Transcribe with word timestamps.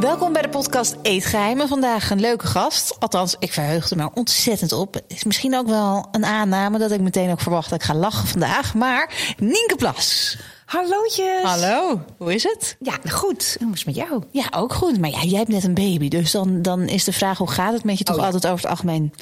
Welkom 0.00 0.32
bij 0.32 0.42
de 0.42 0.48
podcast 0.48 0.96
Eetgeheimen. 1.02 1.68
Vandaag 1.68 2.10
een 2.10 2.20
leuke 2.20 2.46
gast. 2.46 2.96
Althans, 3.00 3.36
ik 3.38 3.52
verheugde 3.52 3.96
me 3.96 4.02
er 4.02 4.10
ontzettend 4.14 4.72
op. 4.72 4.94
Het 4.94 5.04
is 5.06 5.24
misschien 5.24 5.56
ook 5.56 5.66
wel 5.66 6.08
een 6.12 6.24
aanname 6.24 6.78
dat 6.78 6.90
ik 6.90 7.00
meteen 7.00 7.30
ook 7.30 7.40
verwacht 7.40 7.70
dat 7.70 7.80
ik 7.80 7.84
ga 7.86 7.94
lachen 7.94 8.28
vandaag. 8.28 8.74
Maar 8.74 9.34
Nienke 9.38 9.74
Plas. 9.76 10.36
Hallootjes. 10.66 11.42
Hallo, 11.42 12.00
hoe 12.16 12.34
is 12.34 12.42
het? 12.42 12.76
Ja, 12.80 12.98
goed. 13.10 13.56
Hoe 13.60 13.72
is 13.72 13.84
het 13.84 13.86
met 13.86 13.94
jou? 13.94 14.22
Ja, 14.30 14.46
ook 14.50 14.72
goed. 14.74 14.98
Maar 15.00 15.10
ja, 15.10 15.22
jij 15.22 15.38
hebt 15.38 15.50
net 15.50 15.64
een 15.64 15.74
baby. 15.74 16.08
Dus 16.08 16.30
dan, 16.30 16.62
dan 16.62 16.80
is 16.80 17.04
de 17.04 17.12
vraag, 17.12 17.38
hoe 17.38 17.50
gaat 17.50 17.72
het 17.72 17.84
met 17.84 17.98
je 17.98 18.04
toch 18.04 18.14
Oh 18.14 18.20
ja. 18.20 18.26
altijd 18.26 18.46
over 18.52 18.60
het 18.62 18.70
algemeen? 18.70 19.12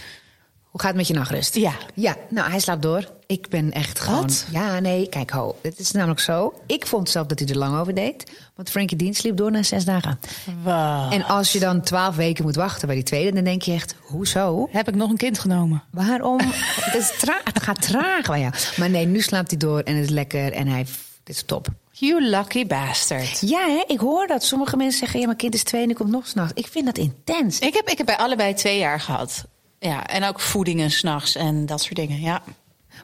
Hoe 0.71 0.81
gaat 0.81 0.89
het 0.89 0.99
met 0.99 1.07
je 1.07 1.15
nachtrust? 1.15 1.55
Ja. 1.55 1.73
Ja, 1.95 2.17
nou, 2.29 2.51
hij 2.51 2.61
slaapt 2.61 2.83
door. 2.83 3.09
Ik 3.27 3.49
ben 3.49 3.73
echt 3.73 3.99
gewoon... 4.01 4.21
Wat? 4.21 4.47
Ja, 4.51 4.81
nee, 4.81 5.09
kijk, 5.09 5.31
ho. 5.31 5.57
Het 5.63 5.79
is 5.79 5.91
namelijk 5.91 6.21
zo. 6.21 6.55
Ik 6.67 6.87
vond 6.87 7.11
zelf 7.11 7.27
dat 7.27 7.39
hij 7.39 7.49
er 7.49 7.59
lang 7.59 7.81
over 7.81 7.95
deed. 7.95 8.31
Want 8.59 8.71
Frankie 8.71 8.97
Dean 8.97 9.15
sliep 9.15 9.37
door 9.37 9.51
na 9.51 9.63
zes 9.63 9.85
dagen. 9.85 10.19
Wow. 10.63 11.13
En 11.13 11.25
als 11.25 11.53
je 11.53 11.59
dan 11.59 11.81
twaalf 11.81 12.17
weken 12.17 12.45
moet 12.45 12.57
wachten 12.57 12.87
bij 12.87 12.97
die 12.97 13.05
tweede... 13.05 13.33
dan 13.33 13.45
denk 13.45 13.63
je 13.63 13.73
echt, 13.73 13.95
hoezo? 14.01 14.69
Heb 14.71 14.89
ik 14.89 14.95
nog 14.95 15.11
een 15.11 15.17
kind 15.17 15.39
genomen? 15.39 15.83
Waarom? 15.91 16.41
het, 16.91 16.95
is 16.95 17.19
tra- 17.19 17.41
het 17.45 17.63
gaat 17.63 17.83
traag 17.83 18.27
bij 18.27 18.41
jou. 18.41 18.53
Maar 18.77 18.91
nee, 18.91 19.07
nu 19.07 19.21
slaapt 19.21 19.51
hij 19.51 19.59
door 19.59 19.81
en 19.81 19.95
het 19.95 20.05
is 20.05 20.11
lekker. 20.11 20.53
En 20.53 20.67
hij... 20.67 20.87
Dit 21.23 21.37
is 21.37 21.43
top. 21.43 21.69
You 21.91 22.25
lucky 22.25 22.67
bastard. 22.67 23.41
Ja, 23.41 23.67
hè? 23.67 23.85
ik 23.87 23.99
hoor 23.99 24.27
dat. 24.27 24.45
Sommige 24.45 24.77
mensen 24.77 24.99
zeggen... 24.99 25.21
ja, 25.21 25.27
mijn 25.27 25.39
kind 25.39 25.55
is 25.55 25.63
twee 25.63 25.81
en 25.81 25.87
die 25.87 25.97
komt 25.97 26.11
nog 26.11 26.27
s'nachts. 26.27 26.53
Ik 26.55 26.67
vind 26.67 26.87
dat 26.87 26.99
intens. 26.99 27.59
Ik 27.59 27.75
heb, 27.75 27.89
ik 27.89 27.97
heb 27.97 28.07
bij 28.07 28.17
allebei 28.17 28.55
twee 28.55 28.79
jaar 28.79 29.01
gehad. 29.01 29.45
Ja, 29.79 30.07
en 30.07 30.25
ook 30.25 30.41
voedingen 30.41 30.91
s'nachts 30.91 31.35
en 31.35 31.67
dat 31.67 31.83
soort 31.83 31.97
dingen, 31.97 32.21
ja. 32.21 32.43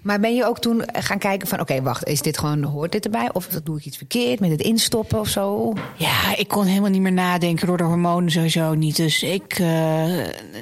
Maar 0.03 0.21
ben 0.21 0.35
je 0.35 0.45
ook 0.45 0.59
toen 0.59 0.83
gaan 0.93 1.19
kijken 1.19 1.49
van... 1.49 1.61
oké, 1.61 1.83
wacht, 1.83 2.07
is 2.07 2.23
dit 2.23 2.39
gewoon, 2.39 2.63
hoort 2.63 2.93
dit 2.93 3.05
erbij? 3.05 3.29
Of 3.33 3.47
doe 3.47 3.79
ik 3.79 3.85
iets 3.85 3.97
verkeerd 3.97 4.41
met 4.41 4.51
het 4.51 4.61
instoppen 4.61 5.21
of 5.21 5.29
zo? 5.29 5.73
Ja, 5.97 6.37
ik 6.37 6.49
kon 6.49 6.65
helemaal 6.65 6.91
niet 6.91 7.01
meer 7.01 7.13
nadenken 7.13 7.67
door 7.67 7.77
de 7.77 7.85
hormonen 7.85 8.31
sowieso 8.31 8.75
niet. 8.75 8.97
Dus 8.97 9.23
ik, 9.23 9.53
eh, 9.53 10.05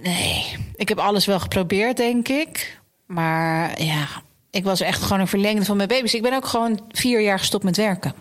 nee, 0.02 0.56
ik 0.76 0.88
heb 0.88 0.98
alles 0.98 1.26
wel 1.26 1.40
geprobeerd, 1.40 1.96
denk 1.96 2.28
ik. 2.28 2.80
Maar 3.06 3.82
ja, 3.82 4.06
ik 4.50 4.64
was 4.64 4.80
echt 4.80 5.02
gewoon 5.02 5.20
een 5.20 5.28
verlengde 5.28 5.64
van 5.64 5.76
mijn 5.76 5.88
baby's. 5.88 6.14
Ik 6.14 6.22
ben 6.22 6.34
ook 6.34 6.46
gewoon 6.46 6.80
vier 6.88 7.20
jaar 7.20 7.38
gestopt 7.38 7.64
met 7.64 7.76
werken. 7.76 8.14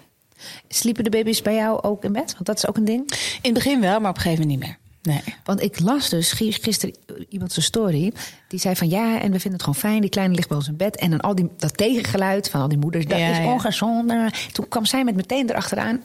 Sliepen 0.67 1.03
de 1.03 1.09
baby's 1.09 1.41
bij 1.41 1.55
jou 1.55 1.81
ook 1.81 2.03
in 2.03 2.13
bed? 2.13 2.33
Want 2.33 2.45
dat 2.45 2.57
is 2.57 2.67
ook 2.67 2.77
een 2.77 2.85
ding. 2.85 3.11
In 3.11 3.39
het 3.41 3.53
begin 3.53 3.81
wel, 3.81 3.99
maar 3.99 4.09
op 4.09 4.15
een 4.15 4.21
gegeven 4.21 4.47
moment 4.47 4.59
niet 4.59 4.69
meer. 4.69 4.80
Nee. 5.01 5.21
Want 5.43 5.61
ik 5.61 5.79
las 5.79 6.09
dus 6.09 6.31
gi- 6.31 6.51
gisteren 6.51 6.95
iemand 7.29 7.51
zijn 7.53 7.65
story. 7.65 8.13
Die 8.47 8.59
zei 8.59 8.75
van 8.75 8.89
ja, 8.89 9.13
en 9.21 9.31
we 9.31 9.39
vinden 9.39 9.51
het 9.51 9.61
gewoon 9.63 9.75
fijn. 9.75 10.01
Die 10.01 10.09
kleine 10.09 10.35
ligt 10.35 10.47
bij 10.47 10.57
ons 10.57 10.67
in 10.67 10.75
bed. 10.77 10.95
En 10.97 11.09
dan 11.09 11.19
al 11.21 11.35
die, 11.35 11.49
dat 11.57 11.77
tegengeluid 11.77 12.49
van 12.49 12.61
al 12.61 12.67
die 12.67 12.77
moeders. 12.77 13.05
Dat 13.05 13.17
Ja, 13.19 13.29
is 13.31 13.37
ja. 13.37 13.51
ongezond. 13.53 14.13
Toen 14.53 14.67
kwam 14.67 14.85
zij 14.85 15.03
met 15.03 15.15
meteen 15.15 15.49
erachteraan. 15.49 16.01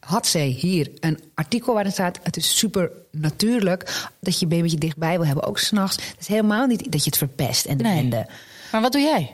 Had 0.00 0.26
zij 0.26 0.46
hier 0.46 0.90
een 1.00 1.20
artikel 1.34 1.74
waarin 1.74 1.92
staat... 1.92 2.18
het 2.22 2.36
is 2.36 2.58
super 2.58 2.90
natuurlijk 3.10 4.08
dat 4.20 4.38
je 4.40 4.46
babytje 4.46 4.78
dichtbij 4.78 5.16
wil 5.16 5.26
hebben. 5.26 5.44
Ook 5.44 5.58
s'nachts. 5.58 5.96
Het 5.96 6.16
is 6.20 6.26
helemaal 6.26 6.66
niet 6.66 6.92
dat 6.92 7.04
je 7.04 7.10
het 7.10 7.18
verpest 7.18 7.64
en 7.64 7.76
de 7.76 7.82
Nee. 7.84 8.00
bende. 8.00 8.26
Maar 8.72 8.80
wat 8.80 8.92
doe 8.92 9.00
jij? 9.00 9.30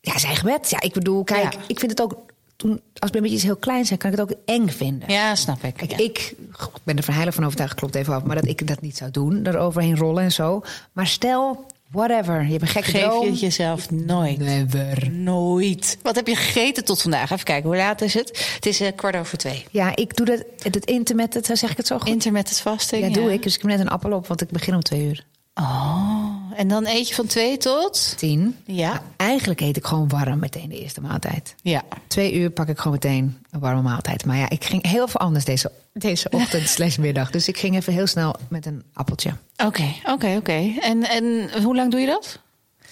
Ja, 0.00 0.18
zijn 0.18 0.36
gebed. 0.36 0.70
Ja, 0.70 0.80
ik 0.80 0.92
bedoel, 0.92 1.24
kijk, 1.24 1.52
Ja. 1.52 1.58
ik 1.66 1.78
vind 1.78 1.90
het 1.90 2.02
ook... 2.02 2.30
Toen, 2.62 2.80
als 2.98 3.10
babytjes 3.10 3.42
heel 3.42 3.56
klein 3.56 3.84
zijn, 3.84 3.98
kan 3.98 4.12
ik 4.12 4.18
het 4.18 4.30
ook 4.30 4.36
eng 4.44 4.68
vinden. 4.68 5.10
Ja, 5.12 5.34
snap 5.34 5.64
ik. 5.64 5.74
Kijk, 5.74 5.90
Ja. 5.90 5.98
ik 5.98 6.34
ik 6.58 6.68
ben 6.82 6.96
er 6.96 7.02
verheilig 7.02 7.34
van 7.34 7.44
overtuigd, 7.44 7.74
klopt 7.74 7.94
even 7.94 8.14
af, 8.14 8.22
maar 8.22 8.36
dat 8.36 8.46
ik 8.48 8.66
dat 8.66 8.80
niet 8.80 8.96
zou 8.96 9.10
doen, 9.10 9.46
eroverheen 9.46 9.96
rollen 9.96 10.22
en 10.22 10.32
zo. 10.32 10.62
Maar 10.92 11.06
stel, 11.06 11.66
whatever, 11.90 12.44
je 12.44 12.50
hebt 12.50 12.62
een 12.62 12.68
gekke 12.68 12.90
Geef 12.90 13.02
droom. 13.02 13.24
je 13.24 13.30
het 13.30 13.40
jezelf 13.40 13.90
nooit. 13.90 14.38
Never. 14.38 15.10
Nooit. 15.10 15.98
Wat 16.02 16.14
heb 16.14 16.26
je 16.26 16.36
gegeten 16.36 16.84
tot 16.84 17.02
vandaag? 17.02 17.30
Even 17.30 17.44
kijken, 17.44 17.68
hoe 17.68 17.76
laat 17.78 18.00
is 18.00 18.14
het? 18.14 18.52
Het 18.54 18.66
is 18.66 18.80
eh, 18.80 18.88
kwart 18.96 19.16
over 19.16 19.38
twee. 19.38 19.64
Ja, 19.70 19.96
ik 19.96 20.16
doe 20.16 20.26
dat, 20.26 20.44
het 20.62 20.84
intermittent, 20.84 21.46
zeg 21.58 21.70
ik 21.70 21.76
het 21.76 21.86
zo 21.86 21.98
goed? 21.98 22.08
Intermittent 22.08 22.60
fasting. 22.60 23.06
ja, 23.06 23.12
doe 23.12 23.32
ik. 23.32 23.42
Dus 23.42 23.54
ik 23.54 23.62
heb 23.62 23.70
net 23.70 23.80
een 23.80 23.88
appel 23.88 24.12
op, 24.12 24.26
want 24.26 24.40
ik 24.40 24.50
begin 24.50 24.74
om 24.74 24.82
twee 24.82 25.04
uur. 25.04 25.24
Oh, 25.54 26.52
en 26.56 26.68
dan 26.68 26.86
eet 26.86 27.08
je 27.08 27.14
van 27.14 27.26
twee 27.26 27.56
tot? 27.56 28.14
Tien. 28.18 28.56
Ja. 28.64 28.88
Nou, 28.88 29.00
eigenlijk 29.16 29.60
eet 29.60 29.76
ik 29.76 29.84
gewoon 29.86 30.08
warm 30.08 30.38
meteen 30.38 30.68
de 30.68 30.80
eerste 30.80 31.00
maaltijd. 31.00 31.54
Ja. 31.62 31.82
Twee 32.06 32.34
uur 32.34 32.50
pak 32.50 32.68
ik 32.68 32.76
gewoon 32.78 32.92
meteen 32.92 33.38
een 33.50 33.60
warme 33.60 33.82
maaltijd. 33.82 34.24
Maar 34.24 34.36
ja, 34.36 34.50
ik 34.50 34.64
ging 34.64 34.86
heel 34.86 35.08
veel 35.08 35.20
anders 35.20 35.44
deze, 35.44 35.72
deze 35.92 36.28
ochtend 36.40 36.68
slash 36.68 36.96
middag. 36.96 37.30
Dus 37.30 37.48
ik 37.48 37.58
ging 37.58 37.76
even 37.76 37.92
heel 37.92 38.06
snel 38.06 38.34
met 38.48 38.66
een 38.66 38.82
appeltje. 38.92 39.32
Oké, 39.64 39.94
oké, 40.04 40.36
oké. 40.36 40.72
En, 40.80 41.08
en 41.08 41.50
hoe 41.62 41.76
lang 41.76 41.90
doe 41.90 42.00
je 42.00 42.06
dat? 42.06 42.40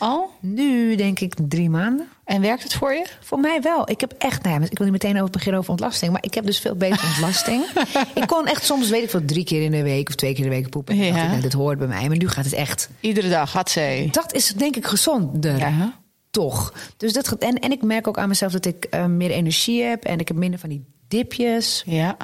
Al? 0.00 0.30
Nu 0.40 0.94
denk 0.96 1.20
ik 1.20 1.34
drie 1.48 1.70
maanden. 1.70 2.08
En 2.24 2.40
werkt 2.40 2.62
het 2.62 2.74
voor 2.74 2.92
je? 2.92 3.06
Voor 3.20 3.38
mij 3.38 3.60
wel. 3.62 3.90
Ik 3.90 4.00
heb 4.00 4.14
echt, 4.18 4.42
nou 4.42 4.60
ja, 4.60 4.66
ik 4.70 4.78
wil 4.78 4.86
niet 4.90 5.02
meteen 5.02 5.16
over 5.18 5.30
beginnen 5.30 5.58
over 5.60 5.70
ontlasting, 5.72 6.12
maar 6.12 6.24
ik 6.24 6.34
heb 6.34 6.46
dus 6.46 6.58
veel 6.58 6.74
beter 6.74 7.04
ontlasting. 7.06 7.64
ik 8.20 8.26
kon 8.26 8.46
echt 8.46 8.64
soms, 8.64 8.88
weet 8.88 9.02
ik 9.02 9.10
veel, 9.10 9.24
drie 9.24 9.44
keer 9.44 9.62
in 9.62 9.70
de 9.70 9.82
week 9.82 10.08
of 10.08 10.14
twee 10.14 10.34
keer 10.34 10.44
in 10.44 10.50
de 10.50 10.56
week 10.56 10.70
poepen. 10.70 10.94
En 10.98 11.04
Ja. 11.04 11.22
ik, 11.22 11.28
nou, 11.28 11.40
dit 11.40 11.52
hoort 11.52 11.78
bij 11.78 11.86
mij, 11.86 12.08
maar 12.08 12.16
nu 12.16 12.28
gaat 12.28 12.44
het 12.44 12.52
echt. 12.54 12.88
Iedere 13.00 13.28
dag 13.28 13.52
had 13.52 13.70
ze. 13.70 14.08
Dat 14.10 14.34
is 14.34 14.48
denk 14.48 14.76
ik 14.76 14.86
gezonder. 14.86 15.58
Ja. 15.58 15.98
Toch. 16.30 16.72
Dus 16.96 17.12
dat, 17.12 17.28
gaat- 17.28 17.42
en, 17.42 17.58
en 17.58 17.72
ik 17.72 17.82
merk 17.82 18.06
ook 18.08 18.18
aan 18.18 18.28
mezelf 18.28 18.52
dat 18.52 18.66
ik 18.66 18.84
eh, 18.84 19.04
meer 19.06 19.30
energie 19.30 19.82
heb 19.82 20.04
en 20.04 20.18
ik 20.18 20.28
heb 20.28 20.36
minder 20.36 20.60
van 20.60 20.68
die 20.68 20.84
dipjes. 21.08 21.82
Ja. 21.86 22.16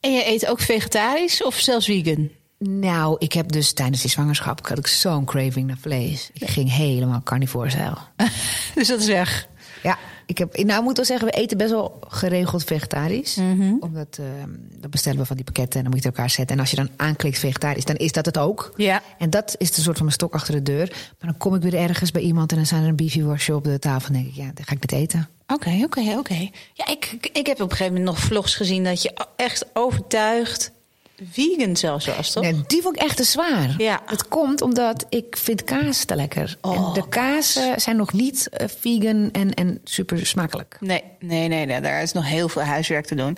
En 0.00 0.12
je 0.12 0.26
eet 0.26 0.46
ook 0.46 0.60
vegetarisch 0.60 1.42
of 1.44 1.54
zelfs 1.58 1.86
vegan? 1.86 2.30
Nou, 2.68 3.16
ik 3.18 3.32
heb 3.32 3.52
dus 3.52 3.72
tijdens 3.72 4.00
die 4.00 4.10
zwangerschap 4.10 4.68
had 4.68 4.78
ik 4.78 4.86
zo'n 4.86 5.24
craving 5.24 5.66
naar 5.66 5.78
vlees. 5.80 6.30
Ik 6.32 6.48
ging 6.50 6.72
helemaal 6.72 7.22
carnivore 7.22 7.70
stijl. 7.70 7.98
dus 8.74 8.88
dat 8.88 9.00
is 9.00 9.06
weg. 9.06 9.46
Ja, 9.82 9.98
ik 10.26 10.38
heb. 10.38 10.56
Nou, 10.56 10.78
ik 10.78 10.84
moet 10.84 10.96
wel 10.96 11.04
zeggen, 11.06 11.26
we 11.26 11.32
eten 11.32 11.56
best 11.58 11.70
wel 11.70 11.98
geregeld 12.08 12.64
vegetarisch. 12.64 13.34
Mhm. 13.36 13.74
Omdat 13.80 14.18
eh, 14.20 14.26
dan 14.78 14.90
bestellen 14.90 15.18
we 15.18 15.26
van 15.26 15.36
die 15.36 15.44
pakketten 15.44 15.76
en 15.78 15.82
dan 15.84 15.92
moet 15.94 16.02
je 16.02 16.08
het 16.08 16.16
elkaar 16.16 16.32
zetten. 16.34 16.54
En 16.56 16.60
als 16.62 16.70
je 16.70 16.76
dan 16.76 16.88
aanklikt 16.96 17.38
vegetarisch, 17.38 17.84
dan 17.84 17.96
is 17.96 18.12
dat 18.12 18.26
het 18.26 18.38
ook. 18.38 18.72
Ja. 18.76 19.02
En 19.18 19.30
dat 19.30 19.54
is 19.58 19.72
de 19.72 19.80
soort 19.82 19.96
van 19.96 20.04
mijn 20.06 20.16
stok 20.16 20.34
achter 20.34 20.54
de 20.54 20.62
deur. 20.62 20.88
Maar 20.90 21.30
dan 21.30 21.36
kom 21.36 21.54
ik 21.54 21.62
weer 21.62 21.74
ergens 21.74 22.10
bij 22.10 22.22
iemand 22.22 22.50
en 22.50 22.56
dan 22.56 22.66
zijn 22.66 22.82
er 22.82 22.88
een 22.88 22.96
beefy 22.96 23.20
op 23.52 23.64
de 23.64 23.78
tafel. 23.78 24.06
En 24.08 24.14
denk 24.14 24.26
ik, 24.26 24.34
ja, 24.34 24.50
dan 24.54 24.64
ga 24.64 24.72
ik 24.72 24.80
dit 24.80 24.92
eten. 24.92 25.28
Oké, 25.46 25.80
oké, 25.84 26.00
oké. 26.18 26.48
Ja, 26.74 26.86
ik, 26.88 27.12
ik- 27.20 27.30
ik 27.32 27.46
heb 27.46 27.60
op 27.60 27.70
een 27.70 27.76
gegeven 27.76 27.92
moment 27.98 28.04
nog 28.16 28.18
vlogs 28.24 28.54
gezien 28.54 28.84
dat 28.84 29.02
je 29.02 29.26
echt 29.36 29.64
overtuigd 29.72 30.72
vegan 31.30 31.76
zelfs 31.76 32.06
was, 32.06 32.32
toch? 32.32 32.42
Nee, 32.42 32.62
die 32.66 32.82
vond 32.82 32.96
ik 32.96 33.02
echt 33.02 33.16
te 33.16 33.24
zwaar. 33.24 33.74
Ja. 33.78 34.00
Het 34.06 34.28
komt 34.28 34.60
omdat 34.60 35.06
ik 35.08 35.36
vind 35.36 35.64
kaas 35.64 36.04
te 36.04 36.16
lekker. 36.16 36.56
Oh, 36.60 36.76
en 36.76 36.92
de 36.92 37.08
kazen 37.08 37.80
zijn 37.80 37.96
nog 37.96 38.12
niet 38.12 38.48
eh, 38.48 38.68
vegan 38.80 39.30
en, 39.30 39.54
en 39.54 39.80
super 39.84 40.26
smakelijk. 40.26 40.76
Nee, 40.80 41.02
nee, 41.20 41.48
nee, 41.48 41.66
nee, 41.66 41.80
daar 41.80 42.02
is 42.02 42.12
nog 42.12 42.26
heel 42.26 42.48
veel 42.48 42.62
huiswerk 42.62 43.06
te 43.06 43.14
doen. 43.14 43.36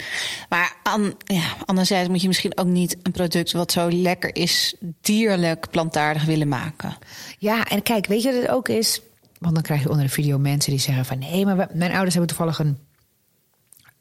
Maar 0.49 0.77
aan, 0.83 1.15
ja, 1.25 1.45
anderzijds 1.65 2.09
moet 2.09 2.21
je 2.21 2.27
misschien 2.27 2.59
ook 2.59 2.67
niet 2.67 2.97
een 3.03 3.12
product 3.12 3.53
wat 3.53 3.72
zo 3.72 3.91
lekker 3.91 4.37
is, 4.37 4.75
dierlijk 5.01 5.71
plantaardig 5.71 6.25
willen 6.25 6.49
maken. 6.49 6.97
Ja, 7.39 7.65
en 7.65 7.83
kijk, 7.83 8.06
weet 8.06 8.22
je 8.22 8.33
wat 8.33 8.43
het 8.43 8.51
ook 8.51 8.69
is? 8.69 9.01
Want 9.39 9.55
dan 9.55 9.62
krijg 9.62 9.83
je 9.83 9.91
onder 9.91 10.05
de 10.05 10.12
video 10.12 10.39
mensen 10.39 10.71
die 10.71 10.81
zeggen 10.81 11.05
van... 11.05 11.19
nee, 11.19 11.47
maar 11.47 11.69
mijn 11.72 11.93
ouders 11.93 12.15
hebben 12.15 12.37
toevallig 12.37 12.59
een 12.59 12.78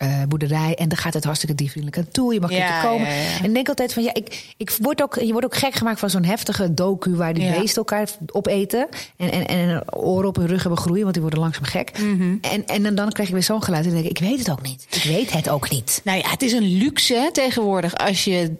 eh, 0.03 0.27
boerderij... 0.27 0.75
en 0.75 0.89
daar 0.89 0.97
gaat 0.97 1.13
het 1.13 1.23
hartstikke 1.23 1.55
diervriendelijk 1.55 2.05
aan 2.05 2.11
toe. 2.11 2.33
Je 2.33 2.39
mag 2.39 2.51
Ja, 2.51 2.81
te 2.81 2.87
komen. 2.87 3.07
ja, 3.07 3.13
ja. 3.13 3.43
En 3.43 3.53
denk 3.53 3.67
altijd 3.67 3.93
van, 3.93 4.03
ja, 4.03 4.13
ik, 4.13 4.53
ik 4.57 4.71
word 4.81 5.01
ook, 5.01 5.15
je 5.15 5.31
wordt 5.31 5.45
ook 5.45 5.55
gek 5.55 5.73
gemaakt 5.73 5.99
van 5.99 6.09
zo'n 6.09 6.23
heftige 6.23 6.73
docu... 6.73 7.15
waar 7.15 7.33
die 7.33 7.51
beesten 7.51 7.77
elkaar 7.77 8.09
opeten 8.31 8.87
en, 9.17 9.31
en, 9.31 9.47
en 9.47 9.93
oren 9.93 10.27
op 10.27 10.35
hun 10.35 10.47
rug 10.47 10.61
hebben 10.61 10.79
groeien... 10.79 11.01
want 11.01 11.13
die 11.13 11.21
worden 11.21 11.39
langzaam 11.39 11.63
gek. 11.63 12.00
Mhm. 12.00 12.35
En, 12.41 12.65
en 12.65 12.83
dan, 12.83 12.95
dan 12.95 13.11
krijg 13.11 13.27
je 13.27 13.33
weer 13.33 13.44
zo'n 13.44 13.63
geluid 13.63 13.85
en 13.85 13.91
dan 13.91 14.01
denk 14.01 14.11
ik, 14.11 14.19
ik 14.19 14.27
weet 14.29 14.39
het 14.39 14.51
ook 14.51 14.61
niet. 14.61 14.88
Ik 14.89 15.03
weet 15.03 15.33
het 15.33 15.50
ook 15.50 15.69
niet. 15.69 16.01
Nou 16.03 16.17
ja, 16.17 16.29
het 16.29 16.41
is 16.41 16.51
een 16.51 16.77
luxe 16.77 17.13
hè, 17.13 17.31
tegenwoordig 17.31 17.95
als 17.95 18.23
je 18.23 18.56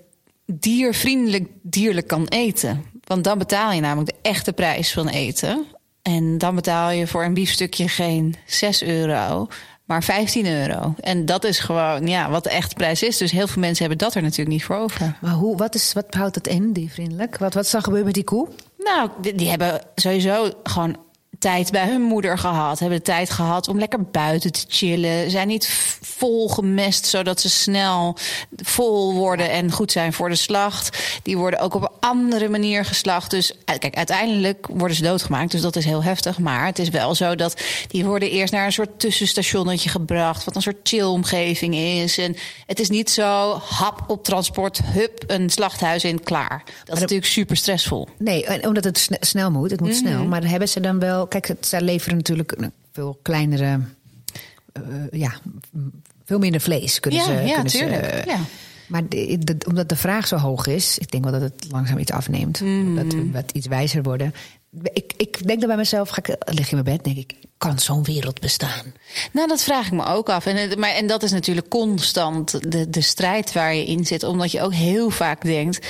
diervriendelijk 0.46 1.48
dierlijk 1.62 2.07
kan 2.07 2.28
eten. 2.28 2.84
Want 3.04 3.24
dan 3.24 3.38
betaal 3.38 3.72
je 3.72 3.81
namelijk 3.81 4.10
de 4.10 4.30
echte 4.30 4.54
prijs 4.54 4.94
van 4.94 5.07
eten. 5.07 5.66
En 6.01 6.38
dan 6.38 6.56
betaal 6.56 6.92
je 6.92 7.07
voor 7.07 7.24
een 7.24 7.34
biefstukje 7.34 7.88
geen 7.88 8.36
6 8.46 8.84
euro, 8.84 9.48
maar 9.94 10.04
15 10.04 10.45
euro. 10.45 10.94
En 11.00 11.25
dat 11.25 11.44
is 11.44 11.60
gewoon 11.60 12.07
ja, 12.07 12.30
wat 12.30 12.44
de 12.44 12.50
echte 12.50 12.75
prijs 12.75 13.04
is. 13.04 13.18
Dus 13.18 13.31
heel 13.31 13.48
veel 13.48 13.62
mensen 13.62 13.86
hebben 13.86 14.06
dat 14.06 14.16
er 14.16 14.22
natuurlijk 14.22 14.50
niet 14.50 14.63
voor 14.63 14.75
over. 14.75 15.18
Maar 15.22 15.31
hoe, 15.31 15.57
wat, 15.57 15.75
is, 15.75 15.94
wat 15.94 16.06
houdt 16.10 16.34
dat 16.34 16.48
in, 16.48 16.74
diervriendelijk? 16.74 17.38
Wat, 17.38 17.54
wat 17.54 17.66
is 17.66 17.72
dan 17.72 17.84
gebeurd 17.84 18.06
met 18.06 18.13
die 18.13 18.24
koe? 18.24 18.48
Nou, 18.78 19.10
die, 19.22 19.36
die 19.36 19.50
hebben 19.50 19.81
sowieso 19.95 20.51
gewoon 20.63 20.98
tijd 21.44 21.72
bij 21.72 21.88
hun 21.88 22.01
moeder 22.01 22.38
gehad. 22.38 22.80
Hebben 22.80 22.98
de 22.98 23.04
tijd 23.04 23.30
gehad 23.30 23.68
om 23.68 23.80
lekker 23.80 24.01
buiten 24.04 24.51
te 24.51 24.66
chillen. 24.68 25.31
Zijn 25.31 25.48
niet 25.48 25.69
vol 26.01 26.48
gemest 26.50 27.06
zodat 27.06 27.42
ze 27.42 27.50
snel 27.50 28.16
vol 28.56 29.13
worden 29.13 29.51
en 29.51 29.72
goed 29.72 29.92
zijn 29.92 30.13
voor 30.13 30.30
de 30.30 30.36
slacht. 30.36 30.98
Die 31.24 31.38
worden 31.38 31.60
ook 31.60 31.74
op 31.74 31.92
andere 32.00 32.50
manier 32.50 32.86
geslacht. 32.86 33.31
Dus 33.31 33.51
eh, 33.66 33.78
kijk, 33.80 33.95
uiteindelijk 33.95 34.68
worden 34.72 34.98
ze 34.98 35.04
doodgemaakt. 35.04 35.51
Dus 35.51 35.62
dat 35.62 35.75
is 35.75 35.86
heel 35.86 36.04
heftig. 36.04 36.40
Maar 36.40 36.66
het 36.66 36.80
is 36.80 36.90
wel 36.90 37.16
zo 37.16 37.36
dat 37.36 37.62
die 37.88 38.06
worden 38.06 38.30
eerst 38.31 38.54
naar 38.54 38.66
een 38.66 38.72
soort 38.72 39.00
tussenstationnetje 39.00 39.89
gebracht. 39.89 40.44
Wat 40.44 40.56
een 40.56 40.62
soort 40.62 40.78
chill-omgeving 40.84 41.75
is. 41.75 42.18
En 42.18 42.36
het 42.66 42.80
is 42.80 42.89
niet 42.89 43.10
zo 43.10 43.62
hap 43.69 44.04
op 44.07 44.24
transport, 44.24 44.80
hup, 44.84 45.24
een 45.28 45.50
slachthuis 45.50 46.04
in, 46.04 46.24
klaar. 46.24 46.63
Dat 46.86 46.96
is 46.96 47.01
natuurlijk 47.01 47.30
super 47.30 47.57
stressvol. 47.57 48.07
Nee, 48.18 48.68
omdat 48.68 48.84
het 48.84 48.98
sne- 48.98 49.18
snel 49.19 49.51
moet. 49.51 49.72
Het 49.72 49.80
moet 49.80 49.89
Mhm. 49.89 49.98
snel. 50.00 50.24
Maar 50.25 50.44
hebben 50.50 50.69
ze 50.69 50.80
dan 50.80 51.00
wel... 51.00 51.28
Kijk, 51.34 51.48
het- 51.48 51.66
zij 51.66 51.82
leveren 51.82 52.18
natuurlijk 52.18 52.52
een 52.52 52.72
veel 52.92 53.20
kleinere... 53.22 53.80
eh, 54.74 54.82
ja, 55.12 55.34
veel 56.26 56.40
minder 56.40 56.62
vlees 56.62 57.00
kunnen 57.00 57.20
Ja, 57.20 57.26
ze... 57.26 57.32
ja, 57.34 57.54
kunnen 57.54 57.72
tuurlijk. 57.72 58.26
Ja. 58.26 58.38
Maar 58.88 59.08
de- 59.10 59.38
de- 59.40 59.58
omdat 59.68 59.90
de 59.90 59.96
vraag 59.96 60.28
zo 60.28 60.36
hoog 60.38 60.68
is... 60.68 60.98
Ik 60.98 61.12
denk 61.12 61.24
wel 61.24 61.34
dat 61.34 61.42
het 61.42 61.66
langzaam 61.72 61.98
iets 61.98 62.12
afneemt. 62.12 62.62
Mhm. 62.62 62.96
Dat 62.96 63.14
we 63.14 63.32
wat 63.32 63.52
iets 63.52 63.68
wijzer 63.68 64.04
worden. 64.04 64.34
Ik, 64.94 65.14
ik 65.18 65.48
denk 65.48 65.60
dan 65.60 65.68
bij 65.68 65.78
mezelf... 65.78 66.10
Ga 66.10 66.18
ik, 66.24 66.36
lig 66.54 66.72
in 66.72 66.84
mijn 66.84 66.96
bed 66.98 67.04
denk 67.04 67.18
ik... 67.18 67.34
Kan 67.58 67.80
zo'n 67.80 68.04
wereld 68.04 68.40
bestaan? 68.40 68.94
Nou, 69.32 69.48
dat 69.48 69.64
vraag 69.64 69.86
ik 69.86 69.92
me 69.92 70.06
ook 70.06 70.30
af. 70.30 70.46
En, 70.46 70.80
maar, 70.80 70.90
en 70.90 71.08
dat 71.08 71.24
is 71.24 71.32
natuurlijk 71.32 71.70
constant 71.70 72.72
de, 72.72 72.90
de 72.90 73.02
strijd 73.02 73.54
waar 73.54 73.76
je 73.76 73.86
in 73.86 74.06
zit. 74.06 74.24
Omdat 74.24 74.52
je 74.52 74.62
ook 74.62 74.74
heel 74.74 75.10
vaak 75.10 75.42
denkt. 75.42 75.88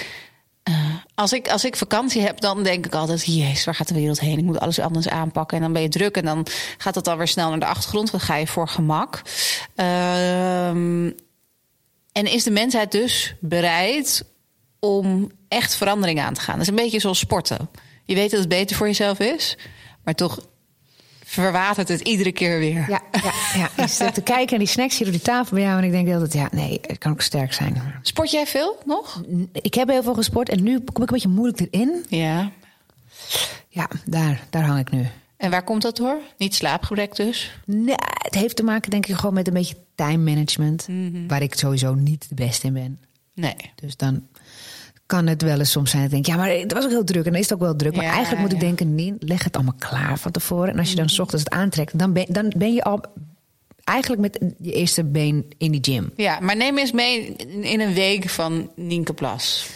Als, 1.16 1.34
ik, 1.34 1.50
als 1.50 1.66
ik 1.66 1.76
vakantie 1.76 2.22
heb, 2.22 2.40
dan 2.40 2.64
denk 2.64 2.86
ik 2.86 2.94
altijd: 2.94 3.26
Jezus, 3.26 3.66
waar 3.66 3.76
gaat 3.76 3.88
de 3.88 3.94
wereld 3.94 4.20
heen? 4.20 4.38
Ik 4.38 4.44
moet 4.44 4.60
alles 4.60 4.80
anders 4.80 5.10
aanpakken. 5.10 5.58
En 5.58 5.64
dan 5.64 5.74
ben 5.74 5.82
je 5.82 5.90
druk 5.90 6.18
en 6.18 6.26
dan 6.26 6.46
gaat 6.78 6.96
het 6.96 7.08
alweer 7.08 7.28
snel 7.28 7.50
naar 7.50 7.60
de 7.60 7.66
achtergrond. 7.66 8.12
Dan 8.12 8.20
ga 8.20 8.36
je 8.36 8.48
voor 8.48 8.68
gemak. 8.68 9.22
Ehm, 9.76 11.12
en 12.12 12.26
is 12.26 12.44
de 12.44 12.52
mensheid 12.52 12.92
dus 12.92 13.36
bereid 13.40 14.26
om 14.80 15.32
echt 15.48 15.76
verandering 15.76 16.22
aan 16.22 16.34
te 16.34 16.42
gaan? 16.42 16.54
Dat 16.54 16.64
is 16.64 16.70
een 16.70 16.76
beetje 16.76 17.00
zoals 17.00 17.20
sporten. 17.20 17.70
Je 18.06 18.16
weet 18.16 18.32
dat 18.32 18.40
het 18.40 18.50
beter 18.50 18.76
voor 18.76 18.88
jezelf 18.88 19.20
is, 19.20 19.58
maar 20.04 20.14
toch 20.14 20.40
verwatert 21.34 21.88
het 21.88 22.02
iedere 22.02 22.32
keer 22.32 22.60
weer. 22.60 22.86
Ja, 22.90 23.02
ja, 23.12 23.34
ja. 23.56 23.84
Ik 23.84 23.90
zit 23.90 24.14
te 24.14 24.22
kijken 24.22 24.50
naar 24.50 24.60
die 24.60 24.68
snacks 24.68 24.98
hier 24.98 25.08
op 25.08 25.14
die 25.14 25.22
tafel 25.22 25.56
bij 25.56 25.66
jou... 25.66 25.78
en 25.78 25.84
ik 25.84 25.92
denk 25.92 26.10
altijd, 26.10 26.34
ja, 26.34 26.48
nee, 26.52 26.80
het 26.82 26.98
kan 26.98 27.12
ook 27.12 27.22
sterk 27.22 27.54
zijn. 27.54 27.82
Sport 28.02 28.32
jij 28.32 28.46
veel 28.46 28.78
nog? 28.86 29.24
Ik 29.52 29.74
heb 29.74 29.90
heel 29.90 30.04
veel 30.04 30.14
gesport 30.14 30.50
en 30.50 30.64
nu 30.64 30.80
kom 30.80 31.04
ik 31.04 31.10
een 31.10 31.16
beetje 31.16 31.28
moeilijk 31.30 31.68
erin. 31.72 32.06
Ja. 32.10 32.52
Ja, 33.68 33.88
daar, 34.06 34.48
daar 34.50 34.64
hang 34.64 34.80
ik 34.80 34.92
nu. 34.92 35.08
En 35.38 35.52
waar 35.52 35.64
komt 35.64 35.82
dat 35.82 35.98
door? 35.98 36.18
Niet 36.38 36.56
slaapgebrek 36.56 37.16
dus? 37.16 37.52
Nee, 37.66 37.96
het 37.98 38.36
heeft 38.36 38.56
te 38.56 38.64
maken 38.64 38.90
denk 38.90 39.06
ik 39.06 39.16
gewoon 39.16 39.34
met 39.34 39.48
een 39.48 39.54
beetje 39.54 39.76
time 39.96 40.32
management. 40.32 40.88
Mhm. 40.88 41.28
Waar 41.28 41.42
ik 41.42 41.56
sowieso 41.56 41.94
niet 41.94 42.30
de 42.30 42.36
beste 42.36 42.68
in 42.68 42.74
ben. 42.74 43.00
Nee. 43.34 43.56
Dus 43.76 43.98
dan 43.98 44.28
kan 45.14 45.28
het 45.28 45.42
wel 45.42 45.60
eens 45.60 45.72
soms 45.72 45.90
zijn 45.92 46.04
dat 46.04 46.12
ik 46.12 46.24
denk... 46.24 46.38
ja, 46.38 46.44
maar 46.44 46.54
het 46.60 46.74
was 46.74 46.84
ook 46.84 46.90
heel 46.90 47.04
druk 47.04 47.26
en 47.26 47.32
dan 47.32 47.40
is 47.42 47.50
het 47.50 47.54
ook 47.54 47.64
wel 47.66 47.76
druk. 47.76 47.96
Maar 47.96 48.06
Ja, 48.06 48.12
eigenlijk 48.12 48.42
moet 48.42 48.52
ik 48.52 48.60
ja. 48.62 48.66
denken, 48.66 48.96
nee, 48.96 49.14
leg 49.20 49.44
het 49.44 49.56
allemaal 49.56 49.76
klaar 49.80 50.18
van 50.18 50.32
tevoren. 50.32 50.70
En 50.74 50.80
als 50.80 50.90
je 50.90 50.96
dan 50.96 51.06
Mhm. 51.06 51.14
s 51.14 51.20
ochtends 51.20 51.44
het 51.44 51.54
aantrekt, 51.54 52.00
dan 52.00 52.14
ben, 52.14 52.26
dan 52.30 52.54
ben 52.58 52.74
je 52.74 52.84
al 52.84 53.04
eigenlijk 53.84 54.22
met 54.22 54.40
je 54.60 54.72
eerste 54.74 55.04
been 55.04 55.46
in 55.58 55.72
die 55.72 55.94
gym. 55.94 56.12
Ja, 56.16 56.40
maar 56.40 56.56
neem 56.56 56.78
eens 56.78 56.92
mee 56.92 57.26
in- 57.62 57.80
een 57.80 57.94
week 57.94 58.30
van 58.30 58.72
Nienke 58.76 59.14
Plas. 59.14 59.68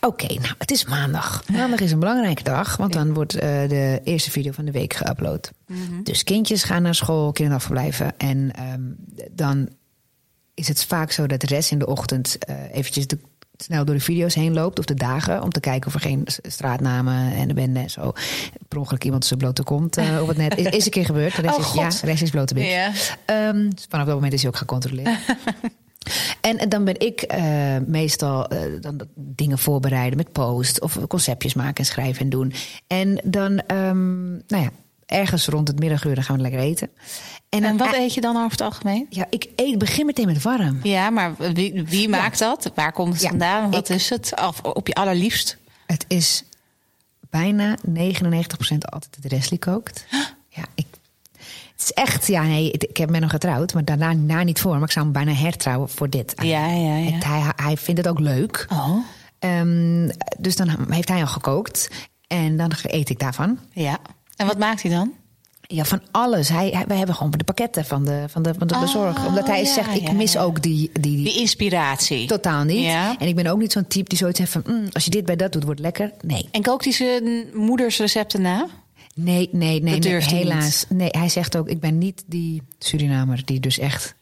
Oké, 0.00 0.26
nou, 0.26 0.54
het 0.58 0.70
is 0.70 0.84
maandag. 0.84 1.44
Maandag 1.52 1.80
is 1.80 1.92
een 1.92 1.98
belangrijke 1.98 2.42
dag, 2.42 2.76
want 2.76 2.92
dan 2.92 3.14
wordt 3.14 3.34
eh, 3.34 3.68
de 3.68 4.00
eerste 4.04 4.30
video 4.30 4.52
van 4.52 4.64
de 4.64 4.70
week 4.72 4.94
geüpload. 4.94 5.50
Dus 6.02 6.24
kindjes 6.24 6.62
gaan 6.62 6.82
naar 6.82 6.94
school, 6.94 7.32
kinderdagverblijven. 7.32 8.18
En 8.18 8.50
ehm, 8.54 8.80
dan 9.30 9.68
is 10.54 10.68
het 10.68 10.84
vaak 10.84 11.10
zo 11.10 11.26
dat 11.26 11.40
de 11.40 11.46
rest 11.46 11.70
in 11.70 11.78
de 11.78 11.86
ochtend 11.86 12.38
eh, 12.38 12.56
eventjes 12.72 13.06
de, 13.06 13.18
snel 13.62 13.84
door 13.84 13.94
de 13.94 14.00
video's 14.00 14.34
heen 14.34 14.52
loopt, 14.52 14.78
of 14.78 14.84
de 14.84 14.94
dagen, 14.94 15.42
om 15.42 15.50
te 15.50 15.60
kijken 15.60 15.88
of 15.88 15.94
er 15.94 16.00
geen 16.00 16.26
straatnamen 16.42 17.32
en 17.32 17.48
de 17.48 17.54
bende 17.54 17.80
en 17.80 17.90
zo. 17.90 18.12
Per 18.68 18.78
ongeluk 18.78 19.04
iemand 19.04 19.24
zijn 19.24 19.38
blote 19.38 19.62
kont 19.62 19.98
uh, 19.98 20.20
op 20.22 20.28
het 20.28 20.36
net. 20.36 20.56
Is, 20.56 20.66
is 20.66 20.84
een 20.84 20.90
keer 20.90 21.04
gebeurd. 21.04 21.36
De 21.36 21.42
rest 21.42 21.54
Oh, 21.54 21.60
is, 21.60 21.66
God. 21.66 21.80
ja, 21.80 21.88
de 21.88 22.06
rest 22.06 22.22
is 22.22 22.30
blote 22.30 22.54
bik. 22.54 22.64
Ja. 22.64 22.90
Dus 23.52 23.86
vanaf 23.88 24.06
dat 24.06 24.14
moment 24.14 24.32
is 24.32 24.40
hij 24.40 24.50
ook 24.50 24.56
gecontroleerd. 24.56 25.18
En 26.40 26.68
dan 26.68 26.84
ben 26.84 27.00
ik 27.00 27.22
eh, 27.22 27.76
meestal 27.86 28.48
eh, 28.48 28.60
dan 28.80 29.00
dingen 29.14 29.58
voorbereiden 29.58 30.16
met 30.16 30.32
post 30.32 30.80
of 30.80 30.98
conceptjes 31.06 31.54
maken 31.54 31.76
en 31.76 31.84
schrijven 31.84 32.22
en 32.22 32.28
doen. 32.28 32.52
En 32.86 33.20
dan, 33.24 33.58
ehm, 33.58 34.30
nou 34.30 34.62
ja, 34.62 34.70
ergens 35.08 35.46
rond 35.46 35.68
het 35.68 35.78
middaguur 35.78 36.14
dan 36.14 36.24
gaan 36.24 36.36
we 36.36 36.42
lekker 36.42 36.60
eten. 36.60 36.90
En, 37.48 37.64
En 37.64 37.76
wat 37.76 37.94
eh, 37.94 38.00
eet 38.00 38.14
je 38.14 38.20
dan 38.20 38.36
over 38.36 38.50
het 38.50 38.60
algemeen? 38.60 39.06
Ja, 39.10 39.26
ik 39.30 39.48
eet, 39.56 39.78
begin 39.78 40.06
meteen 40.06 40.26
met 40.26 40.42
warm. 40.42 40.80
Ja, 40.82 41.10
maar 41.10 41.34
wie, 41.36 41.82
wie 41.84 42.08
maakt 42.08 42.38
dat? 42.38 42.70
Waar 42.74 42.92
komt 42.92 43.12
het 43.12 43.22
Ja, 43.22 43.28
vandaan? 43.28 43.70
Wat 43.70 43.88
ik- 43.88 43.94
is 43.96 44.10
het? 44.10 44.32
Of 44.46 44.60
op 44.62 44.86
je 44.86 44.94
allerliefst? 44.94 45.56
Het 45.86 46.04
is 46.08 46.44
bijna 47.30 47.76
99% 47.88 48.84
altijd 48.90 49.16
het 49.22 49.32
Resli 49.32 49.58
kookt. 49.58 50.04
Ja, 50.48 50.64
ik. 50.74 50.86
Het 51.72 51.82
is 51.82 51.92
echt, 51.92 52.26
ja, 52.26 52.42
nee, 52.42 52.70
ik 52.70 52.96
heb 52.96 53.10
met 53.10 53.20
hem 53.20 53.28
getrouwd, 53.28 53.74
maar 53.74 53.84
daarna 53.84 54.12
na 54.12 54.42
niet 54.42 54.60
voor. 54.60 54.72
Maar 54.72 54.82
ik 54.82 54.90
zou 54.90 55.04
hem 55.04 55.14
bijna 55.14 55.32
hertrouwen 55.32 55.88
voor 55.88 56.10
dit. 56.10 56.32
Ja, 56.42 56.66
ja, 56.66 56.96
ja. 56.96 57.10
Het- 57.12 57.24
hij, 57.24 57.52
hij 57.56 57.76
vindt 57.76 58.00
het 58.00 58.08
ook 58.10 58.18
leuk. 58.20 58.66
Oh, 58.72 58.96
Ehm, 59.38 60.08
dus 60.38 60.56
dan 60.56 60.86
heeft 60.92 61.08
hij 61.08 61.20
al 61.20 61.26
gekookt. 61.26 61.88
En 62.26 62.56
dan 62.56 62.70
eet 62.82 63.08
ik 63.10 63.18
daarvan. 63.18 63.58
ja. 63.72 63.98
En 64.38 64.46
wat 64.46 64.58
maakt 64.58 64.82
hij 64.82 64.90
dan? 64.90 65.12
Ja, 65.60 65.84
van 65.84 66.00
alles. 66.10 66.48
Hij, 66.48 66.68
hij, 66.70 66.84
wij 66.86 66.96
hebben 66.96 67.14
gewoon 67.14 67.30
de 67.30 67.44
pakketten 67.44 67.84
van 67.84 68.04
de, 68.04 68.24
van 68.28 68.42
de, 68.42 68.54
van 68.58 68.66
de 68.66 68.74
Oh, 68.74 68.80
bezorger. 68.80 69.26
Omdat 69.26 69.46
hij 69.46 69.62
ja, 69.62 69.72
zegt, 69.72 69.94
ik 69.94 70.06
ja, 70.06 70.12
mis 70.12 70.32
ja. 70.32 70.42
ook 70.42 70.62
die, 70.62 70.90
die, 70.92 71.02
die, 71.16 71.24
Die 71.24 71.40
inspiratie. 71.40 72.26
Totaal 72.26 72.64
niet. 72.64 72.86
En 73.18 73.26
ik 73.28 73.34
ben 73.34 73.46
ook 73.46 73.58
niet 73.58 73.72
zo'n 73.72 73.86
type 73.86 74.08
die 74.08 74.18
zoiets 74.18 74.38
heeft 74.38 74.52
van... 74.52 74.62
"Mm, 74.66 74.86
als 74.92 75.04
je 75.04 75.10
dit 75.10 75.24
bij 75.24 75.36
dat 75.36 75.52
doet, 75.52 75.64
wordt 75.64 75.80
het 75.80 75.98
lekker. 75.98 76.16
Nee. 76.22 76.48
En 76.50 76.62
kookt 76.62 76.84
hij 76.84 76.92
zijn 76.92 77.46
moeders 77.54 77.98
recepten 77.98 78.42
na? 78.42 78.66
Nee, 79.14 79.48
nee, 79.52 79.82
nee. 79.82 79.98
Nee 79.98 80.22
helaas. 80.24 80.84
Nee, 80.88 81.08
hij 81.10 81.28
zegt 81.28 81.56
ook, 81.56 81.68
ik 81.68 81.80
ben 81.80 81.98
niet 81.98 82.24
die 82.26 82.62
Surinamer... 82.78 83.42
die 83.44 83.60
dus 83.60 83.78
echt 83.78 84.14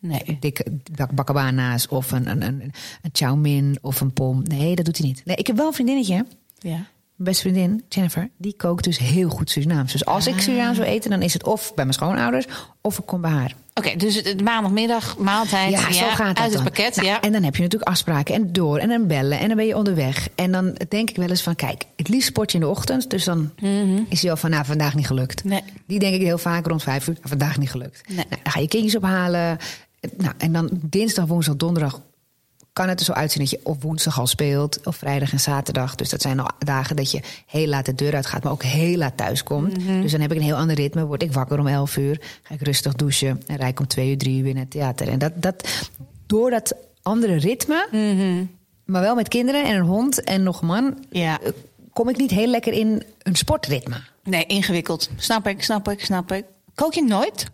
Nee. 0.00 0.36
dikke 0.40 0.64
bak- 0.96 1.12
bakabana's... 1.14 1.88
of 1.88 2.12
een, 2.12 2.28
een, 2.30 2.42
een, 2.42 2.60
een 3.02 3.10
chow 3.12 3.38
mein 3.38 3.78
of 3.82 4.00
een 4.00 4.12
pom. 4.12 4.42
Nee, 4.42 4.74
dat 4.74 4.84
doet 4.84 4.98
hij 4.98 5.06
niet. 5.06 5.22
Nee, 5.24 5.36
ik 5.36 5.46
heb 5.46 5.56
wel 5.56 5.66
een 5.66 5.72
vriendinnetje... 5.72 6.26
Ja. 6.58 6.86
Beste 7.22 7.42
vriendin, 7.42 7.84
Jennifer, 7.88 8.30
die 8.36 8.54
kookt 8.56 8.84
dus 8.84 8.98
heel 8.98 9.28
goed 9.28 9.50
Surinaams. 9.50 9.92
Dus 9.92 10.04
als 10.04 10.26
Ah. 10.26 10.34
ik 10.34 10.40
Surinaams 10.40 10.78
wil 10.78 10.86
eten, 10.86 11.10
dan 11.10 11.22
is 11.22 11.32
het 11.32 11.44
of 11.44 11.74
bij 11.74 11.84
mijn 11.84 11.96
schoonouders... 11.96 12.46
of 12.80 12.98
ik 12.98 13.06
kom 13.06 13.20
bij 13.20 13.30
haar. 13.30 13.54
Oké, 13.74 13.96
dus 13.96 14.14
het, 14.14 14.40
maandagmiddag 14.44 15.18
maaltijd 15.18 15.70
Ja, 15.70 15.92
zo 15.92 16.06
gaat 16.06 16.18
dat 16.18 16.38
uit 16.38 16.44
het 16.44 16.52
dan. 16.52 16.62
pakket. 16.62 16.96
Nou, 16.96 17.08
ja. 17.08 17.20
En 17.20 17.32
dan 17.32 17.42
heb 17.42 17.56
je 17.56 17.62
natuurlijk 17.62 17.90
afspraken 17.90 18.34
en 18.34 18.52
door 18.52 18.78
en 18.78 18.88
dan 18.88 19.06
bellen 19.06 19.38
en 19.38 19.48
dan 19.48 19.56
ben 19.56 19.66
je 19.66 19.76
onderweg. 19.76 20.28
En 20.34 20.52
dan 20.52 20.76
denk 20.88 21.10
ik 21.10 21.16
wel 21.16 21.28
eens 21.28 21.42
van, 21.42 21.54
kijk, 21.56 21.84
het 21.96 22.08
liefst 22.08 22.28
sport 22.28 22.52
je 22.52 22.58
in 22.58 22.64
de 22.64 22.70
ochtend. 22.70 23.10
Dus 23.10 23.24
dan 23.24 23.50
is 24.08 24.22
hij 24.22 24.30
al 24.30 24.36
van, 24.36 24.50
nou, 24.50 24.64
vandaag 24.64 24.94
niet 24.94 25.06
gelukt. 25.06 25.44
Nee. 25.44 25.62
Die 25.86 25.98
denk 25.98 26.14
ik 26.14 26.20
heel 26.20 26.38
vaak 26.38 26.66
rond 26.66 26.82
vijf 26.82 27.08
uur, 27.08 27.14
"Nou, 27.14 27.28
vandaag 27.28 27.58
niet 27.58 27.70
gelukt. 27.70 28.02
Nee. 28.08 28.16
Nou, 28.16 28.28
dan 28.42 28.52
ga 28.52 28.60
je 28.60 28.68
kindjes 28.68 28.96
ophalen. 28.96 29.58
Nou, 30.16 30.32
en 30.38 30.52
dan 30.52 30.68
dinsdag, 30.72 31.26
woensdag, 31.26 31.56
donderdag 31.56 32.00
kan 32.72 32.88
het 32.88 32.98
er 32.98 33.04
zo 33.06 33.12
uitzien 33.12 33.40
dat 33.42 33.50
je 33.50 33.60
of 33.62 33.76
woensdag 33.82 34.18
al 34.18 34.26
speelt, 34.26 34.86
of 34.86 34.96
vrijdag 34.96 35.32
en 35.32 35.40
zaterdag. 35.40 35.94
Dus 35.94 36.08
dat 36.08 36.20
zijn 36.22 36.40
al 36.40 36.48
dagen 36.58 36.96
dat 36.96 37.10
je 37.10 37.20
heel 37.46 37.66
laat 37.66 37.86
de 37.86 37.94
deur 37.94 38.14
uitgaat, 38.14 38.42
maar 38.42 38.52
ook 38.52 38.62
heel 38.62 38.96
laat 38.96 39.16
thuis 39.16 39.42
komt. 39.42 39.76
Mhm. 39.84 40.00
Dus 40.00 40.12
dan 40.12 40.20
heb 40.20 40.30
ik 40.32 40.36
een 40.36 40.42
heel 40.44 40.56
ander 40.56 40.76
ritme. 40.76 41.04
Word 41.06 41.22
ik 41.22 41.32
wakker 41.32 41.58
om 41.58 41.66
11 41.66 41.96
uur, 41.96 42.20
ga 42.42 42.54
ik 42.54 42.60
rustig 42.62 42.94
douchen 42.94 43.42
en 43.46 43.56
rijd 43.56 43.70
ik 43.70 43.80
om 43.80 43.86
twee 43.86 44.10
uur, 44.10 44.18
drie 44.18 44.36
uur 44.36 44.42
weer 44.42 44.52
naar 44.54 44.62
het 44.62 44.70
theater. 44.70 45.08
En 45.08 45.18
dat, 45.18 45.32
dat, 45.34 45.68
door 46.26 46.50
dat 46.50 46.74
andere 47.02 47.34
ritme, 47.36 47.88
Mhm. 47.90 48.44
maar 48.84 49.00
wel 49.02 49.14
met 49.14 49.28
kinderen 49.28 49.64
en 49.64 49.76
een 49.76 49.86
hond 49.86 50.24
en 50.24 50.42
nog 50.42 50.60
een 50.60 50.66
man, 50.66 51.04
Ja. 51.10 51.40
eh, 51.40 51.48
kom 51.92 52.08
ik 52.08 52.16
niet 52.16 52.30
heel 52.30 52.46
lekker 52.48 52.72
in 52.72 53.02
een 53.22 53.36
sportritme. 53.36 53.96
Nee, 54.24 54.46
ingewikkeld. 54.46 55.10
Snap 55.16 55.46
ik, 55.46 55.62
snap 55.62 55.88
ik, 55.88 56.04
snap 56.04 56.32
ik. 56.32 56.44
Kook 56.74 56.94
je 56.94 57.02
nooit? 57.04 57.46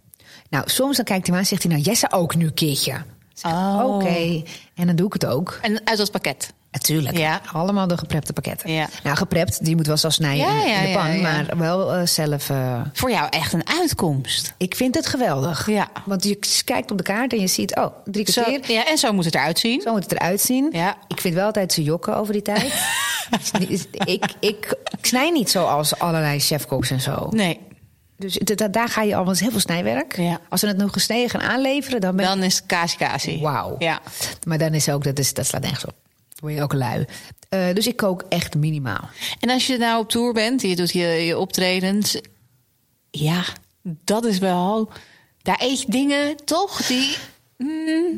Nou, 0.51 0.65
soms 0.69 0.97
dan 0.97 1.05
kijkt 1.05 1.23
hij 1.27 1.31
me 1.31 1.37
aan 1.43 1.43
en 1.43 1.49
zegt 1.57 1.63
hij, 1.63 1.73
nou, 1.73 1.85
Jesse 1.85 2.13
ook 2.13 2.35
nu 2.37 2.45
een 2.47 2.55
keertje. 2.55 2.93
Oh. 3.43 3.83
Oké, 3.95 4.43
en 4.75 4.87
dan 4.87 4.97
doe 4.97 5.07
ik 5.07 5.13
het 5.13 5.27
ook. 5.27 5.59
En 5.63 5.81
uit 5.85 5.99
dat 5.99 6.11
pakket? 6.11 6.53
Natuurlijk. 6.71 7.17
Ja. 7.19 7.41
Allemaal 7.53 7.87
de 7.87 7.97
geprepte 7.99 8.33
pakketten. 8.33 8.73
Ja. 8.73 8.89
Nou, 9.03 9.17
geprept, 9.17 9.65
die 9.65 9.77
moet 9.77 9.87
wel 9.87 9.97
zo 9.97 10.09
snijden 10.11 10.47
Ja, 10.47 10.63
in, 10.65 10.69
ja, 10.71 10.79
in 10.81 10.87
de 10.93 10.99
pan. 10.99 11.21
Maar 11.21 11.57
wel 11.59 11.93
eh, 11.95 12.07
zelf. 12.07 12.51
eh, 12.51 12.81
Voor 12.93 13.11
jou 13.11 13.27
echt 13.31 13.53
een 13.53 13.67
uitkomst. 13.81 14.55
ik 14.57 14.75
vind 14.75 14.95
het 14.95 15.07
geweldig. 15.07 15.71
Ja. 15.71 15.89
Want 16.05 16.25
je 16.25 16.39
kijkt 16.65 16.91
op 16.91 16.97
de 16.99 17.03
kaart 17.05 17.33
en 17.33 17.41
je 17.41 17.47
ziet, 17.47 17.77
oh, 17.77 17.87
drie 18.05 18.31
Zo, 18.33 18.43
kwartier. 18.43 18.73
ja, 18.73 18.87
en 18.89 18.99
zo 18.99 19.13
moet 19.13 19.25
het 19.25 19.35
eruit 19.35 19.59
zien. 19.59 19.81
Zo 19.81 19.93
moet 19.93 20.03
het 20.03 20.13
eruit 20.13 20.41
zien. 20.41 20.69
Ja. 20.73 20.97
Ik 21.09 21.21
vind 21.21 21.35
wel 21.35 21.45
altijd 21.47 21.73
ze 21.73 21.83
jokken 21.83 22.17
over 22.17 22.33
die 22.33 22.43
tijd. 22.43 22.73
ik, 23.59 23.81
ik, 24.05 24.25
ik, 24.41 24.75
ik 24.99 25.07
snij 25.07 25.31
niet 25.31 25.51
zoals 25.51 25.99
allerlei 25.99 26.41
chefkoks 26.41 26.91
en 26.91 27.01
zo. 27.01 27.29
Nee, 27.31 27.61
Dus 28.17 28.39
daar 28.71 28.89
ga 28.89 29.03
je 29.03 29.17
al, 29.17 29.25
want 29.25 29.41
heel 29.41 29.51
veel 29.51 29.61
snijwerk. 29.61 30.17
Ja. 30.17 30.41
Als 30.49 30.61
we 30.61 30.67
het 30.67 30.77
nog 30.77 30.93
gesneden 30.93 31.31
gaan 31.31 31.41
aanleveren, 31.41 32.01
dan 32.01 32.17
ben 32.17 32.27
dan 32.27 32.43
is 32.43 32.57
het 32.57 32.67
kaas. 32.67 32.97
Wauw. 33.41 33.77
Ja. 33.79 34.01
Maar 34.47 34.59
dan 34.59 34.75
is 34.75 34.89
ook, 34.89 35.05
dat, 35.05 35.19
is, 35.19 35.35
dat 35.35 35.47
slaat 35.47 35.63
nergens 35.63 35.85
op. 35.85 35.95
Dan 36.29 36.39
word 36.41 36.55
je 36.55 36.63
ook 36.63 36.73
lui. 36.73 37.05
Eh, 37.49 37.75
dus 37.75 37.87
ik 37.87 37.97
kook 37.97 38.25
echt 38.29 38.55
minimaal. 38.55 39.09
En 39.41 39.51
als 39.51 39.67
je 39.67 39.79
nou 39.79 40.01
op 40.01 40.09
tour 40.09 40.33
bent, 40.33 40.63
je 40.63 40.77
doet 40.77 40.93
je, 40.93 41.07
je 41.07 41.39
optredens. 41.39 42.21
Ja, 43.11 43.45
dat 43.83 44.25
is 44.25 44.39
wel... 44.39 44.89
Daar 45.43 45.61
eet 45.63 45.81
je 45.81 45.91
dingen, 45.91 46.37
toch? 46.45 46.87
Die... 46.87 47.17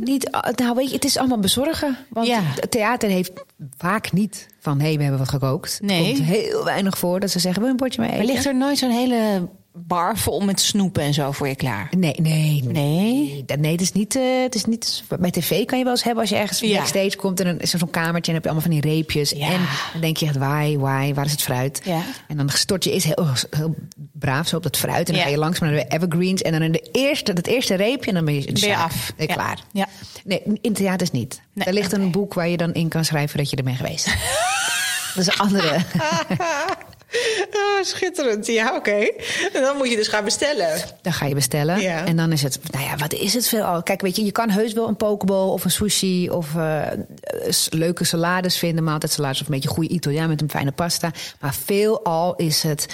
Niet, 0.00 0.31
ah, 0.31 0.52
nou 0.55 0.75
weet 0.75 0.88
je, 0.88 0.95
het 0.95 1.05
is 1.05 1.17
allemaal 1.17 1.38
bezorgen. 1.38 1.97
Want 2.09 2.26
Ja. 2.26 2.40
het 2.43 2.71
theater 2.71 3.09
heeft 3.09 3.33
vaak 3.76 4.12
niet 4.12 4.47
van... 4.61 4.81
hé, 4.81 4.87
hey, 4.87 4.97
we 4.97 5.02
hebben 5.02 5.21
wat 5.21 5.28
gekookt. 5.28 5.78
Nee. 5.83 6.05
Het 6.07 6.17
komt 6.17 6.28
heel 6.28 6.64
weinig 6.64 6.99
voor 6.99 7.21
dat 7.21 7.31
ze 7.31 7.38
zeggen... 7.38 7.62
je 7.62 7.69
een 7.69 7.76
potje 7.76 8.00
mee 8.00 8.11
eten? 8.11 8.25
Maar 8.25 8.35
ligt 8.35 8.47
er 8.47 8.55
nooit 8.55 8.78
zo'n 8.78 8.90
hele 8.90 9.49
bar 9.87 10.19
vol 10.19 10.41
met 10.41 10.61
snoepen 10.61 11.03
en 11.03 11.15
zo 11.15 11.33
voor 11.33 11.49
je 11.49 11.55
klaar? 11.57 11.89
Nee, 11.97 12.15
nee, 12.23 12.63
Nee? 12.65 12.73
Nee, 12.73 13.43
dat- 13.47 13.59
nee, 13.59 13.73
het 13.73 13.81
is 13.81 13.93
niet. 13.93 14.17
eh, 14.17 14.23
het 14.43 14.55
is 14.55 14.65
niet 14.65 15.03
bij 15.21 15.31
tv 15.31 15.65
kan 15.65 15.79
je 15.79 15.85
wel 15.85 15.93
eens 15.93 16.03
hebben 16.03 16.21
als 16.23 16.31
je 16.31 16.37
ergens 16.37 16.61
Ja. 16.61 16.77
backstage 16.77 17.17
komt 17.17 17.41
en 17.41 17.47
dan 17.47 17.59
is 17.59 17.73
er 17.73 17.79
zo'n 17.79 17.91
kamertje 17.91 18.29
en 18.33 18.35
heb 18.35 18.45
je 18.45 18.51
allemaal 18.51 18.71
van 18.71 18.81
die 18.81 18.91
reepjes. 18.95 19.31
Ja. 19.31 19.47
En 19.53 19.61
dan 19.93 20.01
denk 20.01 20.17
je 20.17 20.27
echt, 20.27 20.37
why, 20.37 20.77
why, 20.79 21.15
waar 21.15 21.25
is 21.25 21.31
het 21.31 21.43
fruit? 21.43 21.81
Ja. 21.85 22.03
En 22.29 22.37
dan 22.37 22.49
stort 22.49 22.85
je 22.85 22.93
eens 22.93 23.05
heel, 23.05 23.27
heel 23.51 23.75
braaf 24.13 24.49
zo 24.49 24.57
op 24.57 24.63
dat 24.63 24.77
fruit 24.77 24.99
en 24.99 25.05
dan 25.05 25.15
Ja. 25.15 25.23
ga 25.23 25.29
je 25.29 25.39
langzaam 25.39 25.69
naar 25.71 25.79
de 25.79 25.87
evergreens 25.95 26.43
en 26.43 26.53
dan 26.53 26.63
in 26.63 26.73
de 26.73 26.89
eerste, 26.93 27.33
het 27.33 27.47
eerste 27.47 27.75
reepje 27.75 28.09
en 28.09 28.15
dan 28.15 28.25
ben 28.25 28.35
je, 28.35 28.53
Ben 28.53 28.69
je 28.69 28.77
af. 28.77 29.13
Ben 29.17 29.27
je 29.27 29.33
Ja. 29.33 29.35
klaar. 29.39 29.59
Ja. 29.73 29.87
Nee, 30.25 30.43
in 30.61 30.73
theaters 30.73 31.11
niet. 31.11 31.41
Nee, 31.53 31.67
er 31.67 31.73
ligt 31.73 31.93
een 31.93 32.11
boek 32.11 32.35
waar 32.35 32.49
je 32.49 32.57
dan 32.57 32.73
in 32.75 32.89
kan 32.89 33.05
schrijven 33.05 33.39
dat 33.39 33.51
je 33.51 33.57
er 33.57 33.63
bent 33.65 33.77
geweest. 33.77 34.07
dat 35.15 35.27
is 35.27 35.27
een 35.27 35.39
andere. 35.39 35.77
Oh, 37.53 37.83
schitterend. 37.95 38.47
Ja, 38.47 38.75
oké. 38.77 38.97
En 39.53 39.62
dan 39.62 39.77
moet 39.77 39.91
je 39.91 39.97
dus 39.97 40.09
gaan 40.09 40.25
bestellen. 40.25 40.81
Dan 41.03 41.12
ga 41.12 41.27
je 41.27 41.35
bestellen. 41.35 41.81
Ja. 41.81 42.05
En 42.07 42.17
dan 42.17 42.33
is 42.33 42.43
het, 42.43 42.59
nou 42.71 42.85
ja, 42.85 42.97
wat 42.97 43.12
is 43.12 43.35
het 43.35 43.49
veel 43.49 43.62
al? 43.62 43.83
Kijk, 43.83 44.00
weet 44.00 44.17
je, 44.17 44.25
je 44.25 44.33
kan 44.33 44.50
heus 44.50 44.73
wel 44.73 44.88
een 44.88 44.97
pokeball 44.97 45.49
of 45.49 45.65
een 45.65 45.71
sushi 45.71 46.31
of 46.31 46.57
eh, 46.57 46.83
leuke 47.71 48.05
salades 48.05 48.59
vinden, 48.59 48.85
maaltijdsalades 48.85 49.41
of 49.41 49.47
een 49.47 49.55
beetje 49.55 49.69
goede 49.69 49.88
Italiaan 49.95 50.29
met 50.29 50.41
een 50.43 50.50
fijne 50.50 50.73
pasta. 50.73 51.11
Maar 51.41 51.55
veelal 51.55 52.37
is 52.37 52.62
het. 52.62 52.87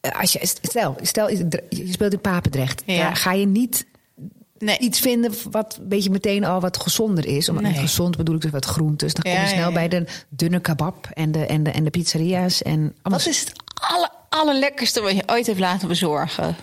eh, 0.00 0.20
Als 0.20 0.32
je, 0.32 0.38
stel, 0.62 0.96
stel, 1.02 1.30
je 1.30 1.88
speelt 1.90 2.12
in 2.12 2.20
Papendrecht. 2.20 2.82
Ja. 2.86 3.14
Ga 3.14 3.32
je 3.32 3.46
niet 3.46 3.86
Nee. 4.62 4.78
iets 4.78 5.00
vinden 5.00 5.34
wat 5.50 5.76
een 5.80 5.88
beetje 5.88 6.10
meteen 6.10 6.44
al 6.44 6.60
wat 6.60 6.76
gezonder 6.76 7.26
is. 7.26 7.46
Nee. 7.48 7.60
met 7.60 7.78
gezond 7.78 8.16
bedoel 8.16 8.34
ik 8.34 8.40
dus 8.40 8.50
wat 8.50 8.64
groentes. 8.64 9.14
Dan 9.14 9.22
kom 9.32 9.42
je 9.42 9.48
snel 9.48 9.68
ja. 9.68 9.74
bij 9.74 9.88
de 9.88 10.06
dunne 10.28 10.60
kebab 10.60 11.08
en 11.12 11.32
de, 11.32 11.46
en 11.46 11.62
de, 11.62 11.70
en 11.70 11.84
de 11.84 11.90
pizzeria's. 11.90 12.62
En 12.62 12.96
Wat 13.02 13.26
is 13.26 13.40
het 13.40 13.52
aller, 13.74 14.10
allerlekkerste 14.28 15.00
wat 15.00 15.12
je 15.16 15.22
ooit 15.26 15.46
heeft 15.46 15.58
laten 15.58 15.88
bezorgen? 15.88 16.56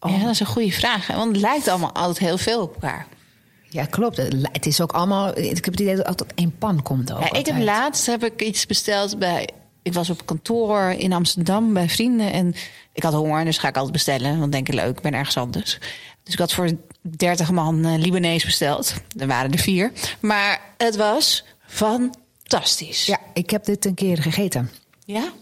Oh. 0.00 0.10
Ja, 0.10 0.18
dat 0.18 0.30
is 0.30 0.40
een 0.40 0.46
goede 0.46 0.72
vraag. 0.72 1.06
hè, 1.06 1.16
Want 1.16 1.32
het 1.32 1.40
lijkt 1.40 1.68
allemaal 1.68 1.92
altijd 1.92 2.18
heel 2.18 2.38
veel 2.38 2.62
op 2.62 2.74
elkaar. 2.74 3.06
Ja, 3.68 3.84
klopt. 3.84 4.16
Het 4.52 4.66
is 4.66 4.80
ook 4.80 4.92
allemaal. 4.92 5.38
Ik 5.38 5.64
heb 5.64 5.64
het 5.64 5.80
idee 5.80 5.96
dat 5.96 6.06
het 6.06 6.06
altijd 6.06 6.32
één 6.34 6.58
pan 6.58 6.82
komt. 6.82 7.12
Ook 7.12 7.20
Ja, 7.20 7.32
ik 7.32 7.46
heb 7.46 7.58
laatst 7.58 8.06
heb 8.06 8.24
ik 8.24 8.42
iets 8.42 8.66
besteld 8.66 9.18
bij. 9.18 9.48
Ik 9.82 9.92
was 9.92 10.10
op 10.10 10.26
kantoor 10.26 10.90
in 10.98 11.12
Amsterdam 11.12 11.72
bij 11.72 11.88
vrienden 11.88 12.32
en 12.32 12.54
ik 12.92 13.02
had 13.02 13.12
honger, 13.12 13.44
dus 13.44 13.58
ga 13.58 13.68
ik 13.68 13.74
altijd 13.74 13.92
bestellen. 13.92 14.38
Want 14.38 14.52
denk 14.52 14.68
ik 14.68 14.74
leuk, 14.74 14.96
ik 14.96 15.02
ben 15.02 15.14
ergens 15.14 15.36
anders. 15.36 15.78
Dus 16.22 16.32
ik 16.32 16.38
had 16.40 16.52
voor 16.52 16.70
30 17.00 17.50
man 17.50 17.84
eh, 17.84 17.98
Libanees 17.98 18.44
besteld. 18.44 18.94
Er 19.18 19.26
waren 19.26 19.52
er 19.52 19.58
vier, 19.58 19.92
maar 20.20 20.60
het 20.76 20.96
was 20.96 21.44
fantastisch. 21.66 23.06
Ja, 23.06 23.18
ik 23.34 23.50
heb 23.50 23.64
dit 23.64 23.84
een 23.84 23.94
keer 23.94 24.18
gegeten. 24.22 24.70
ja, 25.04 25.32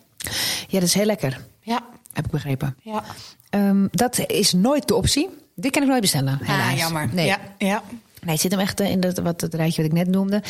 Ja, 0.69 0.79
dat 0.79 0.83
is 0.83 0.95
heel 0.95 1.05
lekker. 1.05 1.45
ja, 1.63 1.85
Heb 2.13 2.25
ik 2.25 2.31
begrepen. 2.31 2.77
ja. 2.83 3.05
Ehm, 3.51 3.87
dat 3.91 4.19
is 4.27 4.53
nooit 4.53 4.89
de 4.89 4.95
optie. 4.95 5.29
Dit 5.55 5.71
kan 5.73 5.83
ik 5.83 5.89
nooit 5.89 6.01
bestellen. 6.01 6.39
Helaas. 6.43 6.73
Ah, 6.73 6.79
jammer. 6.79 7.09
Nee. 7.13 7.27
Ja, 7.27 7.39
ja. 7.59 7.83
Nee, 8.23 8.33
het 8.33 8.41
zit 8.41 8.51
hem 8.51 8.61
echt 8.61 8.81
in 8.81 9.01
dat, 9.01 9.19
wat, 9.19 9.41
het 9.41 9.55
rijtje 9.55 9.83
wat 9.83 9.91
ik 9.91 9.97
net 9.97 10.09
noemde. 10.09 10.43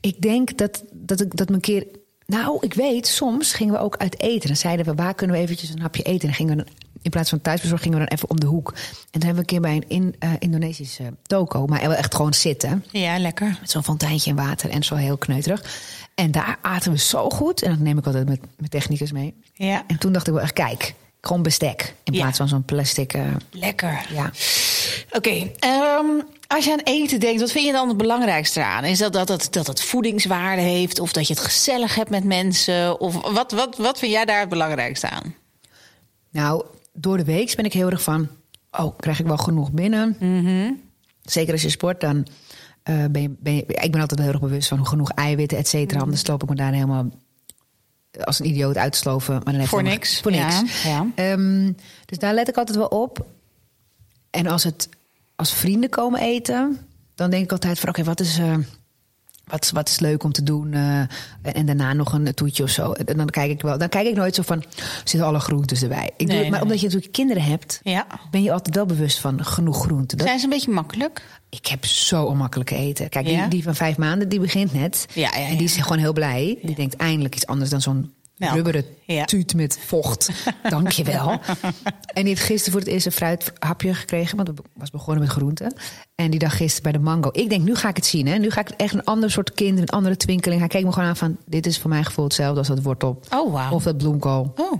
Ik 0.00 0.20
denk 0.20 0.58
dat, 0.58 0.82
dat, 0.92 1.20
ik, 1.20 1.36
dat 1.36 1.48
me 1.48 1.54
een 1.54 1.60
keer... 1.60 1.86
Nou, 2.30 2.56
ik 2.60 2.74
weet, 2.74 3.06
soms 3.06 3.52
gingen 3.52 3.74
we 3.74 3.80
ook 3.80 3.96
uit 3.96 4.20
eten. 4.20 4.48
Dan 4.48 4.56
zeiden 4.56 4.86
we, 4.86 4.94
waar 4.94 5.14
kunnen 5.14 5.36
we 5.36 5.42
eventjes 5.42 5.70
een 5.70 5.80
hapje 5.80 6.02
eten? 6.02 6.28
En 6.28 6.34
gingen 6.34 6.56
we 6.56 6.64
dan, 6.64 6.74
in 7.02 7.10
plaats 7.10 7.30
van 7.30 7.40
thuisbezorgd, 7.40 7.82
gingen 7.82 7.98
we 7.98 8.04
dan 8.04 8.16
even 8.16 8.30
om 8.30 8.40
de 8.40 8.46
hoek. 8.46 8.68
En 8.70 9.20
toen 9.20 9.22
hebben 9.22 9.34
we 9.34 9.38
een 9.38 9.44
keer 9.44 9.60
bij 9.60 9.74
een 9.74 9.84
in, 9.88 10.14
eh, 10.18 10.30
Indonesische 10.38 11.14
toko... 11.22 11.66
maar 11.66 11.80
wel 11.80 11.92
echt 11.92 12.14
gewoon 12.14 12.34
zitten... 12.34 12.84
Ja, 12.90 13.18
lekker. 13.18 13.56
Met 13.60 13.70
zo'n 13.70 13.84
fonteintje 13.84 14.30
en 14.30 14.36
water 14.36 14.70
en 14.70 14.82
zo 14.82 14.94
heel 14.94 15.16
kneuterig. 15.16 15.64
En 16.14 16.30
daar 16.30 16.58
aten 16.62 16.92
we 16.92 16.98
zo 16.98 17.28
goed. 17.28 17.62
En 17.62 17.70
dat 17.70 17.78
neem 17.78 17.98
ik 17.98 18.06
altijd 18.06 18.28
met, 18.28 18.40
met 18.56 18.70
technicus 18.70 19.12
mee. 19.12 19.34
Ja, 19.54 19.84
En 19.86 19.98
toen 19.98 20.12
dacht 20.12 20.26
ik 20.26 20.32
wel 20.32 20.42
echt, 20.42 20.52
kijk, 20.52 20.94
gewoon 21.20 21.42
bestek. 21.42 21.94
In 22.04 22.12
Ja. 22.12 22.20
plaats 22.20 22.38
van 22.38 22.48
zo'n 22.48 22.64
plastic... 22.64 23.12
eh, 23.12 23.22
lekker. 23.50 24.06
ja. 24.14 24.30
Oké, 25.12 25.50
ehm, 25.58 26.06
als 26.46 26.64
je 26.64 26.72
aan 26.72 26.80
eten 26.84 27.20
denkt, 27.20 27.40
wat 27.40 27.50
vind 27.50 27.66
je 27.66 27.72
dan 27.72 27.88
het 27.88 27.96
belangrijkste 27.96 28.64
aan? 28.64 28.84
Is 28.84 28.98
dat 28.98 29.12
dat 29.12 29.28
het, 29.28 29.52
dat 29.52 29.66
het 29.66 29.82
voedingswaarde 29.82 30.62
heeft? 30.62 30.98
Of 31.00 31.12
dat 31.12 31.26
je 31.26 31.34
het 31.34 31.42
gezellig 31.42 31.94
hebt 31.94 32.10
met 32.10 32.24
mensen? 32.24 33.00
Of 33.00 33.32
wat, 33.32 33.52
wat, 33.52 33.76
wat 33.76 33.98
vind 33.98 34.12
jij 34.12 34.24
daar 34.24 34.40
het 34.40 34.48
belangrijkste 34.48 35.08
aan? 35.10 35.34
Nou, 36.30 36.64
door 36.92 37.16
de 37.16 37.24
week 37.24 37.56
ben 37.56 37.64
ik 37.64 37.72
heel 37.72 37.90
erg 37.90 38.02
van... 38.02 38.28
Oh, 38.70 38.96
krijg 38.98 39.20
ik 39.20 39.26
wel 39.26 39.36
genoeg 39.36 39.72
binnen? 39.72 40.16
Mhm. 40.20 40.72
Zeker 41.22 41.52
als 41.52 41.62
je 41.62 41.68
sport, 41.70 42.00
dan 42.00 42.26
eh, 42.82 43.04
ben, 43.10 43.22
je, 43.22 43.36
ben 43.38 43.54
je... 43.54 43.64
Ik 43.66 43.92
ben 43.92 44.00
altijd 44.00 44.20
heel 44.20 44.28
erg 44.28 44.40
bewust 44.40 44.68
van 44.68 44.86
genoeg 44.86 45.10
eiwitten, 45.10 45.58
et 45.58 45.68
cetera. 45.68 45.94
Mhm. 45.96 46.04
Anders 46.04 46.26
loop 46.26 46.42
ik 46.42 46.48
me 46.48 46.54
daar 46.54 46.72
helemaal 46.72 47.08
als 48.24 48.38
een 48.38 48.46
idioot 48.46 48.76
uit 48.76 48.92
te 48.92 48.98
sloven. 48.98 49.34
Maar 49.34 49.52
dan 49.52 49.60
je 49.62 49.68
Voor 49.68 49.82
niks, 49.82 50.20
Voor 50.20 50.30
niks. 50.30 50.82
ja, 50.82 50.90
ja. 50.90 51.06
Ehm, 51.14 51.72
dus 52.06 52.18
daar 52.18 52.34
let 52.34 52.48
ik 52.48 52.56
altijd 52.56 52.78
wel 52.78 52.86
op. 52.86 53.26
En 54.30 54.46
als, 54.46 54.64
het, 54.64 54.88
als 55.36 55.54
vrienden 55.54 55.90
komen 55.90 56.20
eten, 56.20 56.78
dan 57.14 57.30
denk 57.30 57.44
ik 57.44 57.52
altijd 57.52 57.80
van... 57.80 57.88
Oké, 57.88 58.04
wat 58.04 58.20
is... 58.20 58.38
eh, 58.38 58.56
wat, 59.50 59.64
is- 59.64 59.70
wat 59.70 59.88
is 59.88 59.98
leuk 60.00 60.22
om 60.24 60.32
te 60.32 60.42
doen? 60.42 60.72
eh, 60.72 61.00
en, 61.42 61.66
daarna 61.66 61.92
nog 61.92 62.12
een 62.12 62.34
toetje 62.34 62.62
of 62.62 62.70
zo. 62.70 62.92
En 62.92 63.16
dan 63.16 63.26
kijk 63.26 63.50
ik 63.50 63.62
wel. 63.62 63.78
Dan 63.78 63.88
kijk 63.88 64.06
ik 64.06 64.14
nooit 64.14 64.34
zo 64.34 64.42
van. 64.42 64.64
Zitten 65.04 65.22
alle 65.28 65.38
groentes 65.40 65.82
erbij? 65.82 66.10
Ik 66.16 66.26
doe 66.26 66.36
het, 66.36 66.42
maar 66.42 66.50
nee. 66.52 66.62
omdat 66.62 66.78
je 66.80 66.86
natuurlijk 66.86 67.12
kinderen 67.12 67.42
hebt, 67.42 67.80
Ja. 67.82 68.06
ben 68.30 68.42
je 68.42 68.52
altijd 68.52 68.74
wel 68.74 68.86
bewust 68.86 69.18
van 69.18 69.44
genoeg 69.44 69.82
groenten. 69.82 70.18
Dat, 70.18 70.26
Zijn 70.26 70.38
ze 70.38 70.44
een 70.44 70.50
beetje 70.50 70.70
makkelijk? 70.72 71.22
ik 71.48 71.66
heb 71.66 71.84
zo 71.84 72.24
onmakkelijk 72.24 72.70
eten. 72.70 73.08
Kijk, 73.08 73.26
Ja? 73.26 73.40
die, 73.40 73.48
die 73.48 73.62
van 73.62 73.74
vijf 73.74 73.96
maanden, 73.96 74.28
die 74.28 74.40
begint 74.40 74.72
net. 74.72 75.06
Ja, 75.14 75.30
ja, 75.36 75.46
En 75.46 75.56
die 75.56 75.66
is 75.66 75.76
gewoon 75.76 75.98
heel 75.98 76.12
blij. 76.12 76.58
Die 76.62 76.74
denkt 76.74 76.96
eindelijk 76.96 77.34
iets 77.34 77.46
anders 77.46 77.70
dan 77.70 77.80
zo'n 77.80 78.12
Melk. 78.40 78.54
rubberen 78.54 78.84
Ja. 79.04 79.24
tuut 79.24 79.54
met 79.54 79.78
vocht. 79.86 80.30
Dank 80.68 80.90
je 80.90 81.04
wel. 81.04 81.30
en 81.30 81.40
die 82.14 82.24
heeft 82.24 82.42
gisteren 82.42 82.72
voor 82.72 82.80
het 82.80 82.90
eerst 82.90 83.06
een 83.06 83.12
fruithapje 83.12 83.94
gekregen. 83.94 84.36
Want 84.36 84.48
we 84.48 84.54
was 84.74 84.90
begonnen 84.90 85.22
met 85.22 85.32
groenten. 85.32 85.74
En 86.14 86.30
die 86.30 86.38
dag 86.38 86.56
gisteren 86.56 86.82
bij 86.82 86.92
de 86.92 86.98
mango. 87.06 87.28
Ik 87.32 87.48
denk, 87.48 87.64
nu 87.64 87.74
ga 87.74 87.88
ik 87.88 87.96
het 87.96 88.06
zien. 88.06 88.26
Hè. 88.26 88.38
Nu 88.38 88.50
ga 88.50 88.60
ik 88.60 88.68
echt 88.68 88.94
een 88.94 89.04
ander 89.04 89.30
soort 89.30 89.52
kind 89.52 89.78
met 89.78 89.90
andere 89.90 90.16
twinkeling. 90.16 90.60
Hij 90.60 90.68
keek 90.68 90.84
me 90.84 90.92
gewoon 90.92 91.08
aan 91.08 91.16
van... 91.16 91.36
dit 91.46 91.66
is 91.66 91.78
voor 91.78 91.90
mijn 91.90 92.04
gevoel 92.04 92.24
hetzelfde 92.24 92.58
als 92.58 92.68
dat 92.68 92.82
wortel. 92.82 93.20
Oh, 93.34 93.52
wauw. 93.52 93.72
Of 93.72 93.82
dat 93.82 93.96
bloemkool. 93.96 94.52
Oh, 94.56 94.72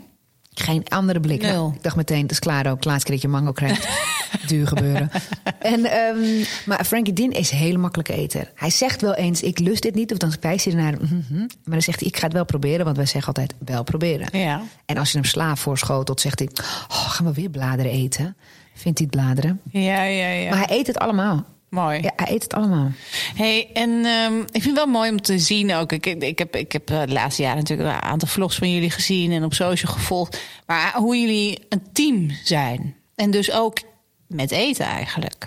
Geen 0.55 0.89
andere 0.89 1.21
blik. 1.21 1.43
Nou, 1.43 1.75
ik 1.75 1.83
dacht 1.83 1.97
meteen, 1.97 2.21
dat 2.23 2.31
is 2.31 2.39
klaar 2.39 2.71
ook. 2.71 2.85
Laatste 2.85 3.05
keer 3.05 3.15
dat 3.15 3.23
je 3.23 3.29
mango 3.29 3.53
krijgt. 3.53 3.89
Duur 4.47 4.67
gebeuren. 4.67 5.11
En, 5.59 5.85
ehm, 5.85 6.45
maar 6.67 6.85
Frankie 6.85 7.13
Dean 7.13 7.31
is 7.31 7.51
een 7.51 7.59
hele 7.59 7.79
makkelijke 7.79 8.13
eter. 8.13 8.51
Hij 8.55 8.71
zegt 8.71 9.01
wel 9.01 9.15
eens, 9.15 9.43
ik 9.43 9.59
lust 9.59 9.83
dit 9.83 9.95
niet. 9.95 10.13
Of 10.13 10.19
dan 10.19 10.33
wijst 10.41 10.65
hij 10.65 10.75
ernaar. 10.75 10.93
mhm. 11.01 11.39
Maar 11.39 11.49
dan 11.65 11.83
zegt 11.83 12.01
hij, 12.01 12.09
ik 12.09 12.17
ga 12.17 12.25
het 12.25 12.33
wel 12.33 12.45
proberen. 12.45 12.85
Want 12.85 12.97
wij 12.97 13.07
zeggen 13.07 13.27
altijd, 13.27 13.55
wel 13.65 13.83
proberen. 13.83 14.39
ja. 14.39 14.63
En 14.87 14.97
als 14.97 15.13
je 15.13 15.19
hem 15.19 15.27
sla 15.27 15.57
voorschotelt, 15.57 16.21
zegt 16.21 16.39
hij... 16.39 16.49
Oh, 16.89 17.11
gaan 17.11 17.27
we 17.27 17.33
weer 17.33 17.51
bladeren 17.51 17.93
eten? 17.93 18.37
Vindt 18.75 18.99
hij 18.99 19.09
het 19.11 19.21
bladeren? 19.21 19.61
Ja, 19.71 20.03
ja, 20.03 20.29
ja. 20.29 20.51
Maar 20.51 20.67
hij 20.67 20.79
eet 20.79 20.87
het 20.87 20.99
allemaal. 20.99 21.45
Mooi. 21.71 22.03
Ja, 22.03 22.13
hij 22.17 22.35
eet 22.35 22.43
het 22.43 22.55
allemaal. 22.55 22.91
Hey, 23.35 23.71
en 23.73 24.05
ehm, 24.05 24.39
ik 24.41 24.63
vind 24.63 24.65
het 24.65 24.75
wel 24.75 24.87
mooi 24.87 25.11
om 25.11 25.21
te 25.23 25.39
zien 25.39 25.73
ook. 25.75 25.93
Ik, 25.93 26.07
ik 26.07 26.39
heb, 26.39 26.57
ik 26.57 26.73
heb 26.73 26.91
eh, 26.91 27.01
de 27.01 27.13
laatste 27.13 27.43
jaren 27.43 27.59
natuurlijk 27.59 27.89
een 27.89 28.03
aantal 28.03 28.29
vlogs 28.29 28.57
van 28.57 28.73
jullie 28.73 28.91
gezien 28.91 29.33
en 29.33 29.45
op 29.45 29.55
social 29.55 29.93
gevolgd. 29.93 30.41
Maar 30.67 30.95
hoe 30.97 31.17
jullie 31.21 31.59
een 31.69 31.83
team 31.93 32.31
zijn. 32.45 32.95
En 33.15 33.31
dus 33.31 33.53
ook 33.53 33.79
met 34.27 34.51
eten 34.51 34.85
eigenlijk. 34.85 35.47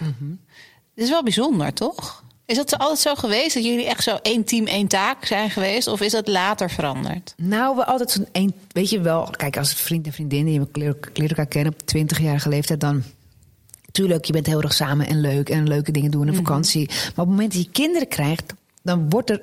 Het 0.96 1.03
is 1.03 1.10
wel 1.10 1.24
bijzonder, 1.24 1.74
toch? 1.74 2.24
Is 2.46 2.56
dat 2.58 2.70
zo- 2.70 2.75
altijd 2.75 3.00
zo 3.00 3.15
geweest 3.15 3.53
dat 3.53 3.63
jullie 3.65 3.86
echt 3.88 4.03
zo 4.03 4.15
één 4.22 4.44
team, 4.44 4.65
één 4.68 4.88
taak 4.88 5.25
zijn 5.25 5.50
geweest? 5.50 5.88
Of 5.88 6.01
is 6.01 6.12
dat 6.12 6.27
later 6.27 6.70
veranderd? 6.70 7.34
Nou, 7.38 7.75
we 7.75 7.86
altijd 7.86 8.12
zo'n 8.12 8.27
een, 8.32 8.53
weet 8.72 8.89
je 8.89 9.01
wel, 9.01 9.30
kijk, 9.32 9.58
als 9.58 9.74
vriend 9.74 10.06
en 10.06 10.13
vriendin 10.13 10.46
die 10.46 10.53
je 10.60 10.68
leer 11.13 11.30
elkaar 11.30 11.46
kennen 11.46 11.74
op 11.74 11.80
20-jarige 11.98 12.50
leeftijd, 12.50 12.80
dan. 12.80 13.03
Tuurlijk, 13.93 14.25
je 14.25 14.33
bent 14.33 14.45
heel 14.45 14.62
erg 14.62 14.73
samen 14.73 15.07
en 15.07 15.21
leuk 15.21 15.50
en 15.50 15.67
leuke 15.67 15.91
dingen 15.91 16.12
doen 16.12 16.27
en 16.27 16.35
vakantie. 16.35 16.88
Maar 16.88 16.97
op 17.07 17.15
het 17.15 17.27
moment 17.27 17.53
dat 17.53 17.62
je 17.63 17.69
kinderen 17.69 18.07
krijgt, 18.07 18.53
dan 18.81 19.09
wordt 19.09 19.29
er. 19.29 19.41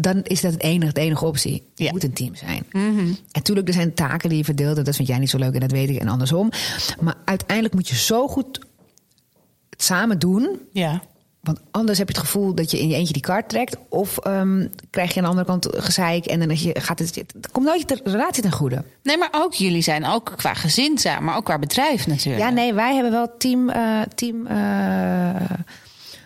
Dan 0.00 0.22
is 0.22 0.40
dat 0.40 0.52
het 0.52 0.62
enige, 0.62 0.92
de 0.92 1.00
enige 1.00 1.24
optie. 1.24 1.62
Je 1.74 1.84
Ja. 1.84 1.90
moet 1.90 2.04
een 2.04 2.12
team 2.12 2.34
zijn. 2.34 2.64
En 2.72 3.16
natuurlijk, 3.32 3.68
er 3.68 3.74
zijn 3.74 3.94
taken 3.94 4.28
die 4.28 4.38
je 4.38 4.44
verdeelt. 4.44 4.78
en 4.78 4.84
Dat 4.84 4.96
vind 4.96 5.08
jij 5.08 5.18
niet 5.18 5.30
zo 5.30 5.38
leuk 5.38 5.54
en 5.54 5.60
dat 5.60 5.70
weet 5.70 5.88
ik. 5.88 5.98
En 5.98 6.08
andersom. 6.08 6.50
Maar 7.00 7.14
uiteindelijk 7.24 7.74
moet 7.74 7.88
je 7.88 7.94
zo 7.96 8.28
goed 8.28 8.58
het 9.70 9.82
samen 9.82 10.18
doen. 10.18 10.58
Ja. 10.72 11.02
Want 11.44 11.60
anders 11.70 11.98
heb 11.98 12.08
je 12.08 12.14
het 12.14 12.22
gevoel 12.24 12.54
dat 12.54 12.70
je 12.70 12.80
in 12.80 12.88
je 12.88 12.94
eentje 12.94 13.12
die 13.12 13.22
kaart 13.22 13.48
trekt. 13.48 13.76
Of 13.88 14.18
ehm, 14.18 14.66
krijg 14.90 15.10
je 15.14 15.16
aan 15.16 15.22
de 15.22 15.28
andere 15.30 15.46
kant 15.46 15.68
gezeik. 15.70 16.26
En 16.26 16.38
dan 16.38 16.48
dat 16.48 16.62
je, 16.62 16.80
gaat 16.80 16.98
het, 16.98 17.14
het 17.14 17.34
komt 17.52 17.66
nooit 17.66 17.88
de 17.88 18.00
relatie 18.04 18.42
ten 18.42 18.52
goede. 18.52 18.84
Nee, 19.02 19.18
maar 19.18 19.28
ook 19.32 19.54
jullie 19.54 19.82
zijn 19.82 20.06
ook 20.06 20.32
qua 20.36 20.54
gezin 20.54 20.98
samen, 20.98 21.24
maar 21.24 21.36
ook 21.36 21.44
qua 21.44 21.58
bedrijf 21.58 22.06
natuurlijk. 22.06 22.44
Ja, 22.44 22.50
nee, 22.50 22.74
wij 22.74 22.94
hebben 22.94 23.12
wel 23.12 23.36
team. 23.38 23.68
eh 23.70 24.00
team 24.14 24.46
eh 24.46 25.50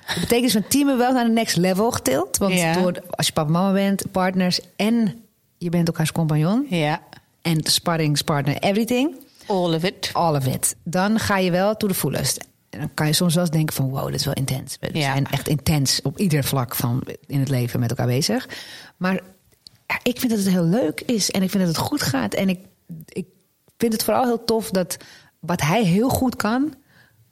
dat 0.06 0.20
betekent 0.20 0.52
van 0.52 0.64
teamen 0.68 0.98
wel 0.98 1.12
naar 1.12 1.24
de 1.24 1.30
next 1.30 1.56
level 1.56 1.90
getild. 1.90 2.36
Want 2.36 2.52
Ja. 2.54 2.72
door, 2.72 3.02
als 3.10 3.26
je 3.26 3.32
papa 3.32 3.50
mama 3.50 3.72
bent, 3.72 4.04
partners 4.12 4.60
en 4.76 5.22
je 5.58 5.68
bent 5.68 5.86
elkaars 5.88 6.12
compagnon. 6.12 6.66
Ja. 6.68 7.00
En 7.42 7.60
sparringspartner, 7.62 8.56
everything. 8.58 9.14
All 9.46 9.74
of 9.74 9.84
it. 9.84 10.10
All 10.12 10.34
of 10.36 10.46
it. 10.46 10.74
Dan 10.82 11.18
ga 11.18 11.38
je 11.38 11.50
wel 11.50 11.76
to 11.76 11.86
the 11.88 11.94
fullest. 11.94 12.44
Dan 12.78 12.94
kan 12.94 13.06
je 13.06 13.12
soms 13.12 13.34
wel 13.34 13.42
eens 13.44 13.52
denken 13.52 13.74
van 13.74 13.88
wow, 13.90 14.06
dit 14.06 14.14
is 14.14 14.24
wel 14.24 14.34
intens. 14.34 14.76
We 14.80 14.88
Ja. 14.92 15.00
zijn 15.12 15.26
echt 15.30 15.48
intens 15.48 16.02
op 16.02 16.18
ieder 16.18 16.44
vlak 16.44 16.74
van 16.74 17.02
in 17.26 17.40
het 17.40 17.48
leven 17.48 17.80
met 17.80 17.90
elkaar 17.90 18.06
bezig. 18.06 18.48
Maar 18.96 19.14
ja, 19.86 19.98
ik 20.02 20.18
vind 20.20 20.32
dat 20.32 20.40
het 20.44 20.48
heel 20.52 20.64
leuk 20.64 21.00
is 21.00 21.30
en 21.30 21.42
ik 21.42 21.50
vind 21.50 21.64
dat 21.64 21.76
het 21.76 21.86
goed 21.86 22.02
gaat. 22.02 22.34
En 22.34 22.48
ik, 22.48 22.58
ik 23.08 23.26
vind 23.76 23.92
het 23.92 24.04
vooral 24.04 24.24
heel 24.24 24.44
tof 24.44 24.70
dat 24.70 24.96
wat 25.40 25.60
hij 25.60 25.84
heel 25.84 26.08
goed 26.08 26.36
kan, 26.36 26.74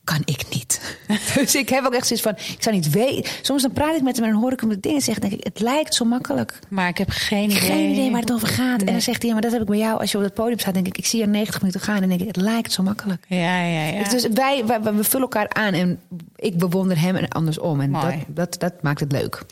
kan 0.07 0.23
ik 0.25 0.45
niet. 0.51 0.99
dus 1.35 1.55
ik 1.55 1.69
heb 1.69 1.85
ook 1.85 1.95
echt 1.95 2.07
zoiets 2.07 2.25
van, 2.25 2.55
ik 2.55 2.63
zou 2.63 2.75
niet 2.75 2.91
weten. 2.91 3.33
Soms 3.43 3.63
dan 3.63 3.73
praat 3.73 3.97
ik 3.97 4.03
met 4.03 4.17
hem 4.17 4.25
en 4.25 4.33
dan 4.33 4.41
hoor 4.41 4.53
ik 4.53 4.61
hem 4.61 4.69
de 4.69 4.81
dingen 4.81 5.01
zeggen. 5.01 5.23
denk 5.29 5.35
ik, 5.35 5.45
het 5.45 5.61
lijkt 5.61 5.95
zo 5.95 6.05
makkelijk. 6.05 6.59
Maar 6.69 6.89
ik 6.89 6.99
heb 6.99 7.11
geen 7.11 7.51
idee. 7.51 7.61
Geen 7.61 7.91
idee 7.91 8.11
waar 8.11 8.21
het 8.21 8.33
over 8.33 8.49
gaat. 8.49 8.81
En 8.81 8.87
dan 8.87 9.01
zegt 9.01 9.19
hij, 9.19 9.27
ja, 9.29 9.33
maar 9.33 9.43
dat 9.43 9.53
heb 9.53 9.61
ik 9.61 9.67
bij 9.67 9.79
jou. 9.79 10.01
Als 10.01 10.11
je 10.11 10.19
op 10.19 10.25
het 10.25 10.35
podium 10.35 10.59
staat, 10.59 10.75
denk 10.75 10.87
ik, 10.87 10.99
ik 10.99 11.07
zie 11.07 11.21
je 11.21 11.27
90 11.27 11.61
minuten 11.61 11.81
gaan. 11.81 12.03
En 12.03 12.09
denk 12.09 12.21
ik, 12.21 12.27
het 12.27 12.37
lijkt 12.37 12.73
zo 12.73 12.83
makkelijk. 12.83 13.25
Ja, 13.29 13.65
ja, 13.65 13.87
ja. 13.87 14.09
Dus 14.09 14.27
wij, 14.27 14.67
wij, 14.67 14.81
we 14.81 15.05
vullen 15.05 15.21
elkaar 15.21 15.49
aan 15.49 15.73
en 15.73 16.01
ik 16.37 16.59
bewonder 16.59 17.01
hem 17.01 17.17
en 17.17 17.29
andersom. 17.29 17.81
En 17.81 17.93
dat, 17.93 18.15
dat, 18.27 18.57
dat 18.59 18.83
maakt 18.83 19.01
het 19.01 19.13
leuk. 19.13 19.43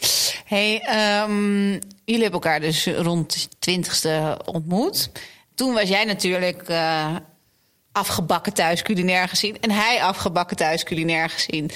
Hey, 0.44 0.80
ehm, 0.80 1.70
jullie 2.04 2.22
hebben 2.22 2.40
elkaar 2.40 2.60
dus 2.60 2.86
rond 2.86 3.32
de 3.32 3.56
twintigste 3.58 4.38
ontmoet. 4.44 5.10
Toen 5.54 5.74
was 5.74 5.88
jij 5.88 6.04
natuurlijk 6.04 6.62
eh, 6.68 7.16
afgebakken 7.94 8.52
thuis 8.52 8.82
culinair 8.82 9.28
gezien. 9.28 9.60
En 9.60 9.70
hij 9.70 10.02
afgebakken 10.02 10.56
thuis 10.56 10.82
culinair 10.82 11.30
gezien. 11.30 11.70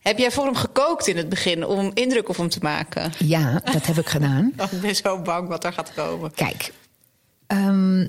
Heb 0.00 0.18
jij 0.18 0.30
voor 0.30 0.44
hem 0.44 0.54
gekookt 0.54 1.06
in 1.06 1.16
het 1.16 1.28
begin 1.28 1.66
om 1.66 1.90
indruk 1.94 2.28
op 2.28 2.36
hem 2.36 2.48
te 2.48 2.58
maken? 2.62 3.12
Ja, 3.18 3.62
dat 3.72 3.86
heb 3.86 3.98
ik 3.98 4.06
gedaan. 4.06 4.52
Ik 4.70 4.80
ben 4.80 4.96
zo 4.96 5.18
bang 5.18 5.48
wat 5.48 5.64
er 5.64 5.72
gaat 5.72 5.94
komen. 5.94 6.32
Kijk, 6.34 6.72
ehm, 7.46 8.06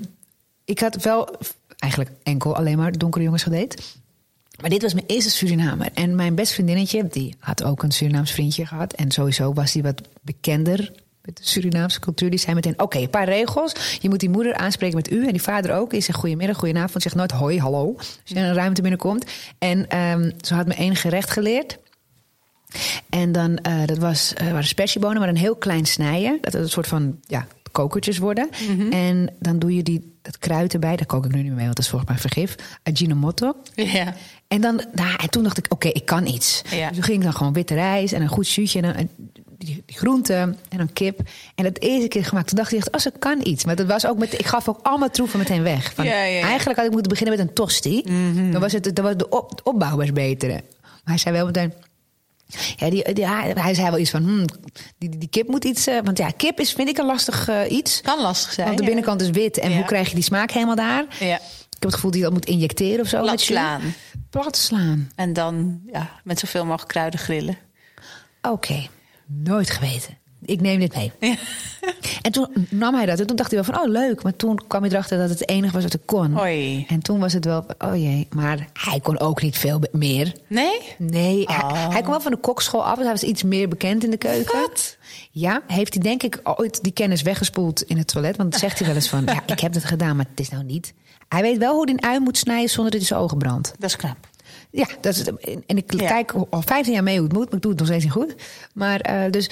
ik 0.64 0.80
had 0.80 1.02
wel 1.02 1.36
eigenlijk 1.78 2.12
enkel 2.22 2.56
alleen 2.56 2.78
maar 2.78 2.92
donkere 2.92 3.24
jongens 3.24 3.42
gedate. 3.42 3.76
Maar 4.60 4.70
dit 4.70 4.82
was 4.82 4.94
mijn 4.94 5.06
eerste 5.06 5.30
Surinamer. 5.30 5.88
En 5.94 6.14
mijn 6.14 6.34
beste 6.34 6.54
vriendinnetje, 6.54 7.06
die 7.06 7.34
had 7.38 7.64
ook 7.64 7.82
een 7.82 7.92
Surinaams 7.92 8.32
vriendje 8.32 8.66
gehad. 8.66 8.92
En 8.92 9.10
sowieso 9.10 9.52
was 9.52 9.72
die 9.72 9.82
wat 9.82 10.02
bekender 10.20 10.92
met 11.24 11.36
de 11.36 11.46
Surinaamse 11.46 12.00
cultuur. 12.00 12.30
Die 12.30 12.38
zei 12.38 12.54
meteen, 12.54 12.80
oké, 12.80 12.98
een 12.98 13.10
paar 13.10 13.28
regels. 13.28 13.98
Je 14.00 14.08
moet 14.08 14.20
die 14.20 14.28
moeder 14.28 14.54
aanspreken 14.54 14.96
met 14.96 15.10
u 15.10 15.26
en 15.26 15.32
die 15.32 15.42
vader 15.42 15.74
ook. 15.74 15.90
Die 15.90 16.00
zegt 16.00 16.18
goedemiddag, 16.18 16.56
goedenavond. 16.56 17.02
Zegt 17.02 17.14
nooit 17.14 17.32
hoi, 17.32 17.60
hallo. 17.60 17.94
Als 17.96 18.20
je 18.24 18.34
in 18.34 18.42
een 18.42 18.54
ruimte 18.54 18.80
binnenkomt. 18.80 19.24
En 19.58 19.88
ehm 19.88 20.30
ze 20.40 20.54
had 20.54 20.66
me 20.66 20.74
één 20.74 20.96
gerecht 20.96 21.30
geleerd. 21.30 21.78
En 23.08 23.32
dan, 23.32 23.56
eh, 23.56 23.84
dat 23.86 23.98
was, 23.98 24.34
eh, 24.34 24.46
waren 24.46 24.64
spersiebonen, 24.64 25.18
maar 25.18 25.28
een 25.28 25.36
heel 25.36 25.56
klein 25.56 25.86
snijden. 25.86 26.38
Dat 26.40 26.52
het 26.52 26.62
een 26.62 26.68
soort 26.68 26.86
van, 26.86 27.18
ja, 27.20 27.46
kokertjes 27.72 28.18
worden. 28.18 28.48
En 28.90 29.34
dan 29.38 29.58
doe 29.58 29.74
je 29.74 29.82
die, 29.82 30.18
dat 30.22 30.38
kruid 30.38 30.72
erbij. 30.72 30.96
Daar 30.96 31.06
kook 31.06 31.24
ik 31.24 31.30
nu 31.30 31.36
niet 31.36 31.46
meer 31.46 31.54
mee, 31.54 31.64
want 31.64 31.76
dat 31.76 31.84
is 31.84 31.90
volgens 31.90 32.10
mij 32.10 32.20
vergif. 32.20 32.54
Ajinomoto. 32.82 33.56
Ja. 33.74 34.14
En, 34.48 34.60
dan, 34.60 34.80
nou, 34.92 35.16
en 35.16 35.30
toen 35.30 35.42
dacht 35.42 35.58
ik, 35.58 35.66
oké, 35.68 35.88
ik 35.88 36.04
kan 36.04 36.26
iets. 36.26 36.62
Ja. 36.70 36.86
Dus 36.86 36.94
toen 36.94 37.04
ging 37.04 37.18
ik 37.18 37.24
dan 37.24 37.32
gewoon 37.32 37.52
witte 37.52 37.74
rijst 37.74 38.12
en 38.12 38.22
een 38.22 38.28
goed 38.28 38.46
zuutje. 38.46 38.80
En 38.80 38.84
dan, 38.84 38.94
en 38.94 39.10
die, 39.58 39.82
die 39.86 39.96
groenten 39.96 40.58
en 40.68 40.78
dan 40.78 40.92
kip. 40.92 41.20
En 41.54 41.64
dat 41.64 41.78
eerste 41.78 42.08
keer 42.08 42.24
gemaakt, 42.24 42.48
toen 42.48 42.56
dacht 42.56 42.72
ik 42.72 42.78
echt, 42.78 42.92
als 42.92 43.06
ik 43.06 43.12
kan 43.18 43.40
iets. 43.42 43.64
Maar 43.64 43.76
dat 43.76 43.86
was 43.86 44.06
ook 44.06 44.18
met, 44.18 44.38
ik 44.38 44.46
gaf 44.46 44.68
ook 44.68 44.78
allemaal 44.82 45.10
troeven 45.10 45.38
meteen 45.38 45.62
weg. 45.62 45.92
Van, 45.94 46.04
Ja, 46.04 46.12
ja, 46.14 46.22
ja. 46.24 46.42
Eigenlijk 46.46 46.76
had 46.76 46.86
ik 46.86 46.92
moeten 46.92 47.10
beginnen 47.10 47.36
met 47.38 47.48
een 47.48 47.54
tosti. 47.54 48.02
Dan 48.50 48.60
was, 48.60 48.72
het, 48.72 48.96
dan 48.96 49.04
was 49.04 49.16
de, 49.16 49.28
op, 49.28 49.56
de 49.56 49.62
opbouw 49.62 49.96
was 49.96 50.12
beter. 50.12 50.48
Maar 50.48 50.60
hij 51.04 51.18
zei 51.18 51.34
wel 51.34 51.46
meteen... 51.46 51.72
Ja, 52.76 52.90
die, 52.90 53.12
die- 53.12 53.26
hij, 53.26 53.74
zei 53.74 53.90
wel 53.90 53.98
iets 53.98 54.10
van, 54.10 54.22
hmm, 54.22 54.44
die, 54.98 55.18
die, 55.18 55.28
kip 55.28 55.48
moet 55.48 55.64
iets... 55.64 55.86
eh, 55.86 55.98
want 56.04 56.18
ja, 56.18 56.30
kip 56.30 56.60
is, 56.60 56.72
vind 56.72 56.88
ik 56.88 56.98
een 56.98 57.06
lastig 57.06 57.48
eh, 57.48 57.70
iets. 57.70 58.00
Kan 58.00 58.20
lastig 58.20 58.52
zijn. 58.52 58.66
Want 58.66 58.78
de 58.78 58.84
binnenkant 58.84 59.20
is 59.20 59.30
wit. 59.30 59.58
En 59.58 59.74
hoe 59.74 59.84
krijg 59.84 60.08
je 60.08 60.14
die 60.14 60.24
smaak 60.24 60.50
helemaal 60.50 60.74
daar? 60.76 61.04
Ja. 61.20 61.34
Ik 61.36 61.40
heb 61.70 61.82
het 61.82 61.94
gevoel 61.94 62.10
dat 62.10 62.18
je 62.20 62.24
dat 62.24 62.32
moet 62.34 62.46
injecteren 62.46 63.00
of 63.00 63.08
zo. 63.08 63.20
Plat 63.22 63.40
slaan. 63.40 63.80
Plat 64.30 64.56
slaan. 64.56 65.10
En 65.14 65.32
dan 65.32 65.80
ja, 65.92 66.10
met 66.24 66.38
zoveel 66.38 66.64
mogelijk 66.64 66.88
kruiden 66.88 67.20
grillen. 67.20 67.56
Oké, 68.42 68.86
nooit 69.26 69.70
geweten. 69.70 70.18
Ik 70.46 70.60
neem 70.60 70.80
dit 70.80 70.94
mee. 70.96 71.12
En 72.22 72.32
toen 72.32 72.48
nam 72.70 72.94
hij 72.94 73.06
dat. 73.06 73.20
En 73.20 73.26
toen 73.26 73.36
dacht 73.36 73.50
hij 73.50 73.62
wel 73.64 73.74
van, 73.74 73.84
oh 73.84 73.90
leuk. 73.92 74.22
Maar 74.22 74.36
toen 74.36 74.60
kwam 74.68 74.82
hij 74.82 74.90
erachter 74.90 75.18
dat 75.18 75.28
het 75.28 75.38
het 75.38 75.48
enige 75.48 75.72
was 75.72 75.82
wat 75.82 75.94
ik 75.94 76.00
kon. 76.04 76.38
En 76.88 77.00
toen 77.02 77.18
was 77.20 77.32
het 77.32 77.44
wel, 77.44 77.66
oh 77.78 77.96
jee. 77.96 78.26
Maar 78.34 78.68
hij 78.72 79.00
kon 79.00 79.18
ook 79.20 79.42
niet 79.42 79.58
veel 79.58 79.80
meer. 79.92 80.32
Nee? 80.46 80.80
Nee, 80.98 81.44
hij, 81.46 81.62
Oh. 81.62 81.88
hij 81.88 82.00
kwam 82.00 82.10
wel 82.10 82.20
van 82.20 82.30
de 82.32 82.38
kokschool 82.38 82.84
af. 82.84 82.94
Dus 82.94 83.04
hij 83.04 83.12
was 83.12 83.22
iets 83.22 83.42
meer 83.42 83.68
bekend 83.68 84.04
in 84.04 84.10
de 84.10 84.16
keuken. 84.16 84.60
Wat? 84.60 84.96
Ja, 85.30 85.62
heeft 85.66 85.94
hij 85.94 86.02
denk 86.02 86.22
ik 86.22 86.40
ooit 86.44 86.82
die 86.82 86.92
kennis 86.92 87.22
weggespoeld 87.22 87.82
in 87.82 87.98
het 87.98 88.06
toilet. 88.06 88.36
Want 88.36 88.50
dan 88.50 88.60
zegt 88.60 88.78
hij 88.78 88.86
wel 88.86 88.96
eens 88.96 89.08
van, 89.08 89.24
ja, 89.34 89.42
ik 89.46 89.60
heb 89.60 89.74
het 89.74 89.84
gedaan, 89.84 90.16
maar 90.16 90.26
het 90.30 90.40
is 90.40 90.48
nou 90.50 90.64
niet. 90.64 90.94
Hij 91.28 91.42
weet 91.42 91.58
wel 91.58 91.74
hoe 91.74 91.84
hij 91.84 91.92
een 91.92 92.02
ui 92.04 92.20
moet 92.20 92.38
snijden 92.38 92.70
zonder 92.70 92.90
dat 92.92 93.00
hij 93.00 93.08
zijn 93.08 93.20
ogen 93.20 93.38
brandt. 93.38 93.74
Dat 93.78 93.90
is 93.90 93.96
knap. 93.96 94.16
Ja, 94.76 94.86
dat 95.00 95.14
is, 95.16 95.24
en 95.66 95.76
ik 95.76 96.00
Ja. 96.00 96.06
kijk 96.06 96.32
al 96.50 96.62
15 96.62 96.92
jaar 96.94 97.02
mee 97.02 97.16
hoe 97.16 97.24
het 97.26 97.32
moet, 97.36 97.44
maar 97.44 97.54
ik 97.54 97.60
doe 97.62 97.70
het 97.70 97.80
nog 97.80 97.88
steeds 97.88 98.04
niet 98.04 98.12
goed. 98.12 98.34
Maar 98.72 99.00
eh, 99.00 99.30
dus, 99.30 99.50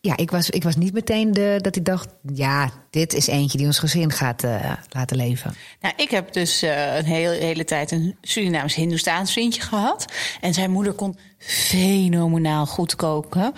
ja, 0.00 0.16
ik 0.16 0.30
was, 0.30 0.50
ik 0.50 0.62
was 0.62 0.76
niet 0.76 0.92
meteen 0.92 1.32
de, 1.32 1.58
dat 1.60 1.76
ik 1.76 1.84
dacht, 1.84 2.08
ja, 2.34 2.70
dit 2.90 3.14
is 3.14 3.26
eentje 3.26 3.58
die 3.58 3.66
ons 3.66 3.78
gezin 3.78 4.12
gaat 4.12 4.42
eh, 4.44 4.72
laten 4.88 5.16
leven. 5.16 5.54
Nou, 5.80 5.94
ik 5.96 6.10
heb 6.10 6.32
dus 6.32 6.62
eh, 6.62 6.96
een 6.96 7.04
hele, 7.04 7.34
hele 7.34 7.64
tijd 7.64 7.90
een 7.90 8.16
Surinaams 8.22 8.74
Hindoestaans 8.74 9.32
vriendje 9.32 9.62
gehad. 9.62 10.04
En 10.40 10.54
zijn 10.54 10.70
moeder 10.70 10.92
kon 10.92 11.18
fenomenaal 11.38 12.66
goed 12.66 12.96
koken. 12.96 13.52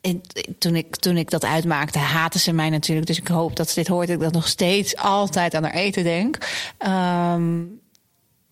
En 0.00 0.20
toen 0.58 0.76
ik, 0.76 0.96
toen 0.96 1.16
ik 1.16 1.30
dat 1.30 1.44
uitmaakte, 1.44 1.98
haatte 1.98 2.38
ze 2.38 2.52
mij 2.52 2.70
natuurlijk. 2.70 3.06
Dus 3.06 3.18
ik 3.18 3.28
hoop 3.28 3.56
dat 3.56 3.68
ze 3.68 3.74
dit 3.74 3.88
hoort. 3.88 4.06
Dat 4.06 4.16
ik 4.16 4.22
dat 4.22 4.32
nog 4.32 4.48
steeds 4.48 4.96
altijd 4.96 5.54
aan 5.54 5.62
haar 5.62 5.74
eten 5.74 6.04
denk. 6.04 6.38
Ehm, 6.78 7.60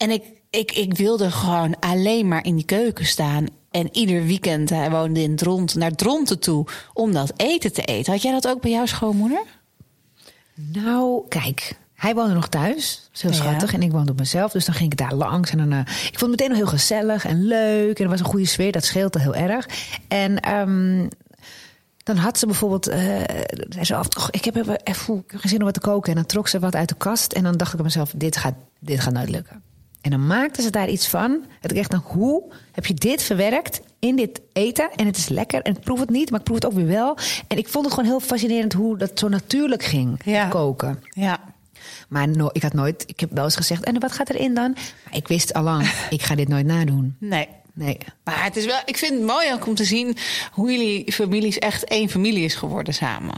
en 0.03 0.11
ik, 0.11 0.23
ik, 0.51 0.73
ik 0.73 0.97
wilde 0.97 1.31
gewoon 1.31 1.79
alleen 1.81 2.29
maar 2.29 2.45
in 2.45 2.55
die 2.57 2.65
keuken 2.65 3.07
staan. 3.07 3.47
En 3.71 3.88
ieder 3.97 4.25
weekend, 4.25 4.71
hij 4.71 4.91
woonde 4.91 5.23
in 5.23 5.37
Dront, 5.37 5.75
naar 5.75 5.95
Dronten 5.95 6.38
toe 6.38 6.67
om 6.93 7.12
dat 7.12 7.33
eten 7.37 7.73
te 7.73 7.83
eten. 7.83 8.12
Had 8.12 8.23
jij 8.23 8.33
dat 8.33 8.49
ook 8.49 8.61
bij 8.61 8.71
jouw 8.71 8.87
schoonmoeder? 8.87 9.43
Nou, 10.55 11.29
kijk, 11.29 11.79
hij 11.95 12.15
woonde 12.15 12.35
nog 12.35 12.49
thuis. 12.49 13.11
Ja. 13.12 13.33
schattig. 13.33 13.73
En 13.73 13.83
ik 13.83 13.93
woonde 13.93 14.12
op 14.12 14.19
mezelf. 14.19 14.53
Dus 14.53 14.65
dan 14.65 14.75
ging 14.75 14.93
ik 14.93 14.99
daar 14.99 15.15
langs. 15.15 15.51
En 15.51 15.59
dan, 15.59 15.73
eh, 15.73 15.79
ik 15.81 16.19
vond 16.19 16.21
het 16.21 16.31
meteen 16.31 16.49
nog 16.49 16.57
heel 16.57 16.67
gezellig 16.67 17.25
en 17.25 17.45
leuk. 17.45 17.99
En 17.99 18.05
er 18.05 18.11
was 18.11 18.21
een 18.21 18.27
goede 18.27 18.47
sfeer. 18.47 18.73
Dat 18.73 18.85
scheelde 18.85 19.21
heel 19.21 19.35
erg. 19.35 19.69
En 20.09 20.41
ehm, 20.41 21.09
dan 21.97 22.17
had 22.17 22.38
ze 22.38 22.47
bijvoorbeeld... 22.47 22.87
eh 22.87 23.21
zei 23.69 23.85
ze 23.85 23.95
af, 23.95 24.07
"Och, 24.17 24.31
ik 24.31 24.45
heb 24.45 24.57
even, 24.57 24.81
even 24.83 25.15
ik 25.15 25.31
heb 25.31 25.41
geen 25.41 25.51
zin 25.51 25.59
om 25.59 25.65
wat 25.65 25.75
te 25.75 25.81
koken. 25.81 26.11
En 26.11 26.17
dan 26.17 26.27
trok 26.27 26.49
ze 26.49 26.59
wat 26.59 26.75
uit 26.75 26.88
de 26.88 26.95
kast. 26.95 27.33
En 27.33 27.43
dan 27.43 27.57
dacht 27.57 27.73
ik 27.73 27.79
aan 27.79 27.85
mezelf, 27.85 28.12
dit 28.17 28.37
gaat, 28.37 28.55
dit 28.79 29.01
gaat 29.01 29.12
nooit 29.12 29.29
lukken. 29.29 29.62
En 30.03 30.11
dan 30.11 30.27
maakte 30.27 30.62
ze 30.62 30.71
daar 30.71 30.88
iets 30.88 31.09
van. 31.09 31.45
Ik 31.61 31.73
echt 31.73 31.91
dacht, 31.91 32.05
hoe 32.05 32.53
heb 32.73 32.87
je 32.87 32.95
dit 32.95 33.23
verwerkt 33.23 33.81
in 33.99 34.17
dit 34.17 34.41
eten? 34.53 34.91
En 34.97 35.07
het 35.07 35.17
is 35.17 35.29
lekker. 35.29 35.62
En 35.62 35.75
ik 35.75 35.81
proef 35.81 36.01
het 36.01 36.11
niet, 36.11 36.31
maar 36.31 36.38
ik 36.38 36.45
proef 36.45 36.57
het 36.57 36.67
ook 36.67 36.73
weer 36.73 36.87
wel. 36.87 37.17
En 37.49 37.59
ik 37.59 37.69
vond 37.69 37.85
het 37.85 37.95
gewoon 37.95 38.09
heel 38.09 38.21
fascinerend 38.21 38.73
hoe 38.73 38.97
dat 38.99 39.19
zo 39.19 39.29
natuurlijk 39.29 39.83
ging, 39.85 40.21
Ja. 40.25 40.49
koken. 40.49 41.03
Ja. 41.11 41.41
Maar 42.09 42.29
no, 42.29 42.49
ik 42.53 42.62
had 42.62 42.73
nooit, 42.73 43.05
ik 43.07 43.21
heb 43.21 43.31
wel 43.33 43.45
eens 43.45 43.57
gezegd, 43.57 43.85
en 43.85 44.01
wat 44.01 44.12
gaat 44.12 44.31
erin 44.31 44.55
dan? 44.55 44.73
Maar 45.05 45.17
ik 45.17 45.29
wist 45.29 45.53
allang, 45.55 45.88
ik 46.11 46.23
ga 46.23 46.35
dit 46.35 46.49
nooit 46.49 46.67
nadoen. 46.67 47.17
Nee. 47.21 47.49
Nee. 47.75 47.99
Maar 48.25 48.45
het 48.45 48.57
is 48.57 48.65
wel, 48.67 48.81
ik 48.85 48.97
vind 48.97 49.12
het 49.12 49.23
mooi 49.23 49.53
ook 49.53 49.67
om 49.67 49.75
te 49.75 49.85
zien 49.85 50.17
hoe 50.53 50.71
jullie 50.71 51.12
families 51.12 51.59
echt 51.59 51.85
één 51.85 52.09
familie 52.09 52.45
is 52.45 52.55
geworden 52.55 52.95
samen. 52.95 53.35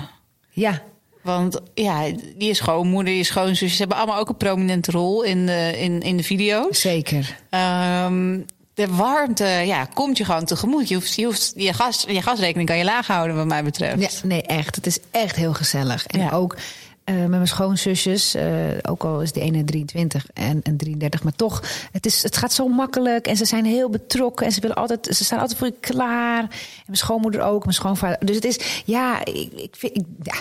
Ja, 0.50 0.83
Want 1.24 1.60
ja, 1.74 2.02
je 2.38 2.54
schoonmoeder, 2.54 3.12
je 3.14 3.24
schoonzus, 3.24 3.72
ze 3.72 3.78
hebben 3.78 3.96
allemaal 3.96 4.18
ook 4.18 4.28
een 4.28 4.37
prominente 4.37 4.90
rol 4.90 5.22
in 5.22 5.46
de, 5.46 5.72
in, 5.76 6.00
in 6.00 6.16
de 6.16 6.22
video's. 6.22 6.80
zeker. 6.80 7.37
Ehm, 7.50 8.40
de 8.74 8.87
warmte 8.88 9.44
ja, 9.44 9.84
komt 9.84 10.16
je 10.16 10.24
gewoon 10.24 10.44
tegemoet. 10.44 10.88
Je, 10.88 10.94
hoeft, 10.94 11.14
je, 11.14 11.24
hoeft, 11.24 11.52
je, 11.56 11.72
gas, 11.72 12.04
je 12.08 12.22
gasrekening 12.22 12.68
kan 12.68 12.78
je 12.78 12.84
laag 12.84 13.06
houden, 13.06 13.37
wat 13.37 13.46
mij 13.46 13.64
betreft. 13.64 14.00
Ja, 14.22 14.28
nee, 14.28 14.42
echt. 14.42 14.76
Het 14.76 14.87
is 14.87 14.98
echt 15.10 15.37
heel 15.37 15.54
gezellig. 15.54 16.06
En 16.06 16.20
Ja. 16.20 16.30
ook 16.30 16.56
eh, 17.04 17.14
met 17.14 17.28
mijn 17.28 17.46
schoonzusjes, 17.48 18.34
eh, 18.34 18.44
ook 18.82 19.04
al 19.04 19.20
is 19.22 19.32
de 19.32 19.40
ene 19.40 19.64
23 19.64 20.26
en, 20.34 20.60
en 20.62 20.76
33, 20.76 21.22
maar 21.22 21.34
toch, 21.37 21.62
het, 21.92 22.06
is, 22.06 22.22
het 22.22 22.37
gaat 22.37 22.52
zo 22.52 22.68
makkelijk 22.68 23.26
en 23.26 23.37
ze 23.37 23.44
zijn 23.44 23.64
heel 23.64 23.90
betrokken 23.90 24.46
en 24.46 24.52
ze, 24.52 24.60
willen 24.60 24.76
altijd, 24.76 25.08
ze 25.16 25.24
staan 25.24 25.38
altijd 25.38 25.58
voor 25.58 25.66
je 25.68 25.74
klaar. 25.80 26.40
En 26.40 26.48
mijn 26.87 26.98
schoonmoeder 26.98 27.40
ook, 27.42 27.62
mijn 27.62 27.74
schoonvader. 27.74 28.26
Dus 28.26 28.34
het 28.37 28.44
is, 28.44 28.82
ja, 28.84 29.24
ik, 29.24 29.52
ik 29.52 29.74
vind, 29.78 29.96
ik, 29.96 30.04
ja. 30.22 30.34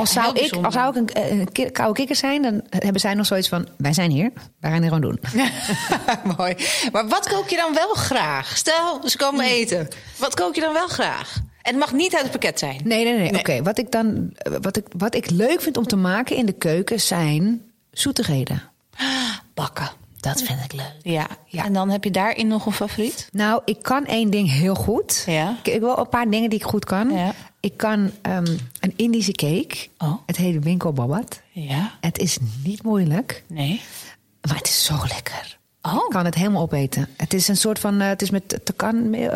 Als 0.00 0.12
zou, 0.12 0.38
ik, 0.38 0.56
als 0.64 0.74
zou 0.74 0.98
ik 1.00 1.10
een, 1.16 1.32
een 1.40 1.52
ki- 1.52 1.70
koude 1.70 1.94
kikker 1.94 2.16
zijn, 2.16 2.42
dan 2.42 2.62
hebben 2.68 3.00
zij 3.00 3.14
nog 3.14 3.26
zoiets 3.26 3.48
van: 3.48 3.68
wij 3.76 3.92
zijn 3.92 4.10
hier, 4.10 4.32
wij 4.60 4.70
gaan 4.70 4.80
dit 4.80 4.92
gewoon 4.92 5.10
doen. 5.10 5.20
Mooi. 6.36 6.56
Maar 6.92 7.08
wat 7.08 7.28
kook 7.28 7.48
je 7.48 7.56
dan 7.56 7.74
wel 7.74 7.94
graag? 7.94 8.56
Stel, 8.56 9.00
ze 9.08 9.16
komen 9.16 9.44
Hmm. 9.44 9.54
eten. 9.54 9.88
Wat 10.16 10.34
kook 10.34 10.54
je 10.54 10.60
dan 10.60 10.72
wel 10.72 10.88
graag? 10.88 11.36
En 11.62 11.72
het 11.72 11.76
mag 11.80 11.92
niet 11.92 12.12
uit 12.14 12.22
het 12.22 12.32
pakket 12.32 12.58
zijn. 12.58 12.80
Nee, 12.84 13.04
nee, 13.04 13.16
nee. 13.18 13.30
Nee. 13.30 13.40
Oké, 13.40 13.62
wat 13.62 13.78
ik 13.78 13.90
dan, 13.92 14.36
wat 14.62 14.76
ik, 14.76 14.86
wat 14.96 15.14
ik 15.14 15.30
leuk 15.30 15.60
vind 15.60 15.76
om 15.76 15.86
te 15.86 15.96
maken 15.96 16.36
in 16.36 16.46
de 16.46 16.52
keuken 16.52 17.00
zijn 17.00 17.62
zoetigheden. 17.90 18.62
Bakken. 19.54 19.88
Dat 20.20 20.42
vind 20.42 20.64
ik 20.64 20.72
leuk. 20.72 20.94
Ja. 21.02 21.26
Ja. 21.46 21.64
En 21.64 21.72
dan 21.72 21.90
heb 21.90 22.04
je 22.04 22.10
daarin 22.10 22.46
nog 22.48 22.66
een 22.66 22.72
favoriet? 22.72 23.28
Nou, 23.32 23.62
ik 23.64 23.82
kan 23.82 24.04
één 24.06 24.30
ding 24.30 24.50
heel 24.50 24.74
goed. 24.74 25.22
Ja. 25.26 25.50
Ik, 25.50 25.66
ik 25.66 25.72
heb 25.72 25.82
wel 25.82 25.98
een 25.98 26.08
paar 26.08 26.30
dingen 26.30 26.50
die 26.50 26.58
ik 26.58 26.64
goed 26.64 26.84
kan. 26.84 27.10
Ja. 27.12 27.34
Ik 27.60 27.76
kan 27.76 28.10
ehm, 28.22 28.56
een 28.80 28.92
Indische 28.96 29.32
cake. 29.32 29.76
Oh. 29.98 30.14
Het 30.26 30.36
heet 30.36 30.64
winkel 30.64 30.92
babat. 30.92 31.40
Ja. 31.52 31.92
Het 32.00 32.18
is 32.18 32.38
niet 32.64 32.82
moeilijk, 32.82 33.44
Nee. 33.48 33.80
maar 34.48 34.56
het 34.56 34.66
is 34.68 34.84
zo 34.84 34.94
lekker. 35.08 35.55
Oh. 35.86 35.94
Ik 35.94 36.10
kan 36.10 36.24
het 36.24 36.34
helemaal 36.34 36.62
opeten. 36.62 37.08
Het 37.16 37.34
is 37.34 37.48
een 37.48 37.56
soort 37.56 37.78
van, 37.78 38.00
eh, 38.00 38.08
het 38.08 38.22
is 38.22 38.30
met 38.30 38.60
takanmeel, 38.64 39.30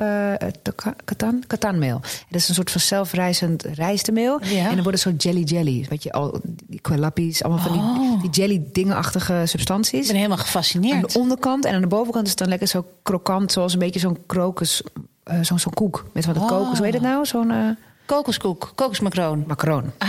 taka- 0.63 0.95
katan, 1.05 1.43
katanmeel. 1.47 2.01
Het 2.03 2.35
is 2.37 2.49
een 2.49 2.55
soort 2.55 2.71
van 2.71 2.81
zelfrijzend 2.81 3.63
rijstemeel. 3.63 4.45
Ja. 4.45 4.65
En 4.69 4.75
dan 4.75 4.83
worden 4.83 5.01
zo 5.01 5.11
jelly 5.17 5.43
jelly. 5.43 5.87
Weet 5.89 6.03
je, 6.03 6.13
al 6.13 6.41
die 6.45 6.81
kwelappies, 6.81 7.43
allemaal 7.43 7.63
van 7.65 7.79
Oh. 7.79 8.01
die, 8.21 8.31
die 8.31 8.43
jelly 8.43 8.63
dingenachtige 8.73 9.41
Ik 9.41 9.49
substanties. 9.49 10.07
ben 10.07 10.17
helemaal 10.17 10.39
Aan 10.39 10.45
gefascineerd. 10.45 11.13
de 11.13 11.19
onderkant 11.19 11.65
en 11.65 11.75
aan 11.75 11.81
de 11.81 11.87
bovenkant 11.87 12.25
is 12.25 12.31
het 12.31 12.39
dan 12.39 12.49
lekker 12.49 12.69
zo 12.69 12.87
krokant, 13.03 13.53
zoals 13.53 13.73
een 13.73 13.79
beetje 13.79 14.01
zo'n 14.01 14.19
krokus, 14.27 14.83
eh, 15.25 15.39
zo'n 15.43 15.59
zo'n 15.59 15.75
koek. 15.75 16.05
Met 16.13 16.27
wat 16.27 16.37
een 16.37 16.43
Oh. 16.43 16.49
kokos, 16.49 16.77
hoe 16.77 16.85
heet 16.85 16.95
het 16.95 17.03
nou? 17.03 17.27
Zo'n 17.27 17.51
eh 17.51 17.69
Kokoskoek, 18.07 18.73
kokosmacroon. 18.75 19.45
macaron. 19.47 19.85
Ah, 19.99 20.09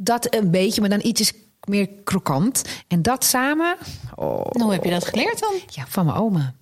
Dat 0.00 0.34
een 0.34 0.50
beetje, 0.50 0.80
maar 0.80 0.90
dan 0.90 1.00
iets 1.02 1.32
meer 1.68 1.88
krokant. 2.04 2.64
En 2.88 3.02
dat 3.02 3.24
samen, 3.24 3.76
oh, 4.14 4.46
en 4.52 4.60
hoe 4.60 4.72
heb 4.72 4.84
je 4.84 4.90
dat 4.90 5.04
geleerd 5.04 5.40
dan? 5.40 5.52
ja, 5.66 5.84
van 5.88 6.04
mijn 6.04 6.16
oma. 6.16 6.54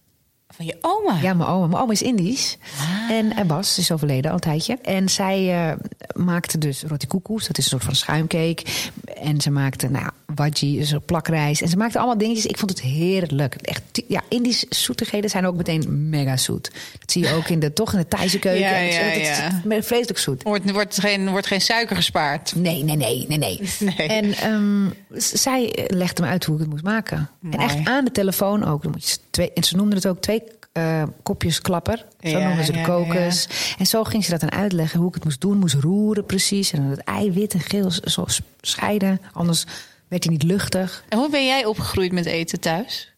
Van 0.48 0.66
je 0.66 0.78
oma. 0.80 1.18
Ja, 1.22 1.34
mijn 1.34 1.50
oma. 1.50 1.66
Mijn 1.66 1.82
oma 1.82 1.92
is 1.92 2.02
Indisch. 2.02 2.58
Ah. 2.78 3.10
En 3.10 3.32
eh, 3.32 3.44
Bas 3.44 3.74
ze 3.74 3.80
is 3.80 3.92
overleden 3.92 4.30
al 4.30 4.36
een 4.36 4.42
tijdje. 4.42 4.78
En 4.82 5.08
zij 5.08 5.68
eh, 5.68 5.76
maakte 6.14 6.58
dus 6.58 6.82
roti 6.82 7.06
koekoes. 7.06 7.46
Dat 7.46 7.58
is 7.58 7.64
een 7.64 7.70
soort 7.70 7.84
van 7.84 7.94
schuimcake. 7.94 8.64
En 9.04 9.40
ze 9.40 9.50
maakte, 9.50 9.90
nou, 9.90 10.10
ja, 10.36 10.44
wadji, 10.44 10.78
dus 10.78 10.94
plakrijs. 11.04 11.62
En 11.62 11.68
ze 11.68 11.76
maakte 11.76 11.98
allemaal 11.98 12.18
dingetjes. 12.18 12.46
Ik 12.46 12.58
vond 12.58 12.70
het 12.70 12.80
heerlijk. 12.80 13.54
Echt, 13.54 13.82
ja, 14.08 14.22
Indisch 14.28 14.64
zoetigheden 14.68 15.30
zijn 15.30 15.46
ook 15.46 15.56
meteen 15.56 16.08
mega 16.08 16.36
zoet. 16.36 16.70
Dat 16.98 17.12
zie 17.12 17.22
je 17.22 17.32
ook 17.32 17.48
in 17.48 17.60
de, 17.60 17.72
toch 17.72 17.92
in 17.92 17.98
de 17.98 18.08
Thaise 18.08 18.38
keuken. 18.38 18.60
Ja, 18.60 18.76
ja, 18.76 19.04
Dat 19.04 19.16
is 19.16 19.38
ja. 19.64 19.82
vreselijk 19.82 20.18
zoet. 20.18 20.42
Wordt, 20.42 20.70
wordt, 20.70 21.00
geen, 21.00 21.30
wordt 21.30 21.46
geen 21.46 21.60
suiker 21.60 21.96
gespaard. 21.96 22.54
Nee, 22.54 22.84
nee, 22.84 22.96
nee, 22.96 23.24
nee, 23.28 23.38
nee. 23.38 23.60
Nee. 23.96 24.08
En 24.08 24.32
ehm, 24.32 24.88
zij 25.16 25.86
legde 25.88 26.22
me 26.22 26.28
uit 26.28 26.44
hoe 26.44 26.54
ik 26.54 26.60
het 26.60 26.70
moest 26.70 26.84
maken. 26.84 27.30
Mooi. 27.40 27.56
En 27.56 27.62
echt 27.62 27.88
aan 27.88 28.04
de 28.04 28.10
telefoon 28.10 28.64
ook. 28.64 28.82
Dan 28.82 28.90
moet 28.90 29.08
je 29.08 29.16
twee, 29.30 29.52
en 29.52 29.64
ze 29.64 29.76
noemde 29.76 29.94
het 29.96 30.06
ook 30.06 30.20
twee 30.20 30.42
eh, 30.76 31.02
kopjes 31.22 31.60
klapper. 31.60 32.04
Zo 32.20 32.28
Ja, 32.28 32.46
noemden 32.46 32.64
ze 32.64 32.72
de 32.72 32.78
ja, 32.78 32.84
kokos. 32.84 33.48
En 33.78 33.86
zo 33.86 34.04
ging 34.04 34.24
ze 34.24 34.30
dat 34.30 34.40
dan 34.40 34.50
uitleggen 34.52 34.98
hoe 34.98 35.08
ik 35.08 35.14
het 35.14 35.24
moest 35.24 35.40
doen. 35.40 35.58
Moest 35.58 35.74
roeren 35.74 36.26
precies. 36.26 36.72
En 36.72 36.80
dan 36.80 36.90
het 36.90 37.04
eiwit 37.04 37.54
en 37.54 37.60
geel 37.60 37.90
zo 38.04 38.24
scheiden. 38.60 39.20
Anders 39.32 39.64
werd 40.08 40.24
hij 40.24 40.32
niet 40.32 40.42
luchtig. 40.42 41.04
En 41.08 41.18
hoe 41.18 41.30
ben 41.30 41.46
jij 41.46 41.64
opgegroeid 41.64 42.12
met 42.12 42.26
eten 42.26 42.60
thuis? 42.60 43.10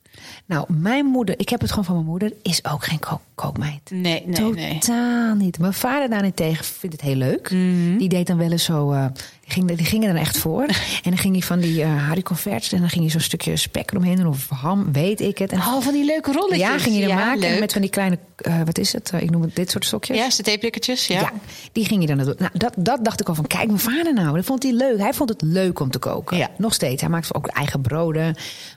Nou, 0.46 0.64
mijn 0.72 1.06
moeder, 1.06 1.38
ik 1.38 1.48
heb 1.48 1.60
het 1.60 1.70
gewoon 1.70 1.84
van 1.84 1.94
mijn 1.94 2.06
moeder, 2.06 2.32
is 2.42 2.64
ook 2.64 2.84
geen 2.84 2.98
ko- 2.98 3.20
kookmeid. 3.34 3.80
Nee, 3.90 4.22
nee, 4.26 4.52
nee. 4.52 4.78
Totaal 4.78 5.34
niet. 5.34 5.58
Mijn 5.58 5.72
vader 5.72 6.08
daarentegen 6.10 6.64
vindt 6.64 6.96
het 6.96 7.04
heel 7.04 7.14
leuk. 7.16 7.50
Mhm. 7.50 7.96
Die 7.98 8.08
deed 8.08 8.26
dan 8.26 8.36
wel 8.36 8.50
eens 8.52 8.64
zo. 8.64 8.92
eh, 8.92 9.06
ging, 9.52 9.72
die 9.76 9.86
ging 9.86 10.04
er 10.04 10.12
dan 10.12 10.22
echt 10.22 10.38
voor. 10.38 10.62
en 11.04 11.10
dan 11.10 11.18
ging 11.18 11.32
hij 11.34 11.42
van 11.42 11.60
die 11.60 11.82
eh 11.82 12.06
haricot 12.06 12.40
verts 12.40 12.72
en 12.72 12.80
dan 12.80 12.88
ging 12.88 13.00
hij 13.02 13.10
zo'n 13.10 13.20
stukje 13.20 13.56
spek 13.56 13.90
eromheen 13.90 14.16
doen 14.16 14.26
of 14.26 14.48
ham, 14.48 14.92
weet 14.92 15.20
ik 15.20 15.38
het. 15.38 15.52
En 15.52 15.58
Oh, 15.58 15.80
van 15.82 15.92
die 15.92 16.04
leuke 16.04 16.32
rolletjes. 16.32 16.58
ja, 16.58 16.78
ging 16.78 16.94
hij 16.94 17.02
er 17.02 17.08
Ja, 17.08 17.14
maken 17.14 17.40
leuk. 17.40 17.60
met 17.60 17.72
van 17.72 17.80
die 17.80 17.90
kleine, 17.90 18.18
eh, 18.36 18.60
wat 18.64 18.78
is 18.78 18.92
het? 18.92 19.10
Eh, 19.10 19.22
ik 19.22 19.30
noem 19.30 19.42
het 19.42 19.56
dit 19.56 19.70
soort 19.70 19.84
stokjes. 19.84 20.16
Ja, 20.16 20.30
satéprikkertjes, 20.30 21.06
ja. 21.06 21.20
Ja, 21.20 21.32
die 21.72 21.84
ging 21.84 22.00
je 22.00 22.06
dan 22.06 22.18
doen. 22.18 22.34
Nou, 22.38 22.50
dat, 22.54 22.74
dat 22.76 23.04
dacht 23.04 23.20
ik 23.20 23.28
al 23.28 23.34
van, 23.34 23.46
kijk, 23.46 23.66
mijn 23.66 23.78
vader 23.78 24.14
nou, 24.14 24.36
dat 24.36 24.44
vond 24.44 24.62
hij 24.62 24.72
leuk. 24.72 24.98
Hij 24.98 25.12
vond 25.14 25.28
het 25.28 25.42
leuk 25.42 25.80
om 25.80 25.90
te 25.90 25.98
koken. 25.98 26.36
Ja. 26.36 26.48
Nog 26.58 26.74
steeds. 26.74 27.00
Hij 27.00 27.10
maakt 27.10 27.34
ook 27.34 27.46
eigen 27.46 27.80
broden. 27.80 28.24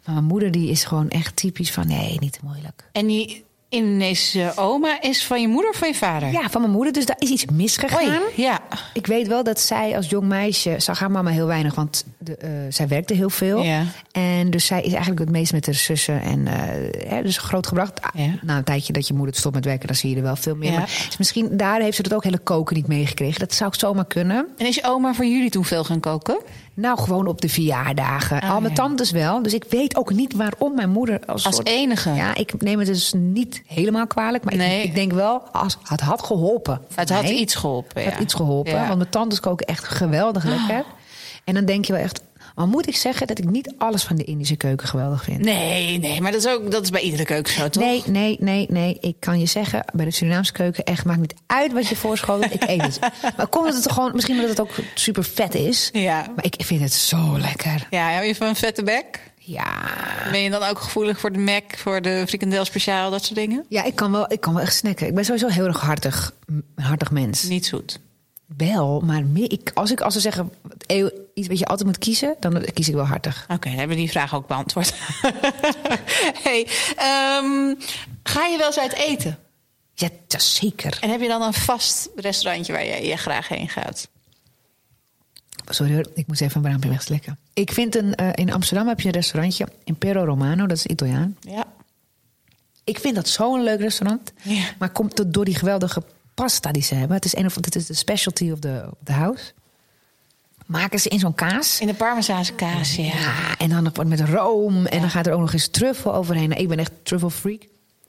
Maar 0.05 0.13
mijn 0.13 0.25
moeder 0.25 0.51
die 0.51 0.69
is 0.69 0.83
gewoon 0.83 1.09
echt 1.09 1.35
typisch 1.35 1.71
van, 1.71 1.87
nee, 1.87 2.17
niet 2.19 2.33
te 2.33 2.39
moeilijk. 2.43 2.89
En 2.91 3.07
die 3.07 3.43
Indonesische 3.71 4.51
oma 4.55 5.01
is 5.01 5.25
van 5.25 5.41
je 5.41 5.47
moeder 5.47 5.69
of 5.69 5.77
van 5.77 5.87
je 5.87 5.95
vader? 5.95 6.31
Ja, 6.31 6.49
van 6.49 6.61
mijn 6.61 6.73
moeder. 6.73 6.93
Dus 6.93 7.05
daar 7.05 7.15
is 7.19 7.29
iets 7.29 7.45
misgegaan. 7.45 8.03
Oei, 8.03 8.19
ja. 8.35 8.59
Ik 8.93 9.07
weet 9.07 9.27
wel 9.27 9.43
dat 9.43 9.59
zij 9.59 9.95
als 9.95 10.09
jong 10.09 10.27
meisje 10.27 10.75
zag 10.77 10.99
haar 10.99 11.11
mama 11.11 11.29
heel 11.29 11.45
weinig, 11.45 11.75
want 11.75 12.05
de, 12.23 12.35
eh, 12.35 12.49
zij 12.69 12.87
werkte 12.87 13.13
heel 13.13 13.29
veel. 13.29 13.61
Ja. 13.61 13.83
En 14.11 14.49
dus 14.49 14.65
zij 14.65 14.81
is 14.81 14.89
eigenlijk 14.91 15.19
het 15.19 15.29
meest 15.29 15.51
met 15.51 15.65
haar 15.65 15.75
zussen 15.75 16.21
en 16.21 16.47
eh, 16.47 16.53
hè, 17.09 17.21
dus 17.21 17.37
grootgebracht. 17.37 18.01
Ah, 18.01 18.09
Ja. 18.13 18.31
Na 18.41 18.57
een 18.57 18.63
tijdje 18.63 18.93
dat 18.93 19.07
je 19.07 19.13
moeder 19.13 19.35
stopt 19.35 19.55
met 19.55 19.65
werken, 19.65 19.87
dan 19.87 19.95
zie 19.95 20.09
je 20.09 20.15
er 20.15 20.21
wel 20.21 20.35
veel 20.35 20.55
meer. 20.55 20.71
Ja. 20.71 20.77
Maar 20.77 20.85
dus 21.07 21.17
misschien 21.17 21.57
daar 21.57 21.81
heeft 21.81 21.95
ze 21.95 22.01
het 22.01 22.13
ook 22.13 22.23
hele 22.23 22.37
koken 22.39 22.75
niet 22.75 22.87
meegekregen. 22.87 23.39
Dat 23.39 23.53
zou 23.53 23.73
zomaar 23.77 24.05
kunnen. 24.05 24.47
En 24.57 24.65
is 24.65 24.75
je 24.75 24.83
oma 24.85 25.13
voor 25.13 25.25
jullie 25.25 25.49
toen 25.49 25.65
veel 25.65 25.83
gaan 25.83 25.99
koken? 25.99 26.39
Nou, 26.73 26.99
gewoon 26.99 27.27
op 27.27 27.41
de 27.41 27.49
verjaardagen. 27.49 28.41
Ah, 28.41 28.51
Al 28.51 28.61
mijn 28.61 28.73
tantes 28.73 29.11
wel. 29.11 29.41
Dus 29.43 29.53
ik 29.53 29.65
weet 29.69 29.95
ook 29.95 30.13
niet 30.13 30.33
waarom 30.35 30.75
mijn 30.75 30.89
moeder 30.89 31.19
als, 31.25 31.45
Als 31.45 31.55
soort- 31.55 31.67
enige? 31.67 32.09
Ja, 32.13 32.35
ik 32.35 32.61
neem 32.61 32.77
het 32.79 32.87
dus 32.87 33.13
niet 33.15 33.63
helemaal 33.67 34.07
kwalijk. 34.07 34.43
Maar 34.43 34.55
Nee. 34.55 34.77
ik, 34.79 34.83
ik 34.83 34.95
denk 34.95 35.11
wel, 35.13 35.41
als, 35.51 35.77
het 35.83 36.01
had 36.01 36.23
geholpen. 36.23 36.81
Het 36.95 37.09
had 37.09 37.23
Nee. 37.23 37.39
iets 37.39 37.55
geholpen, 37.55 38.03
Het 38.03 38.13
had 38.13 38.21
iets 38.21 38.33
geholpen. 38.33 38.73
Want 38.87 38.97
mijn 38.97 39.09
tantes 39.09 39.39
koken 39.39 39.65
echt 39.67 39.83
geweldig 39.83 40.43
lekker. 40.43 40.83
En 41.43 41.53
dan 41.53 41.65
denk 41.65 41.85
je 41.85 41.93
wel 41.93 42.01
echt... 42.01 42.21
Maar 42.55 42.67
moet 42.67 42.87
ik 42.87 42.95
zeggen 42.95 43.27
dat 43.27 43.37
ik 43.39 43.49
niet 43.49 43.73
alles 43.77 44.03
van 44.03 44.15
de 44.15 44.23
Indische 44.23 44.55
keuken 44.55 44.87
geweldig 44.87 45.23
vind? 45.23 45.39
Nee, 45.39 45.97
nee, 45.97 46.21
maar 46.21 46.31
dat 46.31 46.45
is, 46.45 46.51
ook, 46.51 46.71
dat 46.71 46.83
is 46.83 46.89
bij 46.89 47.01
iedere 47.01 47.25
keuken 47.25 47.53
zo, 47.53 47.69
toch? 47.69 47.83
Nee, 47.83 48.03
nee, 48.05 48.37
nee, 48.39 48.65
nee. 48.69 48.97
Ik 49.01 49.15
kan 49.19 49.39
je 49.39 49.45
zeggen, 49.45 49.85
bij 49.93 50.05
de 50.05 50.11
Surinaamse 50.11 50.51
keuken 50.51 50.83
echt 50.83 51.05
maakt 51.05 51.19
niet 51.19 51.33
uit 51.47 51.73
wat 51.73 51.87
je 51.87 51.95
voorschotelt. 51.95 52.53
ik 52.53 52.63
eet 52.63 52.81
het. 52.81 52.99
Maar 53.37 53.47
komt 53.47 53.73
het 53.73 53.85
er 53.85 53.91
gewoon, 53.91 54.11
misschien 54.13 54.35
omdat 54.35 54.49
het 54.49 54.59
ook 54.59 54.75
super 54.93 55.23
vet 55.23 55.55
is. 55.55 55.89
Ja. 55.93 56.25
Maar 56.35 56.45
ik 56.45 56.55
vind 56.65 56.81
het 56.81 56.93
zo 56.93 57.39
lekker. 57.39 57.87
Ja, 57.89 58.09
heb 58.09 58.23
je 58.23 58.35
van 58.35 58.47
een 58.47 58.55
vette 58.55 58.83
bek? 58.83 59.19
Ja. 59.37 59.73
Ben 60.31 60.41
je 60.41 60.49
dan 60.49 60.63
ook 60.63 60.79
gevoelig 60.79 61.19
voor 61.19 61.31
de 61.31 61.39
Mac, 61.39 61.63
voor 61.77 62.01
de 62.01 62.23
frikandel 62.27 62.65
speciaal, 62.65 63.11
dat 63.11 63.23
soort 63.23 63.39
dingen? 63.39 63.65
Ja, 63.69 63.83
ik 63.83 63.95
kan, 63.95 64.11
wel, 64.11 64.31
ik 64.31 64.41
kan 64.41 64.53
wel 64.53 64.61
echt 64.63 64.75
snacken. 64.75 65.07
Ik 65.07 65.15
ben 65.15 65.25
sowieso 65.25 65.47
heel 65.47 65.65
erg 65.65 65.79
hartig, 65.79 66.33
hartig 66.75 67.11
mens. 67.11 67.43
Niet 67.43 67.65
zoet. 67.65 67.99
Wel, 68.57 68.99
maar 68.99 69.25
meer, 69.25 69.51
ik, 69.51 69.71
als, 69.73 69.91
ik, 69.91 70.01
als 70.01 70.13
ze 70.13 70.19
zeggen 70.19 70.51
iets 71.33 71.47
wat 71.47 71.59
je 71.59 71.65
altijd 71.65 71.87
moet 71.87 71.97
kiezen, 71.97 72.35
dan 72.39 72.65
kies 72.73 72.87
ik 72.87 72.93
wel 72.93 73.05
hartig. 73.05 73.45
Oké, 73.49 73.69
dan 73.69 73.77
hebben 73.77 73.95
we 73.95 74.01
die 74.01 74.11
vraag 74.11 74.35
ook 74.35 74.47
beantwoord. 74.47 74.93
hey, 76.45 76.67
ehm, 76.95 77.75
ga 78.23 78.45
je 78.45 78.57
wel 78.57 78.67
eens 78.67 78.79
uit 78.79 78.93
eten? 78.93 79.37
Ja, 79.93 80.09
zeker. 80.27 80.97
En 81.01 81.09
heb 81.09 81.21
je 81.21 81.27
dan 81.27 81.41
een 81.41 81.53
vast 81.53 82.09
restaurantje 82.15 82.73
waar 82.73 82.85
je, 82.85 83.07
je 83.07 83.17
graag 83.17 83.47
heen 83.47 83.69
gaat? 83.69 84.09
Sorry 85.69 85.93
hoor, 85.93 86.05
ik 86.13 86.27
moest 86.27 86.41
even 86.41 86.55
een 86.55 86.61
braampje 86.61 86.89
wegslikken. 86.89 87.39
Ik 87.53 87.71
vind 87.71 87.95
een, 87.95 88.15
eh, 88.15 88.29
in 88.33 88.53
Amsterdam 88.53 88.87
heb 88.87 88.99
je 88.99 89.07
een 89.07 89.13
restaurantje, 89.13 89.67
Impero 89.83 90.23
Romano, 90.23 90.65
dat 90.65 90.77
is 90.77 90.85
Italiaan. 90.85 91.37
Ja. 91.39 91.65
Ik 92.83 92.99
vind 92.99 93.15
dat 93.15 93.27
zo'n 93.27 93.63
leuk 93.63 93.79
restaurant. 93.79 94.33
Ja. 94.41 94.63
Maar 94.79 94.89
komt 94.89 95.17
het 95.17 95.33
door 95.33 95.45
die 95.45 95.55
geweldige 95.55 96.03
pasta 96.41 96.71
die 96.71 96.83
ze 96.83 96.95
hebben. 96.95 97.15
Het 97.15 97.25
is, 97.25 97.35
een 97.35 97.45
of, 97.45 97.55
het 97.55 97.75
is 97.75 97.85
de 97.85 97.93
specialty 97.93 98.51
of 98.51 98.59
the, 98.59 98.83
of 98.85 98.97
the 99.03 99.11
house. 99.11 99.51
Maken 100.65 100.99
ze 100.99 101.09
in 101.09 101.19
zo'n 101.19 101.35
kaas. 101.35 101.79
In 101.79 101.87
de 101.87 101.93
parmezaanse 101.93 102.53
kaas, 102.53 102.95
ja. 102.95 103.03
Ja, 103.03 103.57
en 103.57 103.69
dan 103.69 103.83
nog 103.83 104.05
met 104.05 104.19
room. 104.19 104.85
En 104.85 104.99
dan 104.99 105.09
gaat 105.09 105.27
er 105.27 105.33
ook 105.33 105.39
nog 105.39 105.53
eens 105.53 105.67
truffel 105.67 106.13
overheen. 106.13 106.49
Nou, 106.49 106.61
ik 106.61 106.67
ben 106.67 106.79
echt 106.79 106.91
truffel 107.03 107.29
freak. 107.29 107.61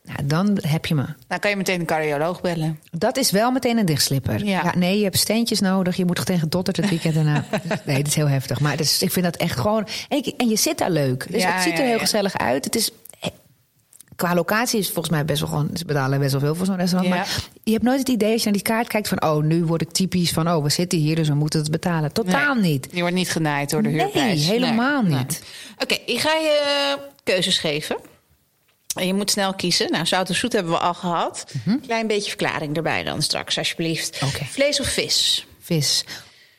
Nou, 0.05 0.27
dan 0.27 0.59
heb 0.61 0.87
je 0.87 0.95
me. 0.95 1.05
Dan 1.27 1.39
kan 1.39 1.51
je 1.51 1.57
meteen 1.57 1.81
een 1.81 1.87
cardioloog 1.87 2.41
bellen. 2.41 2.81
Dat 2.91 3.17
is 3.17 3.31
wel 3.31 3.51
meteen 3.51 3.79
een 3.79 3.87
dichtslipper. 3.87 4.45
Ja. 4.45 4.63
Ja. 4.65 4.73
nee, 4.77 4.99
je 4.99 5.05
hebt 5.05 5.19
steentjes 5.19 5.61
nodig. 5.61 5.97
Je 5.97 6.05
moet 6.05 6.27
tegen 6.27 6.49
dottert 6.49 6.77
het 6.77 6.89
weekend 6.89 7.15
daarna. 7.15 7.45
nee, 7.87 7.97
dat 7.97 8.07
is 8.07 8.15
heel 8.15 8.29
heftig. 8.29 8.61
Maar 8.61 8.71
het 8.71 8.81
is, 8.81 9.03
ik 9.03 9.13
vind 9.13 9.25
dat 9.25 9.37
echt 9.37 9.61
gewoon... 9.61 9.87
En 10.09 10.21
je, 10.23 10.35
en 10.37 10.49
je 10.49 10.57
zit 10.57 10.79
daar 10.79 10.91
leuk. 10.91 11.27
Dus 11.31 11.43
Ja, 11.43 11.53
het 11.53 11.63
ziet 11.63 11.73
er 11.73 11.85
ja, 11.85 11.89
heel 11.89 11.99
gezellig 11.99 12.39
uit. 12.39 12.65
Het 12.65 12.75
is... 12.75 12.91
Qua 14.17 14.35
locatie 14.35 14.79
is 14.79 14.87
volgens 14.87 15.09
mij 15.09 15.25
best 15.25 15.41
wel 15.41 15.49
gewoon... 15.49 15.71
Ze 15.75 15.85
betalen 15.85 16.19
best 16.19 16.31
wel 16.33 16.41
veel 16.41 16.55
voor 16.55 16.67
zo'n 16.67 16.77
restaurant. 16.77 17.13
Ja. 17.15 17.19
Maar 17.21 17.37
je 17.63 17.73
hebt 17.73 17.85
nooit 17.85 17.99
het 17.99 18.09
idee 18.09 18.33
als 18.33 18.39
je 18.39 18.45
naar 18.45 18.55
die 18.55 18.63
kaart 18.63 18.89
kijkt 18.89 19.09
van... 19.09 19.23
oh, 19.23 19.43
nu 19.43 19.65
word 19.65 19.81
ik 19.83 19.91
typisch 19.91 20.31
van... 20.31 20.49
oh, 20.49 20.63
we 20.63 20.71
zitten 20.71 20.99
hier, 20.99 21.17
dus 21.17 21.29
we 21.29 21.35
moeten 21.35 21.61
het 21.61 21.71
betalen. 21.71 22.13
Totaal 22.13 22.55
Nee, 22.55 22.73
niet. 22.73 22.91
Die 22.91 23.01
wordt 23.01 23.17
niet 23.17 23.31
genaaid 23.31 23.71
door 23.71 23.83
de 23.83 23.89
Nee, 23.89 24.01
huurprijs. 24.01 24.47
helemaal 24.47 25.03
Nee. 25.03 25.19
niet. 25.19 25.43
Oké, 25.79 25.95
ik 26.07 26.19
ga 26.21 26.33
je 26.35 26.97
keuzes 27.25 27.59
geven. 27.59 27.97
En 28.95 29.07
je 29.07 29.15
moet 29.15 29.31
snel 29.31 29.55
kiezen. 29.55 29.91
Nou, 29.91 30.07
zout 30.07 30.29
en 30.29 30.35
zoet 30.35 30.53
hebben 30.53 30.73
we 30.73 30.79
al 30.79 30.95
gehad. 30.95 31.45
Klein 31.87 32.07
beetje 32.07 32.29
verklaring 32.29 32.77
erbij 32.77 33.03
dan 33.05 33.23
straks, 33.23 33.59
alsjeblieft. 33.59 34.21
Mhm. 34.21 34.45
Vlees 34.45 34.81
of 34.81 34.87
vis? 34.87 35.47
Vis. 35.61 36.05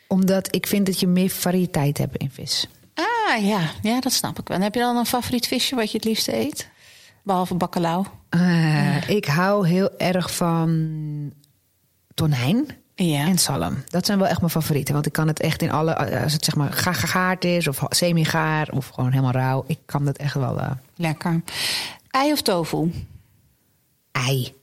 Omdat 0.07 0.55
ik 0.55 0.67
vind 0.67 0.85
dat 0.85 0.99
je 0.99 1.07
meer 1.07 1.29
variëteit 1.29 1.97
hebt 1.97 2.17
in 2.17 2.31
vis. 2.33 2.67
Ah, 2.95 3.45
ja. 3.45 3.71
Ja, 3.81 3.99
dat 3.99 4.13
snap 4.13 4.39
ik 4.39 4.47
wel. 4.47 4.57
En 4.57 4.63
heb 4.63 4.73
je 4.73 4.79
dan 4.79 4.97
een 4.97 5.05
favoriet 5.05 5.47
visje 5.47 5.75
wat 5.75 5.91
je 5.91 5.97
het 5.97 6.05
liefste 6.05 6.35
eet? 6.37 6.67
Behalve 7.23 7.55
bacalao. 7.55 8.05
Eh, 8.29 9.09
Ik 9.09 9.25
hou 9.25 9.67
heel 9.67 9.97
erg 9.97 10.35
van 10.35 11.33
tonijn. 12.13 12.65
Ja. 12.95 13.25
En 13.27 13.39
zalm. 13.39 13.83
Dat 13.85 14.05
zijn 14.05 14.19
wel 14.19 14.27
echt 14.27 14.39
mijn 14.39 14.51
favorieten. 14.51 14.93
Want 14.93 15.05
ik 15.05 15.11
kan 15.11 15.27
het 15.27 15.39
echt 15.39 15.61
in 15.61 15.71
alle... 15.71 16.21
Als 16.23 16.33
het 16.33 16.45
zeg 16.45 16.55
maar 16.55 16.73
ga- 16.73 16.93
gegaard 16.93 17.45
is 17.45 17.67
of 17.67 17.83
semi-gaar 17.89 18.69
of 18.71 18.87
gewoon 18.87 19.09
helemaal 19.11 19.31
rauw. 19.31 19.63
Ik 19.67 19.79
kan 19.85 20.05
dat 20.05 20.17
echt 20.17 20.33
wel... 20.33 20.59
eh, 20.59 20.71
Lekker. 20.95 21.41
Ei 22.09 22.31
of 22.31 22.41
tofu? 22.41 22.91
ei. 24.11 24.53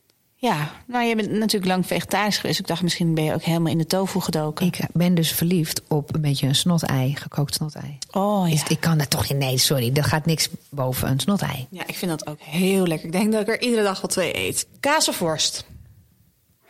Ja, 0.40 0.70
nou, 0.86 1.04
je 1.04 1.16
bent 1.16 1.30
natuurlijk 1.30 1.72
lang 1.72 1.86
vegetarisch 1.86 2.38
geweest. 2.38 2.58
Ik 2.58 2.66
dacht, 2.66 2.82
misschien 2.82 3.14
ben 3.14 3.24
je 3.24 3.34
ook 3.34 3.42
helemaal 3.42 3.72
in 3.72 3.78
de 3.78 3.86
tofu 3.86 4.20
gedoken. 4.20 4.66
Ik 4.66 4.78
ben 4.92 5.14
dus 5.14 5.32
verliefd 5.32 5.82
op 5.88 6.14
een 6.14 6.20
beetje 6.20 6.46
een 6.46 6.54
snotei. 6.54 7.16
Gekookt 7.16 7.54
snotei. 7.54 7.98
Oh 8.10 8.48
ja. 8.48 8.52
Dus 8.52 8.62
ik 8.68 8.80
kan 8.80 8.98
dat 8.98 9.10
toch 9.10 9.28
niet... 9.28 9.38
Nee, 9.38 9.58
sorry. 9.58 9.90
Er 9.94 10.04
gaat 10.04 10.26
niks 10.26 10.48
boven 10.68 11.08
een 11.08 11.20
snotei. 11.20 11.66
Ja, 11.70 11.82
ik 11.86 11.94
vind 11.94 12.10
dat 12.10 12.26
ook 12.26 12.40
heel 12.40 12.86
lekker. 12.86 13.06
Ik 13.06 13.12
denk 13.12 13.32
dat 13.32 13.40
ik 13.40 13.48
er 13.48 13.60
iedere 13.60 13.82
dag 13.82 14.00
wel 14.00 14.10
twee 14.10 14.36
eet. 14.36 14.66
Kaas 14.80 15.08
of 15.08 15.18
worst? 15.18 15.64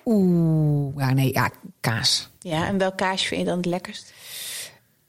Oeh. 0.04 0.96
Ja, 0.96 1.12
nee. 1.12 1.32
Ja, 1.32 1.50
kaas. 1.80 2.28
Ja, 2.38 2.66
en 2.66 2.78
welk 2.78 2.96
kaasje 2.96 3.26
vind 3.26 3.40
je 3.40 3.46
dan 3.46 3.56
het 3.56 3.66
lekkerst? 3.66 4.12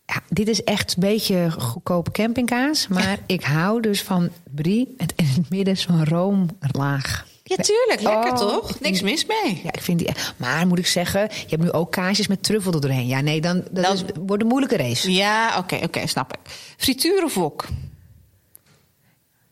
Ja, 0.06 0.22
dit 0.30 0.48
is 0.48 0.64
echt 0.64 0.94
een 0.94 1.02
beetje 1.02 1.52
goedkope 1.52 2.12
campingkaas. 2.12 2.88
Maar 2.88 3.18
ik 3.26 3.44
hou 3.44 3.82
dus 3.82 4.04
van 4.04 4.30
brie 4.52 4.94
met 4.98 5.14
in 5.16 5.26
het 5.26 5.50
midden 5.50 5.78
zo'n 5.78 6.06
roomlaag. 6.06 7.30
Ja, 7.58 7.64
tuurlijk. 7.64 8.02
Lekker 8.02 8.32
Oh, 8.32 8.38
toch? 8.38 8.70
ik 8.76 8.80
Niks 8.82 9.02
mis 9.02 9.26
mee. 9.26 9.60
Ja, 9.64 9.72
ik 9.72 9.82
vind 9.82 10.00
die. 10.00 10.10
Maar 10.38 10.68
moet 10.68 10.80
ik 10.80 10.88
zeggen, 10.88 11.22
je 11.22 11.46
hebt 11.50 11.62
nu 11.64 11.72
ook 11.72 11.92
kaasjes 11.92 12.28
met 12.28 12.44
truffel 12.44 12.74
er 12.74 12.82
doorheen. 12.82 13.08
Ja, 13.08 13.22
nee, 13.22 13.42
dan 13.42 13.64
dat 13.72 13.84
Dan- 13.84 13.94
is, 13.94 14.04
wordt 14.26 14.42
een 14.44 14.50
moeilijke 14.50 14.78
race. 14.78 15.12
Ja, 15.14 15.58
oké, 15.58 15.80
oké, 15.84 16.08
snap 16.08 16.34
ik. 16.34 16.40
Frituur 16.78 17.24
of 17.24 17.34
wok? 17.34 17.66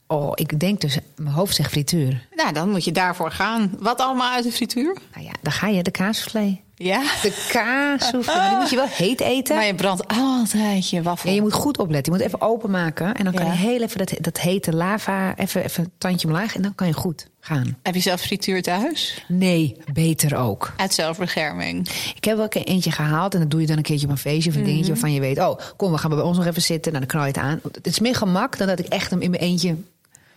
Oh, 0.07 0.31
ik 0.35 0.59
denk 0.59 0.81
dus, 0.81 0.97
mijn 1.15 1.35
hoofd 1.35 1.55
zegt 1.55 1.71
frituur. 1.71 2.27
Nou, 2.35 2.53
dan 2.53 2.69
moet 2.69 2.83
je 2.83 2.91
daarvoor 2.91 3.31
gaan. 3.31 3.75
Wat 3.79 3.99
allemaal 3.99 4.33
uit 4.33 4.43
de 4.43 4.51
frituur? 4.51 4.97
Nou 5.13 5.25
ja, 5.25 5.31
dan 5.41 5.51
ga 5.51 5.67
je 5.67 5.83
de 5.83 5.91
kaassoufflé. 5.91 6.59
Ja. 6.81 7.01
De 7.21 7.47
kaassoufflé, 7.51 8.33
maar 8.35 8.49
die 8.49 8.57
moet 8.57 8.69
je 8.69 8.75
wel 8.75 8.85
heet 8.87 9.19
eten. 9.21 9.55
Maar 9.55 9.65
je 9.65 9.75
brandt 9.75 10.07
altijd 10.07 10.89
je 10.89 11.01
wafel. 11.01 11.29
Ja, 11.29 11.35
je 11.35 11.41
moet 11.41 11.53
goed 11.53 11.77
opletten. 11.77 12.13
Je 12.13 12.17
moet 12.19 12.27
even 12.27 12.41
openmaken. 12.41 13.15
En 13.15 13.23
dan 13.23 13.33
kan 13.33 13.45
Ja. 13.45 13.51
je 13.51 13.57
heel 13.57 13.81
even 13.81 13.97
dat, 13.97 14.13
dat 14.19 14.39
hete 14.39 14.73
lava, 14.75 15.35
even, 15.37 15.63
even 15.63 15.83
een 15.83 15.91
tandje 15.97 16.27
omlaag. 16.27 16.55
En 16.55 16.61
dan 16.61 16.75
kan 16.75 16.87
je 16.87 16.93
goed 16.93 17.27
gaan. 17.39 17.77
Heb 17.83 17.93
je 17.95 17.99
zelf 18.01 18.21
frituur 18.21 18.61
thuis? 18.61 19.25
Nee, 19.27 19.77
beter 19.93 20.37
ook. 20.37 20.73
Uit 20.77 20.93
zelfbescherming. 20.93 21.89
Ik 22.15 22.23
heb 22.23 22.37
wel 22.37 22.45
een 22.49 22.63
eentje 22.63 22.91
gehaald. 22.91 23.33
En 23.33 23.39
dat 23.39 23.51
doe 23.51 23.61
je 23.61 23.67
dan 23.67 23.77
een 23.77 23.83
keertje 23.83 24.05
op 24.05 24.11
een 24.11 24.17
feestje 24.17 24.49
of 24.49 24.55
een 24.55 24.63
dingetje 24.63 24.91
waarvan 24.91 25.13
je 25.13 25.19
weet... 25.19 25.39
oh, 25.39 25.59
kom, 25.77 25.91
we 25.91 25.97
gaan 25.97 26.09
bij 26.09 26.19
ons 26.21 26.37
nog 26.37 26.45
even 26.45 26.61
zitten. 26.61 26.91
Nou, 26.93 27.05
dan 27.05 27.13
knal 27.15 27.27
je 27.27 27.31
het 27.39 27.41
aan. 27.41 27.59
Het 27.73 27.87
is 27.87 27.99
meer 27.99 28.15
gemak 28.15 28.57
dan 28.57 28.67
dat 28.67 28.79
ik 28.79 28.85
echt 28.87 29.09
hem 29.11 29.21
in 29.21 29.29
mijn 29.29 29.41
eentje... 29.43 29.75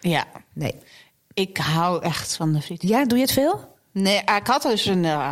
Ja. 0.00 0.24
Nee. 0.52 0.74
Ik 1.34 1.56
hou 1.56 2.02
echt 2.02 2.36
van 2.36 2.52
de 2.52 2.60
frituur. 2.60 2.90
Ja, 2.90 3.04
doe 3.04 3.18
je 3.18 3.24
het 3.24 3.32
veel? 3.32 3.74
Nee, 3.92 4.16
ik 4.18 4.46
had 4.46 4.62
dus 4.62 4.86
een 4.86 5.04
eh, 5.04 5.30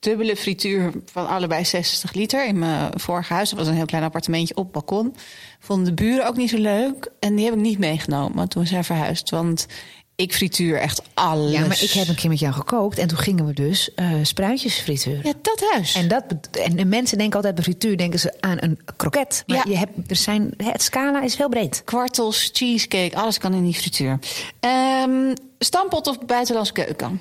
dubbele 0.00 0.36
frituur 0.36 0.92
van 1.04 1.28
allebei 1.28 1.64
60 1.64 2.12
liter 2.12 2.46
in 2.46 2.58
mijn 2.58 3.00
vorige 3.00 3.32
huis. 3.32 3.50
Dat 3.50 3.58
was 3.58 3.68
een 3.68 3.74
heel 3.74 3.84
klein 3.86 4.04
appartementje 4.04 4.56
op 4.56 4.62
het 4.64 4.72
balkon. 4.72 5.14
Vonden 5.58 5.84
de 5.96 6.02
buren 6.02 6.26
ook 6.26 6.36
niet 6.36 6.50
zo 6.50 6.58
leuk. 6.58 7.10
En 7.20 7.34
die 7.34 7.44
heb 7.44 7.54
ik 7.54 7.60
niet 7.60 7.78
meegenomen 7.78 8.48
toen 8.48 8.62
we 8.62 8.68
zijn 8.68 8.84
verhuisd. 8.84 9.30
Want 9.30 9.66
ik 10.14 10.34
frituur 10.34 10.78
echt 10.78 11.02
alles. 11.14 11.52
Ja, 11.52 11.60
maar 11.66 11.82
ik 11.82 11.90
heb 11.90 12.08
een 12.08 12.14
keer 12.14 12.30
met 12.30 12.38
jou 12.38 12.54
gekookt. 12.54 12.98
En 12.98 13.08
toen 13.08 13.18
gingen 13.18 13.46
we 13.46 13.52
dus 13.52 13.94
eh 13.94 14.10
spruitjes 14.22 14.74
frituren. 14.80 15.20
Ja, 15.24 15.32
dat 15.42 15.62
huis. 15.72 15.94
En, 15.94 16.08
dat, 16.08 16.24
en 16.52 16.76
de 16.76 16.84
mensen 16.84 17.18
denken 17.18 17.36
altijd 17.36 17.54
bij 17.54 17.64
frituur 17.64 17.96
denken 17.96 18.18
ze 18.18 18.34
aan 18.40 18.56
een 18.60 18.78
kroket. 18.96 19.42
Maar 19.46 19.56
Ja. 19.56 19.62
je 19.68 19.76
hebt, 19.76 20.10
er 20.10 20.16
zijn, 20.16 20.54
het 20.56 20.82
scala 20.82 21.22
is 21.22 21.34
heel 21.36 21.48
breed. 21.48 21.82
Kwartels, 21.84 22.50
cheesecake, 22.52 23.16
alles 23.16 23.38
kan 23.38 23.54
in 23.54 23.64
die 23.64 23.74
frituur. 23.74 24.18
Ehm 24.60 25.34
stampot 25.58 26.06
of 26.06 26.18
buitenlandse 26.26 26.72
keuken? 26.72 27.18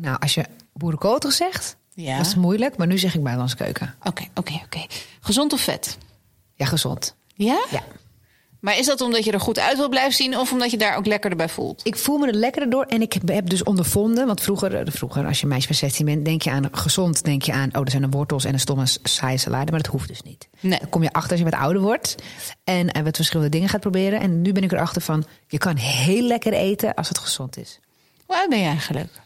Nou, 0.00 0.16
als 0.20 0.34
je 0.34 0.44
boerenkotig 0.74 1.32
zegt, 1.32 1.76
Ja. 1.94 2.16
dat 2.16 2.26
is 2.26 2.34
moeilijk. 2.34 2.76
Maar 2.76 2.86
nu 2.86 2.98
zeg 2.98 3.10
ik 3.14 3.20
buitenlandse 3.20 3.56
keuken. 3.56 3.94
Oké, 4.04 4.24
oké, 4.34 4.60
oké. 4.64 4.86
Gezond 5.20 5.52
of 5.52 5.60
vet? 5.60 5.98
Ja, 6.54 6.66
gezond. 6.66 7.14
Ja? 7.34 7.64
Ja. 7.70 7.82
Maar 8.60 8.78
is 8.78 8.86
dat 8.86 9.00
omdat 9.00 9.24
je 9.24 9.32
er 9.32 9.40
goed 9.40 9.58
uit 9.58 9.76
wil 9.76 9.88
blijven 9.88 10.12
zien... 10.12 10.38
of 10.38 10.52
omdat 10.52 10.70
je 10.70 10.76
daar 10.76 10.96
ook 10.96 11.06
lekkerder 11.06 11.38
bij 11.38 11.48
voelt? 11.48 11.80
Ik 11.86 11.96
voel 11.96 12.18
me 12.18 12.26
er 12.26 12.34
lekkerder 12.34 12.70
door. 12.70 12.84
En 12.84 13.02
ik 13.02 13.12
heb, 13.12 13.28
heb 13.28 13.48
dus 13.48 13.62
ondervonden. 13.62 14.26
Want 14.26 14.40
vroeger, 14.40 14.74
eh, 14.74 14.92
vroeger, 14.92 15.26
als 15.26 15.40
je 15.40 15.46
meisje 15.46 15.66
van 15.66 15.76
16 15.76 16.04
bent, 16.06 16.24
denk 16.24 16.42
je 16.42 16.50
aan 16.50 16.68
gezond. 16.72 17.24
Denk 17.24 17.42
je 17.42 17.52
aan, 17.52 17.74
oh, 17.74 17.80
er 17.84 17.90
zijn 17.90 18.02
er 18.02 18.08
wortels 18.10 18.44
en 18.44 18.52
een 18.52 18.60
stomme 18.60 18.84
saaie 19.02 19.38
salade. 19.38 19.70
Maar 19.70 19.82
dat 19.82 19.92
hoeft 19.92 20.08
dus 20.08 20.22
niet. 20.22 20.48
Nee. 20.60 20.78
Dan 20.78 20.88
kom 20.88 21.02
je 21.02 21.12
achter 21.12 21.30
als 21.30 21.38
je 21.40 21.44
wat 21.50 21.60
ouder 21.60 21.82
wordt. 21.82 22.14
En 22.64 22.90
eh, 22.92 23.02
wat 23.02 23.16
verschillende 23.16 23.50
dingen 23.50 23.68
gaat 23.68 23.80
proberen. 23.80 24.20
En 24.20 24.42
nu 24.42 24.52
ben 24.52 24.62
ik 24.62 24.72
erachter 24.72 25.02
van, 25.02 25.24
je 25.46 25.58
kan 25.58 25.76
heel 25.76 26.22
lekker 26.22 26.52
eten 26.52 26.94
als 26.94 27.08
het 27.08 27.18
gezond 27.18 27.56
is. 27.56 27.80
Hoe 28.26 28.36
oud 28.36 28.48
ben 28.48 28.58
je 28.58 28.66
eigenlijk? 28.66 29.20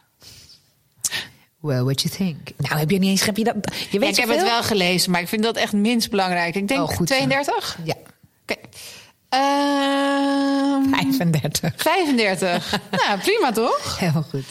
Well, 1.60 1.82
what 1.82 2.02
you 2.02 2.14
think? 2.14 2.36
Nou, 2.56 2.78
heb 2.78 2.90
je 2.90 2.98
niet 2.98 3.10
eens... 3.10 3.24
Heb 3.26 3.36
je 3.36 3.44
dat, 3.44 3.54
je 3.90 3.98
weet 3.98 4.16
Ja, 4.16 4.22
ik 4.22 4.28
heb 4.28 4.38
het 4.38 4.48
wel 4.48 4.62
gelezen, 4.62 5.10
maar 5.10 5.20
ik 5.20 5.28
vind 5.28 5.42
dat 5.42 5.56
echt 5.56 5.72
minst 5.72 6.10
belangrijk. 6.10 6.54
Ik 6.54 6.68
denk 6.68 6.80
Oh, 6.80 6.88
goed 6.88 7.08
zo. 7.08 7.14
32? 7.14 7.78
Ja, 7.84 7.94
Oké. 8.42 8.60
Ehm, 9.28 10.90
35. 11.14 11.72
35. 11.76 12.78
nou, 13.06 13.18
prima 13.18 13.52
toch? 13.52 13.98
Heel 13.98 14.24
goed. 14.30 14.44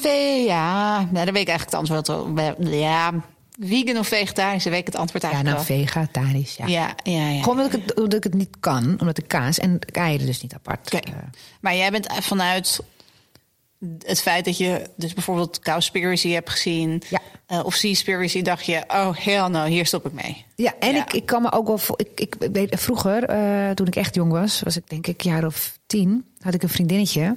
Ve- 0.00 0.42
ja, 0.46 0.94
nou, 1.10 1.24
dan 1.24 1.34
weet 1.34 1.42
ik 1.42 1.48
eigenlijk 1.48 1.62
het 1.62 1.74
antwoord 1.74 2.08
al. 2.08 2.34
Ja, 2.70 3.12
vegan 3.60 3.98
of 3.98 4.06
vegetarisch, 4.08 4.62
dan 4.62 4.72
weet 4.72 4.80
ik 4.80 4.86
het 4.86 4.96
antwoord 4.96 5.22
Ja, 5.22 5.30
eigenlijk 5.30 5.66
nou, 5.68 5.78
wel. 5.78 5.84
vegetarisch, 5.86 6.56
ja. 6.56 6.66
Ja, 6.66 6.94
ja, 7.02 7.28
ja. 7.28 7.42
Gewoon 7.42 7.58
omdat 7.60 7.72
ik, 7.74 7.82
het, 7.86 7.94
omdat 7.94 8.14
ik 8.14 8.24
het 8.24 8.34
niet 8.34 8.56
kan. 8.60 8.96
Omdat 9.00 9.16
de 9.16 9.22
kaas 9.22 9.58
en 9.58 9.76
de 9.80 9.86
eieren 10.00 10.26
dus 10.26 10.42
niet 10.42 10.54
apart. 10.54 10.94
Oké. 10.94 11.08
eh, 11.10 11.14
Maar 11.60 11.76
jij 11.76 11.90
bent 11.90 12.06
vanuit 12.20 12.80
het 13.98 14.20
feit 14.20 14.44
dat 14.44 14.58
je 14.58 14.90
dus 14.96 15.14
bijvoorbeeld 15.14 15.58
Cowspiracy 15.58 16.30
hebt 16.30 16.50
gezien... 16.50 17.02
Ja. 17.10 17.20
eh, 17.46 17.64
of 17.64 17.74
Seaspiracy, 17.74 18.42
dacht 18.42 18.66
je... 18.66 18.84
oh, 18.88 19.16
hell 19.16 19.48
no, 19.48 19.64
hier 19.64 19.86
stop 19.86 20.06
ik 20.06 20.12
mee. 20.12 20.44
Ja, 20.56 20.74
en 20.78 20.94
Ja. 20.94 21.06
Ik, 21.06 21.12
ik 21.12 21.26
kan 21.26 21.42
me 21.42 21.52
ook 21.52 21.66
wel. 21.66 21.78
Ik, 21.96 22.20
ik 22.20 22.36
weet, 22.52 22.80
vroeger, 22.80 23.24
eh, 23.24 23.70
toen 23.70 23.86
ik 23.86 23.96
echt 23.96 24.14
jong 24.14 24.32
was, 24.32 24.60
was 24.60 24.76
ik 24.76 24.88
denk 24.90 25.06
ik 25.06 25.24
een 25.24 25.30
jaar 25.30 25.46
of 25.46 25.78
tien, 25.86 26.24
had 26.40 26.54
ik 26.54 26.62
een 26.62 26.68
vriendinnetje, 26.68 27.36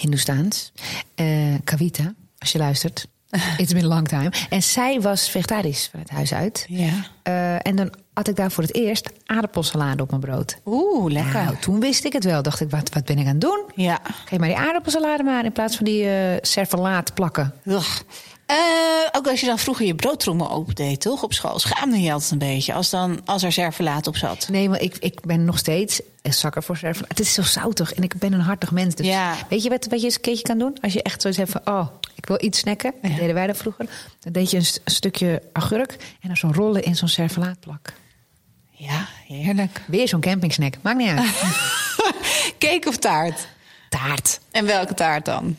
Hindoestaans, 0.00 0.72
eh 1.14 1.54
Kavita, 1.64 2.14
als 2.38 2.52
je 2.52 2.58
luistert. 2.58 3.06
It's 3.58 3.72
been 3.72 3.84
a 3.84 3.88
long 3.88 4.08
time. 4.08 4.32
En 4.50 4.62
zij 4.62 5.00
was 5.00 5.28
vegetarisch 5.30 5.88
van 5.90 6.00
het 6.00 6.10
huis 6.10 6.34
uit. 6.34 6.64
Ja. 6.68 6.92
Eh, 7.22 7.66
en 7.66 7.76
dan 7.76 7.92
had 8.14 8.28
ik 8.28 8.36
daar 8.36 8.50
voor 8.50 8.62
het 8.62 8.74
eerst 8.74 9.10
aardappelsalade 9.26 10.02
op 10.02 10.08
mijn 10.08 10.20
brood. 10.20 10.58
Oeh, 10.66 11.12
lekker. 11.12 11.44
Nou, 11.44 11.56
toen 11.56 11.80
wist 11.80 12.04
ik 12.04 12.12
het 12.12 12.24
wel. 12.24 12.42
Dacht 12.42 12.60
ik, 12.60 12.70
wat, 12.70 12.90
wat 12.92 13.04
ben 13.04 13.18
ik 13.18 13.24
aan 13.26 13.32
het 13.32 13.40
doen? 13.40 13.64
Ja. 13.74 13.98
Geef 14.24 14.38
maar 14.38 14.48
die 14.48 14.56
aardappelsalade 14.56 15.22
maar 15.22 15.44
in 15.44 15.52
plaats 15.52 15.76
van 15.76 15.84
die 15.84 16.08
eh 16.08 16.36
servalaat 16.40 17.14
plakken. 17.14 17.54
Ugh. 17.64 18.00
Eh, 18.46 18.56
ook 19.12 19.28
als 19.28 19.40
je 19.40 19.46
dan 19.46 19.58
vroeger 19.58 19.86
je 19.86 19.94
broodtrommel 19.94 20.50
opendeed, 20.50 21.00
toch? 21.00 21.22
Op 21.22 21.32
school 21.32 21.58
schaamde 21.58 22.00
je 22.00 22.12
altijd 22.12 22.30
een 22.30 22.38
beetje 22.38 22.72
als, 22.74 22.90
dan, 22.90 23.20
als 23.24 23.42
er 23.42 23.52
servelaat 23.52 24.06
op 24.06 24.16
zat. 24.16 24.48
Nee, 24.50 24.68
maar 24.68 24.80
ik, 24.80 24.96
ik 24.98 25.20
ben 25.20 25.44
nog 25.44 25.58
steeds 25.58 26.00
een 26.22 26.32
zakker 26.34 26.62
voor 26.62 26.76
servalaat. 26.76 27.08
Het 27.08 27.20
is 27.20 27.32
zo 27.34 27.42
zoutig 27.42 27.94
en 27.94 28.02
ik 28.02 28.14
ben 28.18 28.32
een 28.32 28.40
hartig 28.40 28.70
mens. 28.70 28.94
Dus 28.94 29.06
Ja. 29.06 29.34
Weet 29.48 29.62
je 29.62 29.68
wat, 29.68 29.86
wat 29.86 29.98
je 29.98 30.04
eens 30.04 30.14
een 30.14 30.20
keertje 30.20 30.42
kan 30.42 30.58
doen? 30.58 30.76
Als 30.80 30.92
je 30.92 31.02
echt 31.02 31.20
zoiets 31.20 31.38
hebt 31.38 31.50
van, 31.50 31.60
oh, 31.64 31.86
ik 32.28 32.38
wil 32.38 32.48
iets 32.48 32.58
snacken. 32.58 32.92
Dat 33.02 33.16
deden 33.16 33.34
wij 33.34 33.46
dat 33.46 33.56
vroeger. 33.56 33.86
Dan 34.20 34.32
deed 34.32 34.50
je 34.50 34.56
een, 34.56 34.64
st- 34.64 34.80
een 34.84 34.92
stukje 34.92 35.42
agurk 35.52 35.92
en 36.20 36.28
dan 36.28 36.36
zo'n 36.36 36.54
rollen 36.54 36.82
in 36.82 36.96
zo'n 36.96 37.08
servalaatplak. 37.08 37.92
Ja, 38.70 39.06
heerlijk. 39.26 39.80
Weer 39.86 40.08
zo'n 40.08 40.20
campingsnack. 40.20 40.74
Maakt 40.82 40.98
niet 40.98 41.08
uit. 41.08 41.26
Cake 42.58 42.88
of 42.88 42.96
taart? 42.96 43.48
Taart. 43.88 44.40
En 44.50 44.66
welke 44.66 44.94
taart 44.94 45.24
dan? 45.24 45.56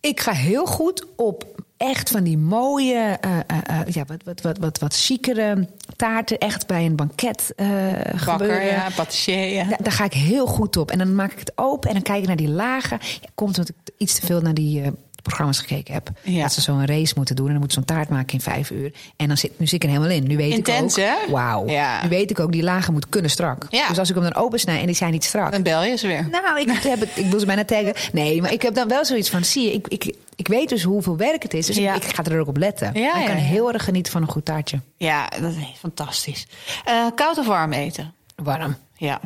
Ik 0.00 0.20
ga 0.20 0.32
heel 0.32 0.66
goed 0.66 1.06
op 1.16 1.44
echt 1.76 2.10
van 2.10 2.22
die 2.24 2.38
mooie, 2.38 3.18
eh, 3.20 3.38
eh, 3.38 3.80
eh, 3.80 3.86
ja, 3.94 4.04
wat, 4.06 4.22
wat, 4.24 4.40
wat, 4.40 4.58
wat, 4.58 4.78
wat 4.78 4.94
chicere 4.96 5.68
taarten. 5.96 6.38
Echt 6.38 6.66
bij 6.66 6.84
een 6.84 6.96
banket 6.96 7.52
eh 7.56 7.66
Bakker, 7.66 8.18
gebeuren. 8.18 8.64
ja, 8.66 8.88
patissier, 8.96 9.46
ja. 9.52 9.64
Da- 9.64 9.76
daar 9.80 9.92
ga 9.92 10.04
ik 10.04 10.12
heel 10.12 10.46
goed 10.46 10.76
op. 10.76 10.90
En 10.90 10.98
dan 10.98 11.14
maak 11.14 11.32
ik 11.32 11.38
het 11.38 11.52
open 11.54 11.88
en 11.88 11.94
dan 11.94 12.02
kijk 12.02 12.20
ik 12.20 12.26
naar 12.26 12.36
die 12.36 12.48
lagen. 12.48 12.98
Ja, 13.00 13.28
komt 13.34 13.58
omdat 13.58 13.68
ik 13.68 13.94
iets 13.96 14.14
te 14.20 14.26
veel 14.26 14.40
naar 14.40 14.54
die 14.54 14.82
programma's 15.26 15.58
gekeken 15.58 15.94
heb. 15.94 16.10
Ja. 16.22 16.42
Dat 16.42 16.52
ze 16.52 16.60
zo'n 16.60 16.86
race 16.86 17.12
moeten 17.16 17.36
doen. 17.36 17.46
En 17.46 17.52
dan 17.52 17.60
moeten 17.60 17.80
ze 17.82 17.84
zo'n 17.86 17.96
taart 17.96 18.08
maken 18.08 18.32
in 18.34 18.40
vijf 18.40 18.70
uur. 18.70 18.92
En 19.16 19.28
dan 19.28 19.36
zit, 19.36 19.58
nu 19.58 19.66
zit 19.66 19.74
ik 19.74 19.82
er 19.82 19.88
helemaal 19.96 20.16
in. 20.16 20.26
Nu 20.26 20.36
weet 20.36 20.52
Intens, 20.52 20.96
ik 20.98 21.04
ook. 21.24 21.30
Wauw. 21.30 21.68
Ja. 21.68 22.02
Nu 22.02 22.08
weet 22.08 22.30
ik 22.30 22.40
ook, 22.40 22.52
die 22.52 22.62
lagen 22.62 22.92
moeten 22.92 23.10
kunnen 23.10 23.30
strak. 23.30 23.66
Ja. 23.70 23.88
Dus 23.88 23.98
als 23.98 24.08
ik 24.08 24.14
hem 24.14 24.24
dan 24.24 24.34
opensnij 24.34 24.80
en 24.80 24.86
die 24.86 24.94
zijn 24.94 25.12
niet 25.12 25.24
strak. 25.24 25.52
Dan 25.52 25.62
bel 25.62 25.84
je 25.84 25.96
ze 25.96 26.06
weer. 26.06 26.28
Nou, 26.30 26.60
ik, 26.60 26.68
heb 26.82 27.00
het, 27.00 27.10
ik 27.14 27.26
wil 27.30 27.40
ze 27.40 27.46
bijna 27.46 27.64
taggen. 27.64 27.94
Nee, 28.12 28.42
maar 28.42 28.52
ik 28.52 28.62
heb 28.62 28.74
dan 28.74 28.88
wel 28.88 29.04
zoiets 29.04 29.30
van... 29.30 29.44
Zie 29.44 29.64
je, 29.66 29.72
ik, 29.72 29.88
ik, 29.88 30.14
ik 30.36 30.48
weet 30.48 30.68
dus 30.68 30.82
hoeveel 30.82 31.16
werk 31.16 31.42
het 31.42 31.54
is. 31.54 31.66
Dus 31.66 31.76
Ja. 31.76 31.94
ik, 31.94 32.04
ik 32.04 32.14
ga 32.14 32.22
er 32.24 32.40
ook 32.40 32.48
op 32.48 32.56
letten. 32.56 32.90
Ja, 32.94 33.20
ik 33.20 33.26
kan 33.26 33.36
heel 33.36 33.72
erg 33.72 33.84
genieten 33.84 34.12
van 34.12 34.22
een 34.22 34.28
goed 34.28 34.44
taartje. 34.44 34.80
Ja, 34.96 35.28
dat 35.40 35.50
is 35.50 35.56
fantastisch. 35.78 36.46
Eh, 36.84 37.06
koud 37.14 37.38
of 37.38 37.46
warm 37.46 37.72
eten? 37.72 38.14
Warm. 38.42 38.76
Ja. 38.96 39.20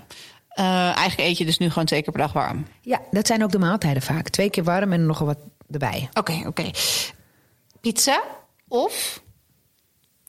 Eh, 0.50 0.64
eigenlijk 0.96 1.18
eet 1.28 1.38
je 1.38 1.44
dus 1.44 1.58
nu 1.58 1.68
gewoon 1.68 1.84
twee 1.84 2.02
keer 2.02 2.12
per 2.12 2.20
dag 2.22 2.32
warm. 2.32 2.66
Ja, 2.80 3.00
dat 3.10 3.26
zijn 3.26 3.42
ook 3.44 3.50
de 3.52 3.58
maaltijden 3.58 4.02
vaak. 4.02 4.28
Twee 4.28 4.50
keer 4.50 4.64
warm 4.64 4.92
en 4.92 5.06
nog 5.06 5.18
wat 5.18 5.38
erbij. 5.70 6.08
Oké, 6.12 6.42
oké. 6.46 6.70
Pizza 7.80 8.22
of 8.68 9.22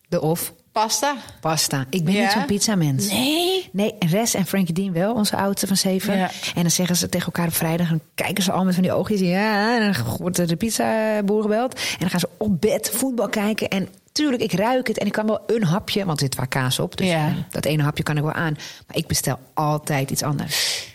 De 0.08 0.22
of 0.22 0.54
pasta? 0.72 1.16
pasta. 1.42 1.86
Ik 1.90 2.04
ben 2.04 2.14
Ja? 2.14 2.22
niet 2.22 2.32
zo'n 2.32 2.46
pizza-mens. 2.46 3.08
Nee. 3.10 3.70
Nee, 3.72 3.96
Res 4.00 4.34
en 4.34 4.46
Frankie 4.46 4.74
Dean 4.74 4.94
wel, 4.94 5.14
onze 5.14 5.36
oudste 5.36 5.68
van 5.68 5.78
zeven. 5.78 6.18
Ja. 6.18 6.32
En 6.56 6.62
dan 6.62 6.72
zeggen 6.72 6.96
ze 6.96 7.10
tegen 7.10 7.26
elkaar 7.26 7.48
op 7.48 7.54
vrijdag... 7.54 7.90
en 7.90 7.98
dan 7.98 8.08
kijken 8.16 8.44
ze 8.44 8.52
al 8.52 8.64
met 8.66 8.74
van 8.74 8.84
die 8.84 8.92
oogjes. 8.94 9.20
Ja, 9.20 9.78
en 9.80 9.94
dan 9.94 10.18
wordt 10.18 10.48
de 10.48 10.56
pizzaboer 10.56 11.42
gebeld. 11.42 11.74
En 11.74 11.96
dan 12.00 12.10
gaan 12.10 12.20
ze 12.20 12.30
op 12.38 12.62
bed 12.62 12.90
voetbal 12.94 13.30
kijken. 13.30 13.68
En 13.70 13.90
tuurlijk, 14.12 14.42
ik 14.44 14.52
ruik 14.54 14.88
het 14.88 14.98
en 14.98 15.06
ik 15.06 15.12
kan 15.12 15.28
wel 15.28 15.40
een 15.48 15.64
hapje... 15.64 16.06
want 16.06 16.20
er 16.20 16.26
zit 16.26 16.36
waar 16.36 16.48
kaas 16.48 16.80
op, 16.80 16.98
dus 16.98 17.08
Ja. 17.08 17.28
eh, 17.28 17.34
dat 17.50 17.66
ene 17.66 17.84
hapje 17.84 18.04
kan 18.04 18.18
ik 18.18 18.24
wel 18.24 18.32
aan. 18.34 18.54
Maar 18.88 18.98
ik 18.98 19.08
bestel 19.08 19.40
altijd 19.54 20.12
iets 20.12 20.24
anders. 20.24 20.86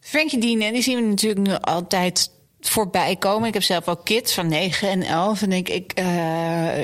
Frankie 0.00 0.40
Dean, 0.40 0.72
die 0.72 0.82
zien 0.82 0.96
we 0.96 1.08
natuurlijk 1.08 1.46
nu 1.48 1.54
altijd 1.60 2.30
voorbij 2.60 3.16
komen. 3.16 3.48
Ik 3.48 3.54
heb 3.54 3.62
zelf 3.62 3.88
ook 3.88 4.04
kids 4.04 4.34
van 4.34 4.48
9 4.48 4.88
en 4.88 5.02
11. 5.02 5.42
En 5.42 5.52
ik, 5.52 5.68
ik 5.68 5.92
eh, 5.94 6.04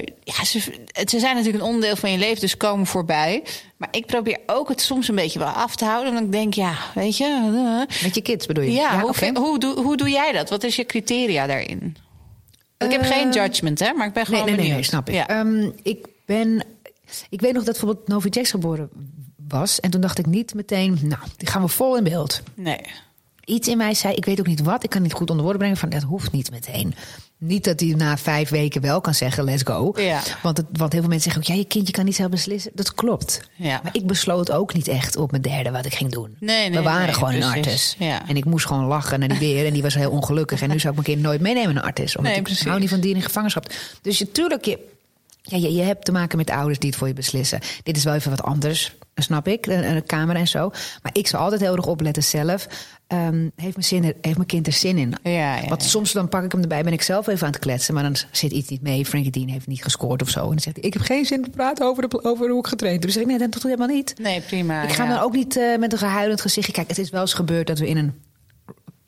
ja, 0.02 0.44
ze, 0.44 0.60
ze 1.04 1.18
zijn 1.18 1.36
natuurlijk 1.36 1.64
een 1.64 1.70
onderdeel 1.70 1.96
van 1.96 2.10
je 2.12 2.18
leven, 2.18 2.40
dus 2.40 2.56
komen 2.56 2.86
voorbij. 2.86 3.42
Maar 3.76 3.88
ik 3.90 4.06
probeer 4.06 4.38
ook 4.46 4.68
het 4.68 4.80
soms 4.80 5.08
een 5.08 5.14
beetje 5.14 5.38
wel 5.38 5.48
af 5.48 5.76
te 5.76 5.84
houden. 5.84 6.12
Want 6.12 6.26
ik 6.26 6.32
denk, 6.32 6.54
ja, 6.54 6.74
weet 6.94 7.16
je. 7.16 7.24
eh, 7.88 8.02
Met 8.04 8.14
je 8.14 8.22
kids 8.22 8.46
bedoel 8.46 8.64
je? 8.64 8.72
ja, 8.72 8.98
hoe, 9.00 9.08
oké. 9.08 9.18
vind- 9.18 9.36
hoe, 9.38 9.58
doe, 9.58 9.80
hoe 9.82 9.96
doe 9.96 10.10
jij 10.10 10.32
dat? 10.32 10.50
Wat 10.50 10.64
is 10.64 10.76
je 10.76 10.84
criteria 10.86 11.46
daarin? 11.46 11.96
Ik 12.78 12.90
heb 12.90 13.00
Eh, 13.00 13.06
geen 13.08 13.32
judgment, 13.32 13.78
hè, 13.78 13.92
maar 13.92 14.06
ik 14.06 14.12
ben 14.12 14.26
gewoon 14.26 14.44
Nee, 14.44 14.56
nee, 14.56 14.70
nee, 14.70 14.82
snap 14.82 15.08
ik. 15.08 15.14
Ja. 15.14 15.28
Ehm, 15.28 15.70
ik 15.82 16.06
ben. 16.26 16.64
Ik 17.30 17.40
weet 17.40 17.52
nog 17.52 17.64
dat 17.64 17.78
bijvoorbeeld 17.78 18.08
Novi 18.08 18.28
Jax 18.28 18.50
geboren 18.50 18.88
was. 19.48 19.80
En 19.80 19.90
toen 19.90 20.00
dacht 20.00 20.18
ik 20.18 20.26
niet 20.26 20.54
meteen, 20.54 20.98
nou, 21.02 21.20
die 21.36 21.48
gaan 21.48 21.62
we 21.62 21.68
vol 21.68 21.96
in 21.96 22.04
beeld. 22.04 22.42
Nee. 22.54 22.80
Iets 23.46 23.68
in 23.68 23.76
mij 23.76 23.94
zei, 23.94 24.14
ik 24.14 24.24
weet 24.24 24.40
ook 24.40 24.46
niet 24.46 24.62
wat, 24.62 24.84
ik 24.84 24.90
kan 24.90 25.02
niet 25.02 25.12
goed 25.12 25.30
onder 25.30 25.42
woorden 25.42 25.60
brengen 25.60 25.76
van 25.76 25.88
dat 25.88 26.02
hoeft 26.02 26.32
niet 26.32 26.50
meteen. 26.50 26.94
Niet 27.38 27.64
dat 27.64 27.80
hij 27.80 27.88
na 27.88 28.18
vijf 28.18 28.48
weken 28.48 28.80
wel 28.80 29.00
kan 29.00 29.14
zeggen, 29.14 29.44
let's 29.44 29.62
go. 29.64 29.92
Ja. 29.96 30.20
Want, 30.42 30.56
het, 30.56 30.66
want 30.72 30.92
heel 30.92 31.00
veel 31.00 31.10
mensen 31.10 31.32
zeggen 31.32 31.42
ook, 31.42 31.56
ja, 31.56 31.62
je 31.62 31.68
kindje 31.68 31.92
kan 31.92 32.04
niet 32.04 32.14
zelf 32.14 32.30
beslissen. 32.30 32.70
Dat 32.74 32.94
klopt. 32.94 33.40
Ja. 33.54 33.80
Maar 33.82 33.94
ik 33.94 34.06
besloot 34.06 34.50
ook 34.50 34.74
niet 34.74 34.88
echt 34.88 35.16
op 35.16 35.30
mijn 35.30 35.42
derde 35.42 35.70
wat 35.70 35.86
ik 35.86 35.94
ging 35.94 36.12
doen. 36.12 36.36
Nee, 36.40 36.68
nee, 36.68 36.78
We 36.78 36.84
waren 36.84 37.06
nee, 37.06 37.14
gewoon 37.14 37.34
een 37.34 37.42
artis. 37.42 37.96
Ja. 37.98 38.28
En 38.28 38.36
ik 38.36 38.44
moest 38.44 38.66
gewoon 38.66 38.84
lachen 38.84 39.18
naar 39.18 39.28
die 39.28 39.38
beer. 39.38 39.66
En 39.66 39.72
die 39.72 39.82
was 39.82 39.94
heel 39.94 40.10
ongelukkig. 40.10 40.62
En 40.62 40.68
nu 40.68 40.78
zou 40.78 40.94
ik 40.94 41.00
mijn 41.00 41.16
kind 41.16 41.26
nooit 41.26 41.40
meenemen 41.40 41.74
naar 41.74 41.84
artis. 41.84 42.16
Omdat 42.16 42.36
ik 42.36 42.48
hou 42.58 42.80
niet 42.80 42.88
van 42.88 43.00
dieren 43.00 43.20
in 43.20 43.26
gevangenschap. 43.26 43.72
Dus 44.02 44.18
je, 44.18 44.32
tuurlijk, 44.32 44.64
je, 44.64 44.78
ja, 45.42 45.56
je, 45.56 45.72
je 45.72 45.82
hebt 45.82 46.04
te 46.04 46.12
maken 46.12 46.36
met 46.36 46.50
ouders 46.50 46.78
die 46.78 46.88
het 46.88 46.98
voor 46.98 47.08
je 47.08 47.14
beslissen. 47.14 47.60
Dit 47.82 47.96
is 47.96 48.04
wel 48.04 48.14
even 48.14 48.30
wat 48.30 48.42
anders, 48.42 48.94
snap 49.14 49.48
ik. 49.48 49.66
Een, 49.66 49.84
een 49.84 50.06
kamer 50.06 50.36
en 50.36 50.48
zo. 50.48 50.70
Maar 51.02 51.12
ik 51.12 51.26
zal 51.26 51.40
altijd 51.40 51.60
heel 51.60 51.76
erg 51.76 51.86
opletten 51.86 52.22
zelf. 52.22 52.66
Ehm, 53.06 53.48
heeft, 53.56 53.76
mijn 53.76 53.86
zin 53.86 54.02
heeft 54.02 54.36
mijn 54.36 54.46
kind 54.46 54.66
er 54.66 54.72
zin 54.72 54.98
in? 54.98 55.14
Ja, 55.22 55.56
ja, 55.56 55.68
Want 55.68 55.82
soms 55.82 56.12
dan 56.12 56.28
pak 56.28 56.44
ik 56.44 56.52
hem 56.52 56.60
erbij, 56.60 56.82
ben 56.82 56.92
ik 56.92 57.02
zelf 57.02 57.26
even 57.26 57.46
aan 57.46 57.52
het 57.52 57.60
kletsen. 57.60 57.94
Maar 57.94 58.02
dan 58.02 58.16
zit 58.30 58.52
iets 58.52 58.68
niet 58.68 58.82
mee. 58.82 59.06
Frankie 59.06 59.30
Dean 59.30 59.48
heeft 59.48 59.66
niet 59.66 59.82
gescoord 59.82 60.22
of 60.22 60.28
zo. 60.28 60.40
En 60.40 60.48
dan 60.48 60.58
zegt 60.58 60.76
hij, 60.76 60.84
ik 60.84 60.92
heb 60.92 61.02
geen 61.02 61.24
zin 61.24 61.42
te 61.42 61.50
praten 61.50 61.86
over, 61.86 62.08
de, 62.08 62.24
over 62.24 62.50
hoe 62.50 62.58
ik 62.58 62.66
getraind 62.66 62.96
heb. 62.96 63.04
Dus 63.04 63.12
zeg 63.12 63.22
ik, 63.22 63.28
nee, 63.28 63.38
dat 63.38 63.52
doe 63.52 63.60
je 63.62 63.68
helemaal 63.68 63.96
niet. 63.96 64.14
Nee, 64.18 64.40
prima. 64.40 64.82
Ik 64.82 64.92
ga 64.92 65.06
dan 65.06 65.18
ook 65.18 65.32
niet 65.32 65.56
eh, 65.56 65.78
met 65.78 65.92
een 65.92 65.98
gehuilend 65.98 66.40
gezichtje. 66.40 66.72
Kijk, 66.72 66.88
het 66.88 66.98
is 66.98 67.10
wel 67.10 67.20
eens 67.20 67.34
gebeurd 67.34 67.66
dat 67.66 67.78
we 67.78 67.88
in 67.88 67.96
een 67.96 68.14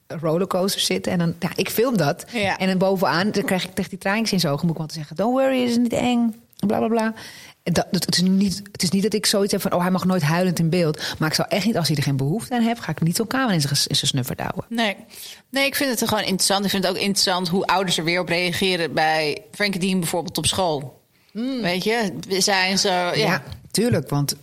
rollercoaster 0.07 0.81
zitten. 0.81 1.13
En 1.13 1.19
dan, 1.19 1.35
ja, 1.39 1.51
ik 1.55 1.71
film 1.71 1.97
dat. 1.97 2.25
En 2.59 2.67
dan 2.67 2.79
bovenaan 2.79 3.31
dan 3.31 3.45
krijg 3.45 3.65
ik 3.65 3.75
tegen 3.75 3.91
die 3.91 3.99
traantjes 3.99 4.33
in 4.33 4.41
zijn 4.41 4.53
ogen. 4.53 4.67
Moet 4.67 4.75
ik 4.75 4.81
wel 4.81 4.89
te 4.91 4.95
zeggen, 4.95 5.17
don't 5.17 5.33
worry, 5.33 5.61
het 5.61 5.71
is 5.71 5.77
niet 5.77 5.93
eng. 5.93 6.35
Bla, 6.67 6.79
bla, 6.79 6.89
bla. 6.89 7.15
Dat, 7.73 7.87
het, 7.91 8.15
is 8.15 8.21
niet, 8.21 8.63
het 8.73 8.83
is 8.83 8.91
niet 8.91 9.03
dat 9.03 9.15
ik 9.15 9.27
zoiets 9.27 9.53
heb 9.53 9.61
van... 9.61 9.73
oh, 9.73 9.81
hij 9.81 9.91
mag 9.91 10.05
nooit 10.05 10.23
huilend 10.23 10.59
in 10.59 10.69
beeld. 10.69 11.15
Maar 11.19 11.29
ik 11.29 11.35
zou 11.35 11.49
echt 11.49 11.67
niet, 11.67 11.77
als 11.77 11.89
hij 11.89 11.97
er 11.97 12.03
geen 12.03 12.17
behoefte 12.17 12.55
aan 12.55 12.63
heeft... 12.63 12.81
ga 12.81 12.93
ik 12.93 13.01
niet 13.01 13.17
zo'n 13.17 13.27
kamer 13.27 13.55
in 13.55 13.61
zijn, 13.61 13.73
in 13.73 13.97
zijn 13.97 14.11
snuffert 14.11 14.41
houden. 14.41 14.65
Nee. 14.69 14.97
nee, 15.51 15.67
ik 15.67 15.75
vind 15.75 15.91
het 16.01 16.09
gewoon 16.09 16.25
interessant. 16.25 16.65
Ik 16.65 16.71
vind 16.71 16.83
het 16.85 16.93
ook 16.93 16.99
interessant 16.99 17.49
hoe 17.49 17.67
ouders 17.67 17.99
er 17.99 18.05
weer 18.05 18.21
op 18.21 18.29
reageren 18.29 18.93
bij 18.93 19.43
Frankie 19.53 19.81
Dean 19.81 20.01
bijvoorbeeld 20.01 20.39
op 20.39 20.47
school. 20.47 21.01
Weet 21.63 21.85
je, 21.85 22.13
zijn. 22.29 22.79
Ja. 22.83 23.15
Ja. 23.15 23.43
tuurlijk, 23.71 24.09
want 24.09 24.37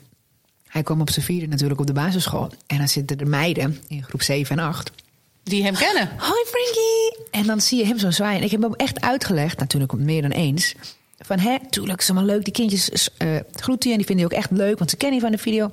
hij 0.67 0.83
kwam 0.83 1.01
op 1.01 1.09
zijn 1.09 1.25
vierde 1.25 1.47
natuurlijk 1.47 1.79
op 1.79 1.87
de 1.87 1.93
basisschool. 1.93 2.51
En 2.67 2.77
dan 2.77 2.87
zitten 2.87 3.17
de 3.17 3.25
meiden 3.25 3.81
in 3.87 4.03
groep 4.03 4.21
7 4.21 4.57
en 4.57 4.65
8... 4.65 4.91
die 5.43 5.63
hem 5.63 5.75
kennen. 5.75 6.09
Hoi 6.17 6.45
Frankie! 6.45 7.25
En 7.31 7.45
dan 7.45 7.61
zie 7.61 7.77
je 7.77 7.85
hem 7.85 7.99
zo 7.99 8.11
zwaaien. 8.11 8.43
Ik 8.43 8.51
heb 8.51 8.61
hem 8.61 8.73
echt 8.73 9.01
uitgelegd, 9.01 9.59
natuurlijk 9.59 9.93
meer 9.93 10.21
dan 10.21 10.31
eens. 10.31 10.75
Van 11.19 11.39
hè, 11.39 11.57
tuurlijk, 11.69 11.99
is 12.01 12.09
allemaal 12.09 12.27
leuk. 12.27 12.43
Die 12.43 12.53
kindjes 12.53 13.09
eh 13.17 13.27
groeten 13.53 13.89
je 13.89 13.95
en 13.95 13.97
die 13.97 14.05
vinden 14.07 14.27
je 14.27 14.33
ook 14.33 14.39
echt 14.39 14.51
leuk, 14.51 14.77
want 14.77 14.89
ze 14.89 14.97
kennen 14.97 15.15
je 15.17 15.21
van 15.23 15.31
de 15.31 15.37
video. 15.37 15.71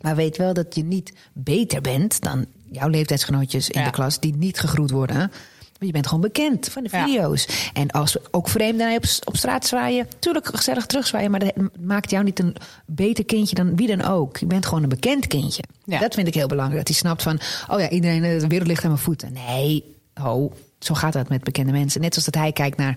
Maar 0.00 0.16
weet 0.16 0.36
wel 0.36 0.54
dat 0.54 0.74
je 0.74 0.82
niet 0.84 1.12
beter 1.32 1.80
bent 1.80 2.20
dan 2.22 2.46
jouw 2.70 2.88
leeftijdsgenootjes 2.88 3.70
in 3.70 3.80
Ja. 3.80 3.86
de 3.86 3.92
klas 3.92 4.20
die 4.20 4.36
niet 4.36 4.58
gegroet 4.60 4.90
worden. 4.90 5.16
Want 5.18 5.30
je 5.78 5.92
bent 5.92 6.06
gewoon 6.06 6.20
bekend 6.20 6.68
van 6.68 6.82
de 6.82 6.88
Ja. 6.92 7.04
video's. 7.04 7.70
En 7.72 7.90
als 7.90 8.12
we 8.12 8.20
ook 8.30 8.48
vreemden 8.48 8.94
op, 8.96 9.04
op 9.24 9.36
straat 9.36 9.66
zwaaien, 9.66 10.08
tuurlijk 10.18 10.56
gezellig 10.56 10.86
terugzwaaien, 10.86 11.30
maar 11.30 11.40
dat 11.40 11.52
maakt 11.80 12.10
jou 12.10 12.24
niet 12.24 12.38
een 12.38 12.56
beter 12.86 13.24
kindje 13.24 13.54
dan 13.54 13.76
wie 13.76 13.96
dan 13.96 14.02
ook. 14.02 14.36
Je 14.36 14.46
bent 14.46 14.66
gewoon 14.66 14.82
een 14.82 14.88
bekend 14.88 15.26
kindje. 15.26 15.62
Ja. 15.84 15.98
Dat 15.98 16.14
vind 16.14 16.26
ik 16.26 16.34
heel 16.34 16.46
belangrijk. 16.46 16.78
Dat 16.78 16.88
hij 16.88 16.96
snapt 16.96 17.22
van, 17.22 17.38
oh 17.70 17.80
ja, 17.80 17.88
iedereen, 17.88 18.24
eh, 18.24 18.40
de 18.40 18.46
wereld 18.46 18.68
ligt 18.68 18.82
aan 18.84 18.90
mijn 18.90 19.02
voeten. 19.02 19.32
Nee, 19.32 19.96
ho, 20.14 20.52
zo 20.78 20.94
gaat 20.94 21.12
dat 21.12 21.28
met 21.28 21.44
bekende 21.44 21.72
mensen. 21.72 22.00
Net 22.00 22.12
zoals 22.14 22.28
dat 22.30 22.42
hij 22.42 22.52
kijkt 22.52 22.76
naar 22.76 22.96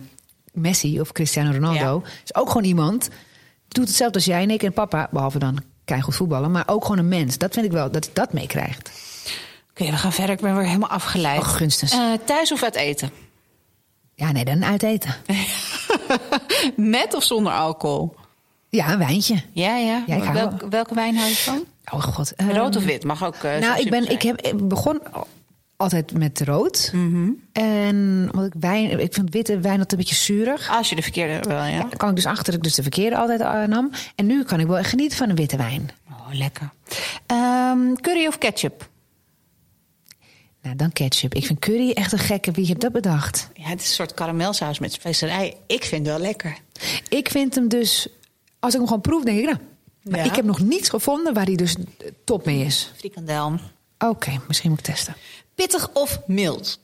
Messi 0.53 0.99
of 0.99 1.12
Cristiano 1.12 1.51
Ronaldo. 1.51 2.03
Is 2.23 2.35
ook 2.35 2.47
gewoon 2.47 2.63
iemand, 2.63 3.09
doet 3.67 3.88
hetzelfde 3.88 4.15
als 4.15 4.25
jij 4.25 4.41
en 4.41 4.49
ik 4.51 4.63
en 4.63 4.73
papa, 4.73 5.07
behalve 5.12 5.39
dan 5.39 5.59
goed 6.01 6.15
voetballen, 6.15 6.51
maar 6.51 6.63
ook 6.67 6.81
gewoon 6.81 6.97
een 6.97 7.07
mens. 7.07 7.38
Dat 7.38 7.53
vind 7.53 7.65
ik 7.65 7.71
wel, 7.71 7.91
dat 7.91 8.05
hij 8.05 8.13
dat 8.13 8.33
meekrijgt. 8.33 8.91
Oké, 9.69 9.85
we 9.91 9.97
gaan 9.97 10.13
verder. 10.13 10.35
Ik 10.35 10.41
ben 10.41 10.55
weer 10.57 10.65
helemaal 10.65 10.89
afgeleid. 10.89 11.39
Oh, 11.39 11.47
gunstig. 11.47 11.91
Eh, 11.91 11.99
thuis 12.25 12.51
of 12.51 12.63
uit 12.63 12.75
eten? 12.75 13.09
Ja, 14.15 14.31
nee, 14.31 14.45
dan 14.45 14.65
uiteten. 14.65 15.15
Met 16.75 17.13
of 17.15 17.23
zonder 17.23 17.53
alcohol? 17.53 18.15
Ja, 18.69 18.91
een 18.91 18.97
wijntje. 18.97 19.35
Ja, 19.51 19.75
ja. 19.75 20.03
Ja, 20.07 20.15
ik 20.15 20.23
hou- 20.23 20.33
Welk- 20.33 20.65
welke 20.69 20.93
wijn 20.95 21.15
hou 21.15 21.29
je 21.29 21.35
van? 21.35 21.63
Oh 21.91 22.01
god. 22.03 22.33
Rood 22.38 22.55
Ehm, 22.75 22.77
of 22.77 22.83
wit? 22.83 23.03
Mag 23.03 23.23
ook. 23.25 23.35
eh, 23.35 23.57
Nou, 23.59 23.79
ik, 23.79 23.89
ben, 23.89 24.12
ik 24.12 24.21
heb 24.21 24.41
ik 24.41 24.67
begon 24.67 25.01
altijd 25.79 26.13
met 26.13 26.41
rood. 26.41 26.91
Mhm. 26.93 27.29
En 27.51 28.29
wat 28.31 28.45
ik 28.45 28.53
wijn, 28.59 28.99
ik 28.99 29.13
vind 29.13 29.33
witte 29.33 29.59
wijn 29.59 29.73
altijd 29.73 29.91
een 29.91 29.97
beetje 29.97 30.15
zuurig. 30.15 30.69
Als 30.69 30.89
je 30.89 30.95
de 30.95 31.01
verkeerde 31.01 31.49
wel, 31.49 31.63
ja. 31.63 31.83
Kwam 31.83 32.09
ik 32.09 32.15
dus 32.15 32.25
achter 32.25 32.45
dat 32.45 32.53
ik 32.53 32.63
dus 32.63 32.73
de 32.75 32.81
verkeerde 32.81 33.17
altijd 33.17 33.39
eh, 33.41 33.63
nam. 33.63 33.91
En 34.15 34.25
nu 34.25 34.43
kan 34.43 34.59
ik 34.59 34.67
wel 34.67 34.83
genieten 34.83 35.17
van 35.17 35.29
een 35.29 35.35
witte 35.35 35.57
wijn. 35.57 35.89
Oh, 36.09 36.27
lekker. 36.31 36.69
Ehm, 37.25 37.93
curry 37.93 38.27
of 38.27 38.37
ketchup? 38.37 38.89
Nou, 40.61 40.75
dan 40.75 40.91
ketchup. 40.91 41.33
Ik 41.33 41.45
vind 41.45 41.59
curry 41.59 41.91
echt 41.91 42.11
een 42.11 42.19
gekke. 42.19 42.51
Wie 42.51 42.65
heeft 42.65 42.81
dat 42.81 42.91
bedacht? 42.91 43.49
Ja, 43.53 43.67
het 43.67 43.79
is 43.81 43.87
een 43.87 43.93
soort 43.93 44.13
karamelsaus 44.13 44.79
met 44.79 44.93
specerij. 44.93 45.57
Ik 45.67 45.83
vind 45.83 46.05
het 46.05 46.15
wel 46.15 46.25
lekker. 46.25 46.57
Ik 47.09 47.29
vind 47.29 47.55
hem 47.55 47.67
dus... 47.67 48.07
Als 48.59 48.73
ik 48.73 48.79
hem 48.79 48.87
gewoon 48.87 49.01
proef, 49.01 49.23
denk 49.23 49.39
ik, 49.39 49.45
nou... 49.45 49.57
Maar 50.03 50.19
Ja. 50.19 50.25
ik 50.25 50.35
heb 50.35 50.45
nog 50.45 50.59
niets 50.59 50.89
gevonden 50.89 51.33
waar 51.33 51.45
hij 51.45 51.55
dus 51.55 51.75
top 52.23 52.45
mee 52.45 52.65
is. 52.65 52.91
Frikandel. 52.97 53.59
Oké, 53.97 54.31
misschien 54.47 54.69
moet 54.69 54.79
ik 54.79 54.85
testen. 54.85 55.15
Pittig 55.59 55.89
of 55.93 56.19
mild? 56.27 56.79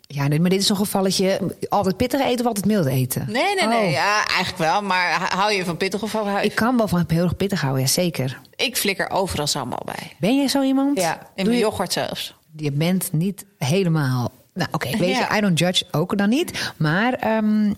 Ja, 0.00 0.28
maar 0.28 0.50
dit 0.50 0.60
is 0.60 0.68
een 0.68 0.76
gevalletje. 0.76 1.40
Altijd 1.68 1.96
pittig 1.96 2.20
eten 2.20 2.40
of 2.40 2.46
altijd 2.46 2.66
mild 2.66 2.86
eten? 2.86 3.26
Nee, 3.30 3.54
nee, 3.54 3.66
nee. 3.66 3.84
Oh. 3.86 3.90
Ja, 3.90 4.26
eigenlijk 4.26 4.58
wel. 4.58 4.82
Maar 4.82 5.34
hou 5.36 5.52
je 5.52 5.64
van 5.64 5.76
pittig 5.76 6.02
of 6.02 6.12
hou 6.12 6.30
je... 6.38 6.44
Ik 6.44 6.54
kan 6.54 6.76
wel 6.76 6.88
van 6.88 7.04
heel 7.08 7.22
erg 7.22 7.36
pittig 7.36 7.60
houden, 7.60 7.82
ja 7.82 7.88
zeker. 7.88 8.40
Ik 8.56 8.76
flikker 8.76 9.10
overal 9.10 9.46
sambal 9.46 9.82
bij. 9.84 10.12
Ben 10.18 10.36
jij 10.36 10.48
zo 10.48 10.62
iemand? 10.62 10.98
Ja, 11.00 11.12
in 11.12 11.20
Doe 11.34 11.44
mijn 11.44 11.56
je- 11.56 11.62
yoghurt 11.62 11.92
zelfs. 11.92 12.34
Je 12.56 12.72
bent 12.72 13.12
niet 13.12 13.44
helemaal... 13.58 14.30
Nou, 14.54 14.68
oké, 14.72 14.96
weet 14.96 15.16
Ja. 15.16 15.28
je, 15.30 15.36
I 15.36 15.40
don't 15.40 15.58
judge 15.58 15.84
ook 15.90 16.18
dan 16.18 16.28
niet. 16.28 16.72
Maar 16.76 17.12
ehm, 17.12 17.72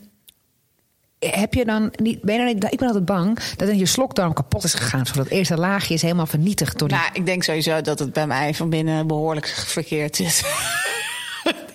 heb 1.26 1.54
je 1.54 1.64
dan 1.64 1.92
niet... 1.96 2.22
Ben 2.22 2.34
je 2.34 2.40
dan 2.44 2.54
niet 2.54 2.64
ik 2.72 2.78
ben 2.78 2.86
altijd 2.86 3.04
bang 3.04 3.38
dat 3.56 3.68
dan 3.68 3.78
je 3.78 3.86
slokdarm 3.86 4.32
kapot 4.32 4.64
is 4.64 4.74
gegaan. 4.74 5.06
Zodat 5.06 5.24
het 5.24 5.32
eerste 5.32 5.56
laagje 5.56 5.94
is 5.94 6.02
helemaal 6.02 6.26
vernietigd 6.26 6.78
door 6.78 6.88
die... 6.88 6.96
Nou, 6.96 7.10
ik 7.12 7.26
denk 7.26 7.42
sowieso 7.42 7.80
dat 7.80 7.98
het 7.98 8.12
bij 8.12 8.26
mij 8.26 8.54
van 8.54 8.70
binnen 8.70 9.06
behoorlijk 9.06 9.46
verkeerd 9.46 10.16
zit. 10.16 10.42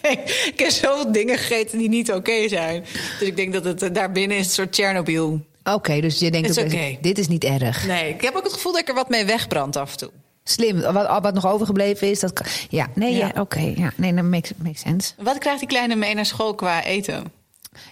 Nee, 0.01 0.17
ik 0.23 0.53
heb 0.59 0.69
zoveel 0.69 1.11
dingen 1.11 1.37
gegeten 1.37 1.77
die 1.77 1.89
niet 1.89 2.11
oké 2.11 2.47
zijn. 2.47 2.83
Dus 3.19 3.27
ik 3.27 3.35
denk 3.35 3.53
dat 3.53 3.63
het 3.63 3.81
eh, 3.81 3.93
daar 3.93 4.11
binnen 4.11 4.37
is 4.37 4.45
een 4.45 4.51
soort 4.51 4.71
Tsjernobyl. 4.71 5.45
Oké, 5.63 5.99
dus 6.01 6.19
je 6.19 6.31
denkt... 6.31 6.49
Is 6.49 6.57
ook. 6.57 7.01
Dit 7.01 7.17
is 7.17 7.27
niet 7.27 7.43
erg. 7.43 7.85
Nee, 7.87 8.09
ik 8.09 8.21
heb 8.21 8.35
ook 8.35 8.43
het 8.43 8.53
gevoel 8.53 8.71
dat 8.71 8.81
ik 8.81 8.87
er 8.87 8.93
wat 8.95 9.09
mee 9.09 9.25
wegbrand 9.25 9.75
af 9.75 9.91
en 9.91 9.97
toe. 9.97 10.09
Slim. 10.43 10.81
Wat, 10.81 11.21
wat 11.21 11.33
nog 11.33 11.47
overgebleven 11.47 12.09
is, 12.09 12.19
dat... 12.19 12.33
kan- 12.33 12.45
Ja, 12.69 12.87
nee, 12.95 13.13
Ja. 13.15 13.31
ja, 13.35 13.41
oké. 13.41 13.73
ja, 13.75 13.91
nee, 13.95 14.13
dat 14.13 14.23
makes, 14.23 14.51
makes 14.57 14.81
sense. 14.81 15.13
Wat 15.17 15.37
krijgt 15.37 15.59
die 15.59 15.67
kleine 15.67 15.95
mee 15.95 16.13
naar 16.15 16.25
school 16.25 16.55
qua 16.55 16.83
eten? 16.83 17.31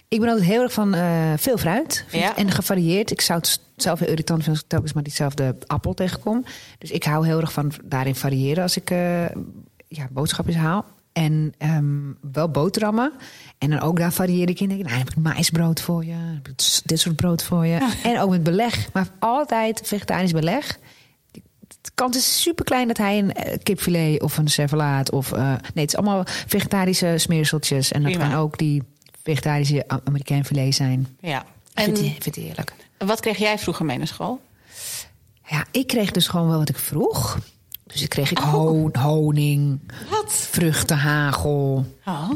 Ik 0.08 0.20
ben 0.20 0.28
altijd 0.28 0.46
heel 0.46 0.62
erg 0.62 0.72
van 0.72 0.94
eh, 0.94 1.32
veel 1.36 1.58
fruit. 1.58 2.04
Ja. 2.10 2.36
En 2.36 2.50
gevarieerd. 2.50 3.10
Ik 3.10 3.20
zou 3.20 3.38
het 3.38 3.60
zelf 3.76 3.98
heel 3.98 4.08
irritant 4.08 4.38
vinden 4.38 4.54
als 4.54 4.62
ik 4.62 4.68
telkens 4.68 4.92
maar 4.92 5.02
diezelfde 5.02 5.56
appel 5.66 5.94
tegenkom. 5.94 6.44
Dus 6.78 6.90
ik 6.90 7.04
hou 7.04 7.26
heel 7.26 7.40
erg 7.40 7.52
van 7.52 7.72
daarin 7.84 8.14
variëren 8.14 8.62
als 8.62 8.76
ik 8.76 8.90
eh, 8.90 9.26
ja, 9.88 10.08
boodschapjes 10.10 10.56
haal. 10.56 10.84
En 11.12 11.54
ehm, 11.58 12.12
wel 12.32 12.50
boterhammen. 12.50 13.12
En 13.58 13.70
dan 13.70 13.80
ook 13.80 13.98
daar 13.98 14.12
varieer 14.12 14.48
ik 14.48 14.60
in. 14.60 14.68
Denk 14.68 14.80
ik, 14.80 14.86
nou, 14.86 14.98
heb 14.98 15.10
ik 15.10 15.16
maïsbrood 15.16 15.80
voor 15.80 16.04
je. 16.04 16.40
dit 16.84 17.00
soort 17.00 17.16
brood 17.16 17.42
voor 17.42 17.66
je. 17.66 17.92
En 18.02 18.20
ook 18.20 18.30
met 18.30 18.42
beleg. 18.42 18.92
Maar 18.92 19.08
altijd 19.18 19.80
vegetarisch 19.84 20.32
beleg. 20.32 20.78
De 21.30 21.90
kans 21.94 22.16
is 22.16 22.42
super 22.42 22.64
klein 22.64 22.88
dat 22.88 22.96
hij 22.96 23.18
een 23.18 23.32
eh, 23.32 23.58
kipfilet 23.62 24.22
of 24.22 24.38
een 24.38 24.48
servelaat 24.48 25.10
of... 25.10 25.30
nee, 25.30 25.58
het 25.74 25.88
is 25.88 25.96
allemaal 25.96 26.22
vegetarische 26.26 27.14
smeerseltjes. 27.16 27.92
En 27.92 28.02
dat 28.02 28.12
Prima. 28.12 28.28
kan 28.28 28.38
ook 28.38 28.58
die 28.58 28.82
vegetarische 29.24 29.84
A- 29.92 30.00
Amerikaanfilet 30.04 30.74
zijn. 30.74 31.16
Ja. 31.20 31.44
Vind, 31.74 31.86
En 31.88 31.90
het, 31.90 31.98
ik 32.04 32.22
vind 32.22 32.24
het 32.24 32.34
heerlijk. 32.44 32.72
wat 32.98 33.20
kreeg 33.20 33.36
jij 33.38 33.58
vroeger 33.58 33.84
mee 33.84 33.98
naar 33.98 34.06
school? 34.06 34.40
Ja, 35.46 35.64
ik 35.70 35.86
kreeg 35.86 36.10
dus 36.10 36.28
gewoon 36.28 36.48
wel 36.48 36.58
wat 36.58 36.68
ik 36.68 36.78
vroeg. 36.78 37.38
Dus 37.86 38.02
ik 38.02 38.08
kreeg 38.08 38.30
ik 38.30 38.38
Oh. 38.38 38.52
ho- 38.52 38.90
honing, 38.92 39.80
Wat? 40.10 40.32
vruchtenhagel. 40.32 41.86
Oh. 42.04 42.30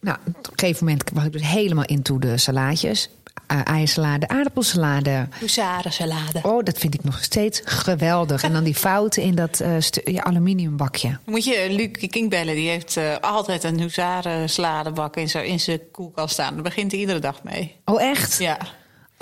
Nou, 0.00 0.18
op 0.26 0.34
een 0.50 0.58
gegeven 0.58 0.84
moment 0.86 1.10
was 1.12 1.24
ik 1.24 1.32
dus 1.32 1.42
helemaal 1.46 1.84
into 1.84 2.18
de 2.18 2.36
salaatjes. 2.38 3.08
Uh, 3.52 3.60
eiersalade, 3.64 4.28
aardappelsalade. 4.28 5.28
Huzarensalade. 5.38 6.40
Oh, 6.42 6.62
dat 6.64 6.78
vind 6.78 6.94
ik 6.94 7.04
nog 7.04 7.22
steeds 7.24 7.60
geweldig. 7.64 8.42
En 8.42 8.52
dan 8.52 8.64
die 8.64 8.74
fouten 8.74 9.22
in 9.22 9.34
dat 9.34 9.60
eh, 9.60 9.70
stu- 9.78 10.12
ja, 10.12 10.22
aluminiumbakje. 10.22 11.18
Moet 11.24 11.44
je 11.44 11.66
Luc 11.70 12.08
King 12.10 12.30
bellen, 12.30 12.54
die 12.54 12.68
heeft 12.68 12.96
eh, 12.96 13.16
altijd 13.20 13.64
een 13.64 13.80
huzarensaladebak 13.80 15.16
in 15.16 15.28
zijn 15.28 15.44
in 15.46 15.60
zijn 15.60 15.80
koelkast 15.92 16.32
staan. 16.32 16.54
Daar 16.54 16.62
begint 16.62 16.90
hij 16.90 17.00
iedere 17.00 17.18
dag 17.18 17.42
mee. 17.42 17.76
Oh, 17.84 18.02
echt? 18.02 18.38
Ja. 18.38 18.58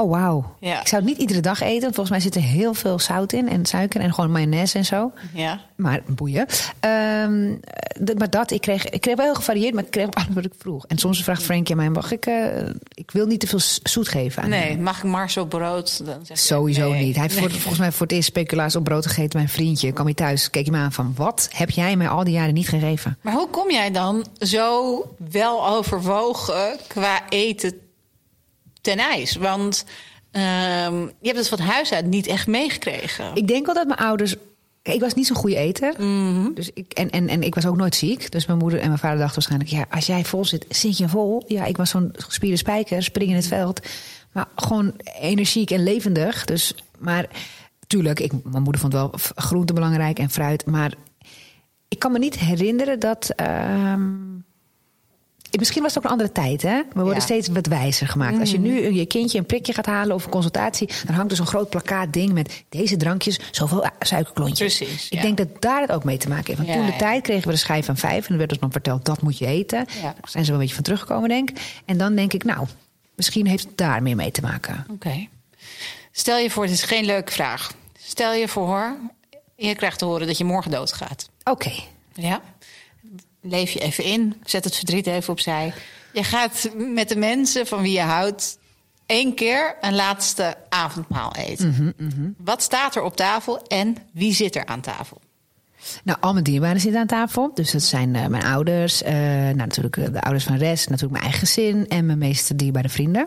Oh, 0.03 0.11
wauw. 0.11 0.55
Ja. 0.61 0.81
Ik 0.81 0.87
zou 0.89 1.03
het 1.03 1.11
niet 1.11 1.21
iedere 1.21 1.41
dag 1.41 1.61
eten. 1.61 1.81
want 1.81 1.95
Volgens 1.95 2.11
mij 2.11 2.21
zit 2.21 2.35
er 2.35 2.43
heel 2.49 2.75
veel 2.75 2.99
zout 2.99 3.33
in 3.33 3.49
en 3.49 3.67
suiker 3.67 4.01
en 4.01 4.15
gewoon 4.15 4.31
mayonaise 4.31 4.79
en 4.79 4.85
zo. 4.85 5.13
Ja. 5.35 5.61
Maar 5.77 6.01
boeien. 6.07 6.47
Ehm, 6.81 7.55
d- 8.05 8.19
maar 8.19 8.31
dat, 8.31 8.51
ik 8.51 8.61
kreeg, 8.61 8.89
ik 8.89 9.01
kreeg 9.01 9.17
wel 9.17 9.25
heel 9.25 9.35
gevarieerd, 9.35 9.75
maar 9.75 9.85
ik 9.85 9.91
kreeg 9.91 10.11
alles 10.11 10.29
wat 10.35 10.45
ik 10.45 10.53
vroeg. 10.59 10.87
En 10.87 10.99
soms 10.99 11.23
vraagt 11.25 11.43
Frankie 11.43 11.71
aan 11.75 11.81
mij, 11.81 11.91
mag 11.91 12.13
ik... 12.13 12.27
eh, 12.27 12.69
ik 12.95 13.11
wil 13.11 13.27
niet 13.27 13.41
te 13.41 13.47
veel 13.47 13.61
zoet 13.83 14.09
geven 14.09 14.43
aan 14.43 14.49
Nee, 14.49 14.71
hem. 14.71 14.83
mag 14.83 14.97
ik 14.99 15.05
Mars 15.05 15.37
op 15.37 15.49
brood? 15.49 16.07
Dan 16.07 16.27
zeg 16.27 16.39
je, 16.39 16.45
Sowieso 16.45 16.91
nee. 16.91 17.05
niet. 17.05 17.15
Hij 17.17 17.23
heeft 17.25 17.39
voor- 17.39 17.51
volgens 17.51 17.79
mij 17.79 17.93
voor 17.93 18.07
het 18.07 18.15
eerst 18.15 18.29
speculaas 18.29 18.77
op 18.77 18.85
brood 18.85 19.07
gegeten. 19.07 19.37
Mijn 19.39 19.49
vriendje 19.49 19.93
kwam 19.93 20.07
hij 20.07 20.15
thuis, 20.15 20.51
keek 20.51 20.67
hij 20.67 20.77
me 20.79 20.83
aan 20.85 20.93
van... 20.93 21.13
wat 21.17 21.49
heb 21.53 21.71
jij 21.71 21.97
mij 21.97 22.09
al 22.09 22.25
die 22.25 22.35
jaren 22.35 22.55
niet 22.55 22.69
gegeven? 22.69 23.19
Maar 23.21 23.33
hoe 23.35 23.49
kom 23.51 23.71
jij 23.71 23.91
dan 23.91 24.27
zo 24.39 25.03
wel 25.31 25.67
overwogen 25.69 26.77
qua 26.87 27.21
eten 27.29 27.75
ten 28.83 28.99
ijs? 28.99 29.37
Want 29.37 29.85
ehm, 30.30 31.01
je 31.01 31.26
hebt 31.28 31.39
het 31.39 31.49
van 31.49 31.59
huis 31.59 31.93
uit 31.93 32.07
niet 32.07 32.26
echt 32.26 32.47
meegekregen. 32.47 33.35
Ik 33.35 33.49
denk 33.49 33.66
wel 33.66 33.74
dat 33.74 33.87
mijn 33.87 33.99
ouders... 33.99 34.35
Ik 34.83 35.01
was 35.01 35.14
niet 35.14 35.26
zo'n 35.26 35.37
goede 35.37 35.57
eter. 35.57 35.95
Dus 36.55 36.70
ik, 36.74 36.93
en, 36.93 37.11
en, 37.11 37.28
en 37.28 37.43
ik 37.43 37.55
was 37.55 37.66
ook 37.66 37.76
nooit 37.76 37.95
ziek. 37.95 38.30
Dus 38.30 38.47
mijn 38.47 38.59
moeder 38.59 38.80
en 38.80 38.87
mijn 38.87 38.99
vader 38.99 39.18
dachten 39.18 39.35
waarschijnlijk... 39.35 39.70
ja, 39.70 39.97
als 39.97 40.07
jij 40.07 40.24
vol 40.24 40.45
zit, 40.45 40.66
zit 40.68 40.99
je 40.99 41.09
vol. 41.09 41.45
Ja, 41.47 41.64
ik 41.64 41.76
was 41.76 41.91
zo'n 41.91 42.11
gespierde 42.12 42.57
spijker, 42.57 43.03
spring 43.03 43.30
in 43.30 43.37
het 43.37 43.47
veld. 43.47 43.80
Maar 44.33 44.49
gewoon 44.57 44.95
energiek 45.20 45.70
en 45.70 45.83
levendig. 45.83 46.45
Dus, 46.45 46.74
maar 46.99 47.26
tuurlijk, 47.87 48.20
ik, 48.20 48.33
mijn 48.45 48.62
moeder 48.62 48.80
vond 48.80 48.93
wel 48.93 49.11
groente 49.35 49.72
belangrijk 49.72 50.18
en 50.18 50.30
fruit. 50.30 50.66
Maar 50.66 50.95
ik 51.89 51.99
kan 51.99 52.12
me 52.12 52.18
niet 52.18 52.39
herinneren 52.39 53.01
dat... 53.01 53.30
ehm, 53.37 54.11
Misschien 55.59 55.83
was 55.83 55.95
het 55.95 55.99
ook 56.05 56.11
een 56.11 56.17
andere 56.19 56.33
tijd, 56.33 56.63
hè? 56.63 56.77
We 56.93 57.01
worden 57.01 57.15
Ja. 57.15 57.21
steeds 57.21 57.49
wat 57.49 57.67
wijzer 57.67 58.09
gemaakt. 58.09 58.39
Als 58.41 58.51
je 58.51 58.59
nu 58.59 58.93
je 58.95 59.07
kindje 59.07 59.39
een 59.39 59.47
prikje 59.47 59.73
gaat 59.73 59.87
halen 59.87 60.15
of 60.15 60.25
een 60.25 60.31
consultatie... 60.31 60.89
dan 61.07 61.15
hangt 61.15 61.31
er 61.31 61.37
zo'n 61.37 61.47
groot 61.47 61.71
plakkaat 61.71 62.13
ding 62.13 62.33
met 62.33 62.65
deze 62.69 62.97
drankjes, 62.97 63.41
zoveel 63.51 63.87
suikerklontjes. 63.99 64.77
Precies, 64.77 65.07
Ik 65.09 65.17
ja. 65.17 65.23
denk 65.23 65.37
dat 65.37 65.49
daar 65.63 65.81
het 65.81 65.93
ook 65.93 66.05
mee 66.05 66.17
te 66.17 66.29
maken 66.29 66.45
heeft. 66.47 66.59
Want 66.59 66.69
Ja, 66.71 66.75
toen 66.77 66.87
de 66.87 66.97
tijd 66.97 67.23
kregen 67.23 67.45
we 67.47 67.51
de 67.53 67.59
schijf 67.59 67.87
van 67.87 67.97
vijf... 67.97 68.27
en 68.27 68.33
er 68.33 68.39
werd 68.39 68.51
ons 68.51 68.61
dan 68.61 68.73
verteld, 68.73 69.05
dat 69.05 69.23
moet 69.23 69.39
je 69.39 69.47
eten. 69.47 69.79
Ja. 69.95 70.03
Daar 70.03 70.15
zijn 70.29 70.45
ze 70.45 70.51
wel 70.51 70.53
een 70.53 70.59
beetje 70.61 70.75
van 70.75 70.85
teruggekomen, 70.85 71.29
denk 71.29 71.51
ik. 71.51 71.81
En 71.85 71.99
dan 71.99 72.15
denk 72.15 72.33
ik, 72.33 72.45
nou, 72.45 72.67
misschien 73.17 73.47
heeft 73.47 73.65
het 73.65 73.77
daar 73.77 74.03
meer 74.03 74.17
mee 74.17 74.31
te 74.31 74.41
maken. 74.41 74.87
Oké. 74.91 75.27
Stel 76.13 76.39
je 76.39 76.51
voor, 76.51 76.63
het 76.63 76.73
is 76.73 76.83
geen 76.83 77.05
leuke 77.05 77.33
vraag. 77.33 77.73
Stel 77.99 78.33
je 78.33 78.49
voor, 78.49 78.97
je 79.57 79.75
krijgt 79.75 79.99
te 79.99 80.05
horen 80.05 80.27
dat 80.27 80.39
je 80.39 80.45
morgen 80.45 80.71
doodgaat. 80.71 81.29
Oké, 81.45 81.73
Ja. 82.15 82.41
Leef 83.43 83.70
je 83.70 83.80
even 83.80 84.05
in, 84.05 84.34
zet 84.45 84.64
het 84.64 84.76
verdriet 84.76 85.07
even 85.07 85.32
opzij. 85.32 85.72
Je 86.12 86.24
gaat 86.24 86.70
met 86.74 87.09
de 87.09 87.16
mensen 87.16 87.66
van 87.66 87.82
wie 87.82 87.93
je 87.93 88.01
houdt 88.01 88.59
één 89.07 89.34
keer 89.34 89.76
een 89.80 89.95
laatste 89.95 90.57
avondmaal 90.68 91.34
eten. 91.34 91.95
Wat 92.38 92.62
staat 92.62 92.95
er 92.95 93.03
op 93.03 93.16
tafel 93.16 93.62
en 93.62 93.97
wie 94.12 94.34
zit 94.34 94.57
er 94.57 94.66
aan 94.66 94.80
tafel? 94.80 95.20
Nou, 96.05 96.18
al 96.20 96.32
mijn 96.32 96.45
dierbaren 96.45 96.80
zitten 96.80 97.01
aan 97.01 97.07
tafel. 97.07 97.51
Dus 97.55 97.70
dat 97.70 97.82
zijn 97.82 98.14
eh, 98.14 98.26
mijn 98.26 98.45
ouders, 98.45 99.03
eh, 99.03 99.14
nou, 99.14 99.55
natuurlijk 99.55 99.97
eh, 99.97 100.12
de 100.12 100.20
ouders 100.20 100.45
van 100.45 100.57
Res, 100.57 100.86
natuurlijk 100.86 101.12
mijn 101.12 101.24
eigen 101.24 101.47
gezin 101.47 101.88
en 101.88 102.07
mijn 102.07 102.18
meest 102.18 102.59
dierbare 102.59 102.88
vrienden. 102.88 103.26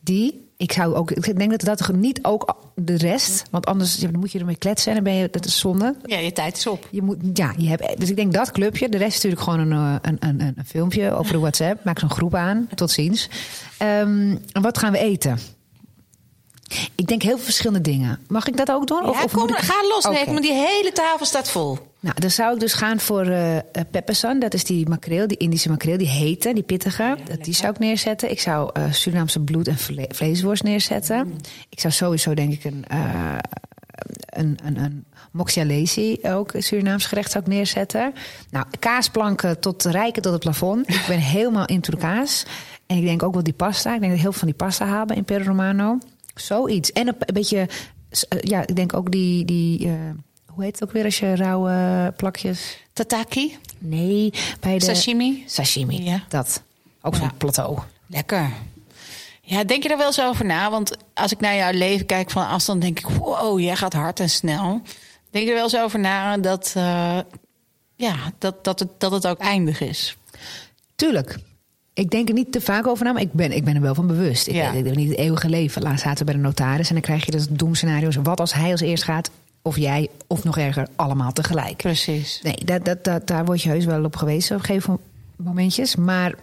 Die, 0.00 0.48
ik 0.56 0.72
zou 0.72 0.94
ook, 0.94 1.10
ik 1.10 1.38
denk 1.38 1.50
dat 1.50 1.78
dat 1.78 1.92
niet 1.92 2.18
ook 2.22 2.56
de 2.74 2.96
rest, 2.96 3.42
want 3.50 3.66
anders 3.66 3.96
dan 3.98 4.18
moet 4.18 4.32
je 4.32 4.38
ermee 4.38 4.56
kletsen 4.56 4.88
en 4.88 4.94
dan 4.94 5.04
ben 5.04 5.14
je, 5.14 5.28
dat 5.30 5.44
is 5.44 5.58
zonde. 5.58 5.96
Ja, 6.04 6.18
je 6.18 6.32
tijd 6.32 6.56
is 6.56 6.66
op. 6.66 6.88
Je 6.90 7.02
moet, 7.02 7.16
ja, 7.34 7.54
je 7.56 7.68
hebt, 7.68 8.00
dus 8.00 8.10
ik 8.10 8.16
denk 8.16 8.32
dat 8.32 8.50
clubje. 8.52 8.88
De 8.88 8.98
rest 8.98 9.16
stuur 9.16 9.30
ik 9.32 9.38
gewoon 9.38 9.58
een, 9.58 9.72
eh, 9.72 9.94
een, 10.02 10.16
een, 10.20 10.40
een, 10.40 10.64
filmpje 10.66 11.12
over 11.14 11.32
de 11.32 11.38
WhatsApp. 11.38 11.84
Maak 11.84 11.98
zo'n 11.98 12.10
groep 12.10 12.34
aan. 12.34 12.68
Tot 12.74 12.90
ziens. 12.90 13.28
En 13.78 14.42
wat 14.52 14.78
gaan 14.78 14.92
we 14.92 14.98
eten? 14.98 15.38
Ik 16.94 17.06
denk 17.06 17.22
heel 17.22 17.36
veel 17.36 17.44
verschillende 17.44 17.80
dingen. 17.80 18.18
Mag 18.28 18.46
ik 18.46 18.56
dat 18.56 18.70
ook 18.70 18.86
doen? 18.86 19.02
Ja, 19.04 19.24
kom, 19.32 19.40
moet 19.40 19.50
ik- 19.50 19.56
ga 19.56 19.86
los. 19.88 20.04
Nee, 20.04 20.32
maar 20.32 20.42
die 20.42 20.52
hele 20.52 20.92
tafel 20.92 21.26
staat 21.26 21.50
vol. 21.50 21.78
Nou, 22.00 22.20
dan 22.20 22.30
zou 22.30 22.54
ik 22.54 22.60
dus 22.60 22.72
gaan 22.72 23.00
voor 23.00 23.26
uh, 23.26 23.56
peppersan. 23.90 24.38
Dat 24.38 24.54
is 24.54 24.64
die 24.64 24.88
makreel, 24.88 25.26
die 25.26 25.36
Indische 25.36 25.68
makreel, 25.68 25.98
die 25.98 26.08
hete, 26.08 26.52
die 26.54 26.62
pittige. 26.62 27.16
Dat 27.24 27.44
die 27.44 27.54
zou 27.54 27.72
ik 27.72 27.78
neerzetten. 27.78 28.30
Ik 28.30 28.40
zou 28.40 28.70
eh, 28.72 28.92
Surinaamse 28.92 29.40
bloed- 29.40 29.68
en 29.68 29.76
vle- 29.78 30.08
vleesworst 30.08 30.62
neerzetten. 30.62 31.34
Ik 31.68 31.80
zou 31.80 31.92
sowieso 31.92 32.34
denk 32.34 32.52
ik 32.52 32.64
een, 32.64 32.84
eh 32.88 33.36
een, 34.26 34.58
een, 34.64 34.76
een 34.76 35.04
moxialesi, 35.32 36.18
ook 36.22 36.52
Surinaams 36.56 37.06
gerecht, 37.06 37.30
zou 37.30 37.44
ik 37.44 37.50
neerzetten. 37.50 38.12
Nou, 38.50 38.66
kaasplanken 38.78 39.60
tot 39.60 39.84
rijken 39.84 40.22
tot 40.22 40.32
het 40.32 40.40
plafond. 40.42 40.88
Ik 40.88 41.04
ben 41.08 41.18
helemaal 41.36 41.66
into 41.66 41.90
de 41.90 41.96
kaas. 41.98 42.46
En 42.86 42.96
ik 42.96 43.04
denk 43.04 43.22
ook 43.22 43.34
wel 43.34 43.42
die 43.42 43.52
pasta. 43.52 43.94
Ik 43.94 44.00
denk 44.00 44.12
dat 44.12 44.20
heel 44.20 44.30
veel 44.30 44.40
van 44.40 44.48
die 44.48 44.56
pasta 44.56 44.98
hebben 44.98 45.16
in 45.16 45.24
Perro 45.24 45.44
Romano. 45.44 45.98
Zoiets. 46.34 46.92
En 46.92 47.08
een, 47.08 47.14
een 47.18 47.34
beetje, 47.34 47.68
ja, 48.40 48.66
ik 48.66 48.76
denk 48.76 48.94
ook 48.94 49.10
die... 49.10 49.44
die 49.44 49.90
hoe 50.60 50.68
heet 50.68 50.80
het 50.80 50.88
ook 50.88 50.94
weer 50.94 51.04
als 51.04 51.18
je 51.18 51.36
rauwe 51.36 52.12
plakjes... 52.16 52.78
Tataki, 52.92 53.56
Nee, 53.78 54.32
bij 54.60 54.78
de... 54.78 54.84
sashimi. 54.84 55.42
Sashimi, 55.46 56.04
Ja. 56.04 56.22
dat. 56.28 56.62
Ook 57.02 57.14
zo'n 57.14 57.24
Ja. 57.24 57.32
plateau. 57.38 57.78
Lekker. 58.06 58.50
Ja, 59.42 59.64
denk 59.64 59.82
je 59.82 59.88
er 59.88 59.96
wel 59.96 60.06
eens 60.06 60.20
over 60.20 60.44
na? 60.44 60.70
Want 60.70 60.96
als 61.14 61.32
ik 61.32 61.40
naar 61.40 61.56
jouw 61.56 61.72
leven 61.72 62.06
kijk 62.06 62.30
van 62.30 62.46
afstand, 62.48 62.80
denk 62.80 62.98
ik: 62.98 63.06
wow, 63.06 63.60
jij 63.60 63.76
gaat 63.76 63.92
hard 63.92 64.20
en 64.20 64.30
snel. 64.30 64.80
Denk 65.30 65.44
je 65.44 65.50
er 65.50 65.56
wel 65.56 65.64
eens 65.64 65.76
over 65.76 65.98
na 65.98 66.38
dat, 66.38 66.72
eh, 66.76 67.18
ja, 67.96 68.14
dat, 68.38 68.64
dat, 68.64 68.78
het, 68.78 68.88
dat 68.98 69.10
het 69.12 69.26
ook 69.26 69.38
eindig 69.38 69.80
is? 69.80 70.16
Tuurlijk. 70.94 71.38
Ik 71.94 72.10
denk 72.10 72.28
er 72.28 72.34
niet 72.34 72.52
te 72.52 72.60
vaak 72.60 72.86
over 72.86 73.04
na, 73.04 73.12
maar 73.12 73.22
ik 73.22 73.32
ben, 73.32 73.52
ik 73.52 73.64
ben 73.64 73.74
er 73.74 73.80
wel 73.80 73.94
van 73.94 74.06
bewust. 74.06 74.46
Ik 74.46 74.54
Ja. 74.54 74.70
ik 74.72 74.94
niet 74.96 75.08
het 75.08 75.18
eeuwige 75.18 75.48
leven. 75.48 75.82
Laatst 75.82 76.02
zaten 76.04 76.18
we 76.18 76.24
bij 76.24 76.34
de 76.34 76.40
notaris 76.40 76.88
en 76.88 76.94
dan 76.94 77.02
krijg 77.02 77.24
je 77.24 77.30
dat 77.30 77.46
doemscenario's. 77.50 78.16
Wat 78.22 78.40
als 78.40 78.52
hij 78.54 78.70
als 78.70 78.80
eerst 78.80 79.04
gaat, 79.04 79.30
of 79.62 79.76
jij, 79.76 80.08
of 80.26 80.44
nog 80.44 80.58
erger, 80.58 80.88
allemaal 80.96 81.32
tegelijk. 81.32 81.76
Precies. 81.76 82.40
Nee, 82.42 82.56
dat, 82.64 82.84
dat, 82.84 83.04
dat, 83.04 83.26
daar 83.26 83.44
word 83.44 83.62
je 83.62 83.68
heus 83.68 83.84
wel 83.84 84.04
op 84.04 84.16
gewezen 84.16 84.56
op 84.56 84.60
een 84.60 84.66
gegeven 84.66 84.98
momentjes. 85.36 85.96
Maar 85.96 86.34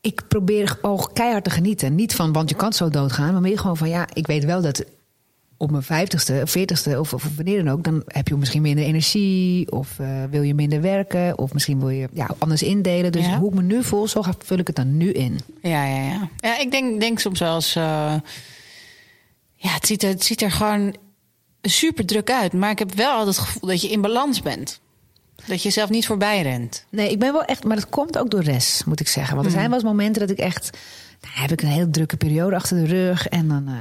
ik 0.00 0.22
probeer 0.28 0.78
ook 0.82 1.10
keihard 1.12 1.44
te 1.44 1.50
genieten. 1.50 1.94
Niet 1.94 2.14
van, 2.14 2.32
want 2.32 2.48
je 2.48 2.56
kan 2.56 2.72
zo 2.72 2.88
doodgaan. 2.88 3.32
Maar 3.32 3.40
meer 3.40 3.58
gewoon 3.58 3.76
van, 3.76 3.88
ja, 3.88 4.06
ik 4.12 4.26
weet 4.26 4.44
wel 4.44 4.62
dat 4.62 4.84
op 5.56 5.70
mijn 5.70 5.82
vijftigste, 5.82 6.42
veertigste 6.44 7.00
of, 7.00 7.14
of 7.14 7.28
wanneer 7.36 7.64
dan 7.64 7.72
ook... 7.74 7.84
dan 7.84 8.02
heb 8.06 8.28
je 8.28 8.36
misschien 8.36 8.62
minder 8.62 8.84
energie 8.84 9.72
of 9.72 9.98
eh, 9.98 10.24
wil 10.30 10.42
je 10.42 10.54
minder 10.54 10.80
werken... 10.80 11.38
of 11.38 11.52
misschien 11.52 11.78
wil 11.78 11.88
je 11.88 12.08
ja, 12.12 12.30
anders 12.38 12.62
indelen. 12.62 13.12
Dus 13.12 13.26
Ja. 13.26 13.38
hoe 13.38 13.48
ik 13.48 13.54
me 13.54 13.62
nu 13.62 13.84
voel, 13.84 14.08
zo 14.08 14.22
vul 14.38 14.58
ik 14.58 14.66
het 14.66 14.76
dan 14.76 14.96
nu 14.96 15.10
in. 15.12 15.38
Ja, 15.62 15.84
ja, 15.86 16.02
ja. 16.02 16.28
ja 16.36 16.58
ik 16.58 16.70
denk, 16.70 17.00
denk 17.00 17.18
soms 17.18 17.40
wel 17.40 17.54
eens. 17.54 17.76
eh, 17.76 18.14
ja, 19.56 19.70
het 19.74 19.86
ziet, 19.86 20.02
er, 20.02 20.08
het 20.08 20.24
ziet 20.24 20.42
er 20.42 20.50
gewoon 20.50 20.94
super 21.70 22.06
druk 22.06 22.30
uit. 22.30 22.52
Maar 22.52 22.70
ik 22.70 22.78
heb 22.78 22.94
wel 22.94 23.10
altijd 23.16 23.36
het 23.36 23.44
gevoel 23.46 23.68
dat 23.68 23.80
je 23.80 23.90
in 23.90 24.00
balans 24.00 24.42
bent. 24.42 24.80
Dat 25.46 25.62
je 25.62 25.70
zelf 25.70 25.90
niet 25.90 26.06
voorbij 26.06 26.42
rent. 26.42 26.84
Nee, 26.90 27.10
ik 27.10 27.18
ben 27.18 27.32
wel 27.32 27.44
echt... 27.44 27.64
Maar 27.64 27.76
dat 27.76 27.88
komt 27.88 28.18
ook 28.18 28.30
door 28.30 28.42
rest, 28.42 28.86
moet 28.86 29.00
ik 29.00 29.08
zeggen. 29.08 29.34
Want 29.34 29.46
er 29.46 29.52
zijn 29.52 29.64
wel 29.66 29.74
eens 29.74 29.84
momenten 29.88 30.20
dat 30.20 30.30
ik 30.30 30.38
echt... 30.38 30.70
Dan 31.20 31.30
heb 31.34 31.50
ik 31.52 31.62
een 31.62 31.68
hele 31.68 31.90
drukke 31.90 32.16
periode 32.16 32.56
achter 32.56 32.76
de 32.76 32.84
rug. 32.86 33.28
En 33.28 33.48
dan... 33.48 33.68
eh, 33.68 33.74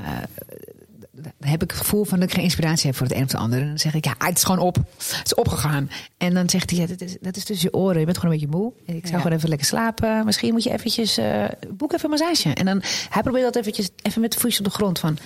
dan 1.11 1.49
heb 1.49 1.63
ik 1.63 1.69
het 1.71 1.79
gevoel 1.79 2.03
van 2.05 2.19
dat 2.19 2.27
ik 2.27 2.33
geen 2.33 2.43
inspiratie 2.43 2.85
heb 2.87 2.95
voor 2.95 3.07
het 3.07 3.15
een 3.15 3.23
of 3.23 3.31
het 3.31 3.41
ander. 3.41 3.59
En 3.61 3.67
dan 3.67 3.79
zeg 3.79 3.93
ik, 3.93 4.05
ja, 4.05 4.15
het 4.17 4.37
is 4.37 4.43
gewoon 4.43 4.59
op. 4.65 4.75
Het 4.75 5.21
is 5.25 5.35
opgegaan. 5.35 5.89
En 6.17 6.33
dan 6.33 6.49
zegt 6.49 6.69
hij, 6.69 6.79
ja, 6.79 6.85
dat 6.85 7.01
is, 7.01 7.17
dat 7.21 7.35
is 7.35 7.43
tussen 7.43 7.69
je 7.71 7.77
oren. 7.77 7.99
Je 7.99 8.05
bent 8.05 8.17
gewoon 8.17 8.33
een 8.35 8.39
beetje 8.41 8.57
moe. 8.57 8.73
Ik 8.85 9.01
zou 9.01 9.11
Ja. 9.15 9.21
gewoon 9.21 9.37
even 9.37 9.49
lekker 9.49 9.67
slapen. 9.67 10.25
Misschien 10.25 10.51
moet 10.53 10.63
je 10.63 10.71
eventjes, 10.71 11.17
eh, 11.17 11.43
boek 11.69 11.93
even 11.93 12.03
een 12.11 12.19
massage. 12.19 12.53
En 12.53 12.65
dan, 12.65 12.81
hij 13.09 13.21
probeert 13.21 13.43
dat 13.43 13.55
eventjes, 13.55 13.89
even 14.01 14.21
met 14.21 14.31
de 14.33 14.39
voetjes 14.39 14.59
op 14.59 14.65
de 14.65 14.71
grond 14.71 14.99
van... 14.99 15.17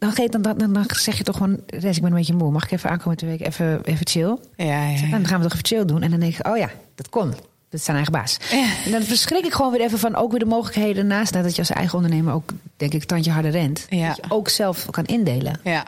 Dan, 0.00 0.12
geef, 0.12 0.28
dan, 0.28 0.42
dan, 0.42 0.72
dan 0.72 0.84
zeg 0.88 1.16
je 1.18 1.24
toch 1.24 1.36
gewoon, 1.36 1.60
Res, 1.66 1.96
ik 1.96 2.02
ben 2.02 2.10
een 2.10 2.16
beetje 2.16 2.34
moe. 2.34 2.50
Mag 2.50 2.64
ik 2.64 2.70
even 2.70 2.90
aankomen 2.90 3.18
twee 3.18 3.30
weken 3.30 3.46
even, 3.46 3.84
even 3.84 4.08
chill? 4.08 4.36
Ja, 4.56 4.88
ja, 4.88 5.10
dan 5.10 5.26
gaan 5.26 5.40
we 5.40 5.42
toch 5.42 5.52
even 5.52 5.66
chill 5.66 5.84
doen. 5.84 6.02
En 6.02 6.10
dan 6.10 6.20
denk 6.20 6.38
ik, 6.38 6.46
oh 6.46 6.56
ja, 6.56 6.70
dat 6.94 7.08
kon. 7.08 7.30
Dat 7.30 7.80
is 7.80 7.84
zijn 7.84 7.96
eigen 7.96 8.14
baas. 8.14 8.36
Ja. 8.50 8.68
En 8.84 8.90
dan 8.90 9.02
verschrik 9.02 9.44
ik 9.44 9.52
gewoon 9.52 9.72
weer 9.72 9.80
even 9.80 9.98
van 9.98 10.14
ook 10.14 10.30
weer 10.30 10.38
de 10.38 10.46
mogelijkheden 10.46 11.06
naast 11.06 11.32
dat 11.32 11.54
je 11.54 11.60
als 11.60 11.70
eigen 11.70 11.94
ondernemer 11.94 12.34
ook, 12.34 12.50
denk 12.76 12.92
ik, 12.92 13.04
tandje 13.04 13.30
harder 13.30 13.50
rent. 13.50 13.86
Ja. 13.88 14.06
Dat 14.06 14.16
je 14.16 14.22
ook 14.28 14.48
zelf 14.48 14.86
kan 14.90 15.04
indelen. 15.04 15.60
Ja. 15.64 15.86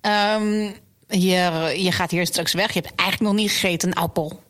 Ehm, 0.00 0.70
je, 1.08 1.74
je 1.76 1.92
gaat 1.92 2.10
hier 2.10 2.26
straks 2.26 2.52
weg. 2.52 2.72
Je 2.72 2.80
hebt 2.80 2.94
eigenlijk 2.94 3.30
nog 3.30 3.40
niet 3.40 3.50
gegeten 3.50 3.88
een 3.88 3.94
appel. 3.94 4.42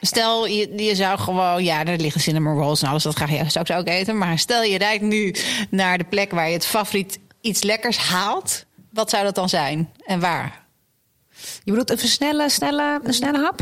Stel, 0.00 0.46
je, 0.46 0.82
je 0.82 0.94
zou 0.94 1.18
gewoon... 1.18 1.64
Ja, 1.64 1.84
er 1.84 1.98
liggen 1.98 2.20
cinnamon 2.20 2.58
rolls 2.58 2.82
en 2.82 2.88
alles. 2.88 3.02
Dat 3.02 3.16
ga 3.16 3.26
je 3.26 3.48
straks 3.48 3.70
ook 3.70 3.88
eten. 3.88 4.18
Maar 4.18 4.38
stel, 4.38 4.62
je 4.62 4.78
rijdt 4.78 5.02
nu 5.02 5.34
naar 5.70 5.98
de 5.98 6.04
plek 6.04 6.30
waar 6.30 6.46
je 6.46 6.52
het 6.52 6.66
favoriet 6.66 7.18
iets 7.40 7.62
lekkers 7.62 7.96
haalt. 7.96 8.64
Wat 8.90 9.10
zou 9.10 9.24
dat 9.24 9.34
dan 9.34 9.48
zijn? 9.48 9.92
En 10.06 10.20
waar? 10.20 10.66
Je 11.64 11.70
bedoelt 11.70 11.90
even 11.90 12.08
snelle, 12.08 12.48
snelle, 12.48 13.00
een 13.02 13.14
snelle 13.14 13.38
hap? 13.38 13.60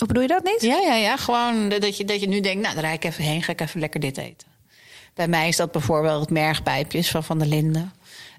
Of 0.00 0.06
bedoel 0.06 0.22
je 0.22 0.28
dat 0.28 0.44
niet? 0.44 0.60
Ja, 0.60 0.78
ja, 0.78 0.94
ja. 0.94 1.16
Gewoon 1.16 1.68
dat 1.68 1.96
je, 1.96 2.04
dat 2.04 2.20
je 2.20 2.28
nu 2.28 2.40
denkt... 2.40 2.62
Nou, 2.62 2.74
daar 2.74 2.84
rijd 2.84 3.04
ik 3.04 3.10
even 3.10 3.24
heen. 3.24 3.42
Ga 3.42 3.52
ik 3.52 3.60
even 3.60 3.80
lekker 3.80 4.00
dit 4.00 4.16
eten. 4.16 4.48
Bij 5.14 5.28
mij 5.28 5.48
is 5.48 5.56
dat 5.56 5.72
bijvoorbeeld 5.72 6.20
het 6.20 6.30
mergpijpjes 6.30 7.10
van 7.10 7.24
Van 7.24 7.38
der 7.38 7.48
Linden. 7.48 7.92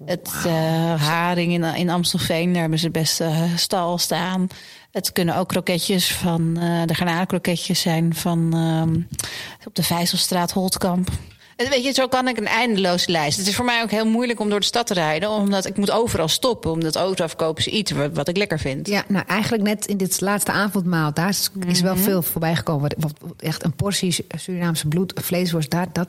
Het 0.04 0.30
eh, 0.46 1.02
haring 1.02 1.52
in, 1.52 1.64
in 1.64 1.90
Amstelveen, 1.90 2.52
daar 2.52 2.60
hebben 2.60 2.78
ze 2.78 2.90
best 2.90 3.20
eh, 3.20 3.42
stal 3.56 3.98
staan. 3.98 4.48
Het 4.90 5.12
kunnen 5.12 5.36
ook 5.36 5.48
kroketjes 5.48 6.14
van... 6.14 6.56
eh, 6.60 6.82
de 6.86 6.94
garnalenkroketjes 6.94 7.80
zijn 7.80 8.14
van... 8.14 8.54
ehm, 8.54 9.24
op 9.66 9.74
de 9.74 9.82
Vijzelstraat, 9.82 10.52
Holtkamp. 10.52 11.08
Weet 11.56 11.84
je, 11.84 11.92
zo 11.92 12.08
kan 12.08 12.28
ik 12.28 12.36
een 12.36 12.46
eindeloze 12.46 13.10
lijst. 13.10 13.38
Het 13.38 13.46
is 13.46 13.56
voor 13.56 13.64
mij 13.64 13.82
ook 13.82 13.90
heel 13.90 14.06
moeilijk 14.06 14.40
om 14.40 14.48
door 14.48 14.60
de 14.60 14.66
stad 14.66 14.86
te 14.86 14.94
rijden, 14.94 15.30
omdat 15.30 15.66
ik 15.66 15.76
moet 15.76 15.90
overal 15.90 16.28
stoppen. 16.28 16.70
Omdat 16.70 16.96
autoafkopen 16.96 17.66
is 17.66 17.72
iets 17.72 17.90
wat, 17.90 18.10
wat 18.12 18.28
ik 18.28 18.36
lekker 18.36 18.58
vind. 18.58 18.88
Ja, 18.88 19.04
nou 19.08 19.24
eigenlijk 19.26 19.62
net 19.62 19.86
in 19.86 19.96
dit 19.96 20.20
laatste 20.20 20.52
avondmaal, 20.52 21.14
daar 21.14 21.28
is, 21.28 21.50
is 21.66 21.80
wel 21.80 21.96
veel 21.96 22.22
voorbij 22.22 22.56
gekomen. 22.56 22.94
Wat, 22.98 23.12
echt 23.38 23.64
een 23.64 23.74
portie 23.74 24.26
Surinaamse 24.36 24.88
bloed, 24.88 25.12
vleesworst, 25.16 25.70
daar, 25.70 25.86
dat 25.92 26.08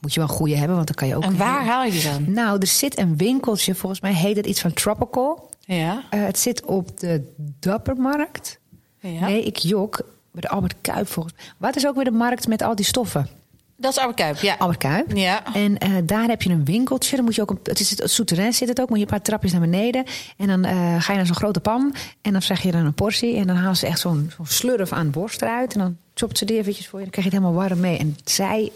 moet 0.00 0.14
je 0.14 0.20
wel 0.20 0.28
een 0.28 0.34
goede 0.34 0.56
hebben, 0.56 0.74
want 0.76 0.86
dan 0.86 0.96
kan 0.96 1.08
je 1.08 1.16
ook. 1.16 1.22
En 1.22 1.36
waar 1.36 1.64
haal 1.64 1.84
je 1.84 1.90
die 1.90 2.02
dan? 2.02 2.32
Nou, 2.32 2.58
er 2.58 2.66
zit 2.66 2.98
een 2.98 3.16
winkeltje, 3.16 3.74
volgens 3.74 4.00
mij 4.00 4.14
heet 4.14 4.36
het 4.36 4.46
iets 4.46 4.60
van 4.60 4.72
Tropical. 4.72 5.50
Ja. 5.60 6.02
Eh, 6.10 6.24
het 6.24 6.38
zit 6.38 6.64
op 6.64 7.00
de 7.00 7.32
Dappermarkt. 7.60 8.58
ja. 9.00 9.26
Nee, 9.26 9.42
ik 9.42 9.56
jok. 9.56 10.00
Bij 10.30 10.40
de 10.40 10.48
Albert 10.48 10.74
Kuip 10.80 11.08
volgens 11.08 11.34
mij. 11.34 11.44
Wat 11.56 11.76
is 11.76 11.86
ook 11.86 11.94
weer 11.94 12.04
de 12.04 12.10
markt 12.10 12.48
met 12.48 12.62
al 12.62 12.74
die 12.74 12.84
stoffen? 12.84 13.28
Dat 13.76 13.92
is 13.92 13.98
Albert 13.98 14.16
Kuip, 14.16 14.36
ja. 14.36 14.56
Albert 14.58 14.78
Kuip. 14.78 15.16
Ja. 15.16 15.54
En 15.54 15.78
eh, 15.78 15.90
daar 16.04 16.28
heb 16.28 16.42
je 16.42 16.50
een 16.50 16.64
winkeltje. 16.64 17.16
Dan 17.16 17.24
moet 17.24 17.34
je 17.34 17.42
ook 17.42 17.56
het 17.62 17.80
is 17.80 17.90
het 17.90 18.10
souterrain 18.10 18.52
zit 18.52 18.68
het 18.68 18.80
ook. 18.80 18.88
Moet 18.88 18.98
je 18.98 19.04
een 19.04 19.10
paar 19.10 19.22
trapjes 19.22 19.52
naar 19.52 19.60
beneden. 19.60 20.04
En 20.36 20.46
dan 20.46 20.64
eh, 20.64 20.72
ga 21.02 21.12
je 21.12 21.16
naar 21.16 21.26
zo'n 21.26 21.34
grote 21.34 21.60
pan. 21.60 21.94
En 22.22 22.32
dan 22.32 22.42
zeg 22.42 22.62
je 22.62 22.70
dan 22.70 22.84
een 22.84 22.94
portie. 22.94 23.36
En 23.36 23.46
dan 23.46 23.56
halen 23.56 23.76
ze 23.76 23.86
echt 23.86 24.00
zo'n 24.00 24.30
zo'n 24.36 24.46
slurf 24.46 24.92
aan 24.92 25.12
worst 25.12 25.42
eruit. 25.42 25.72
En 25.72 25.78
dan 25.78 25.96
chopt 26.14 26.38
ze 26.38 26.44
die 26.44 26.58
eventjes 26.58 26.88
voor 26.88 26.98
je. 26.98 27.04
Dan 27.04 27.12
krijg 27.12 27.26
je 27.26 27.34
het 27.34 27.42
helemaal 27.42 27.68
warm 27.68 27.80
mee. 27.80 27.98
En 27.98 28.16
zij... 28.24 28.72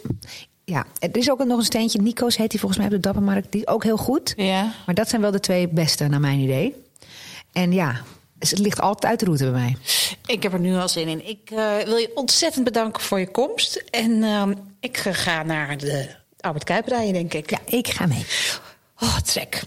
Ja, 0.65 0.87
er 0.99 1.17
is 1.17 1.31
ook 1.31 1.45
nog 1.45 1.59
een 1.59 1.65
steentje. 1.65 2.01
Nico's 2.01 2.37
heet 2.37 2.51
die 2.51 2.61
volgens 2.61 2.81
mij 2.81 2.89
op 2.89 2.95
de 2.95 3.01
Dappermarkt. 3.01 3.53
Die 3.53 3.61
is 3.61 3.67
ook 3.67 3.85
heel 3.85 3.97
goed. 3.97 4.33
Ja. 4.37 4.73
Maar 4.87 4.95
dat 4.95 5.09
zijn 5.09 5.21
wel 5.21 5.31
de 5.31 5.41
twee 5.41 5.69
beste, 5.69 6.09
naar 6.09 6.21
mijn 6.21 6.39
idee. 6.39 6.75
En 7.53 7.73
ja, 7.73 8.01
het 8.49 8.59
ligt 8.59 8.81
altijd 8.81 9.05
uit 9.05 9.19
de 9.19 9.25
route 9.25 9.45
bij 9.45 9.53
mij. 9.53 9.77
Ik 10.27 10.43
heb 10.43 10.53
er 10.53 10.61
nu 10.61 10.77
al 10.77 10.89
zin 10.89 11.09
in. 11.09 11.29
Ik 11.29 11.51
eh, 11.51 11.79
wil 11.79 11.97
je 11.97 12.11
ontzettend 12.15 12.65
bedanken 12.65 13.03
voor 13.03 13.19
je 13.19 13.31
komst. 13.31 13.85
En 13.91 14.23
ehm, 14.23 14.55
ik 14.81 14.97
ga 14.97 15.43
naar 15.43 15.79
de 15.79 16.09
Albert 16.41 16.65
Kuip 16.65 16.87
rijden, 16.87 17.13
denk 17.13 17.35
ik. 17.35 17.51
Ja, 17.51 17.59
ik 17.65 17.89
ga 17.89 18.07
mee. 18.07 18.27
Oh, 19.01 19.19
trek. 19.19 19.63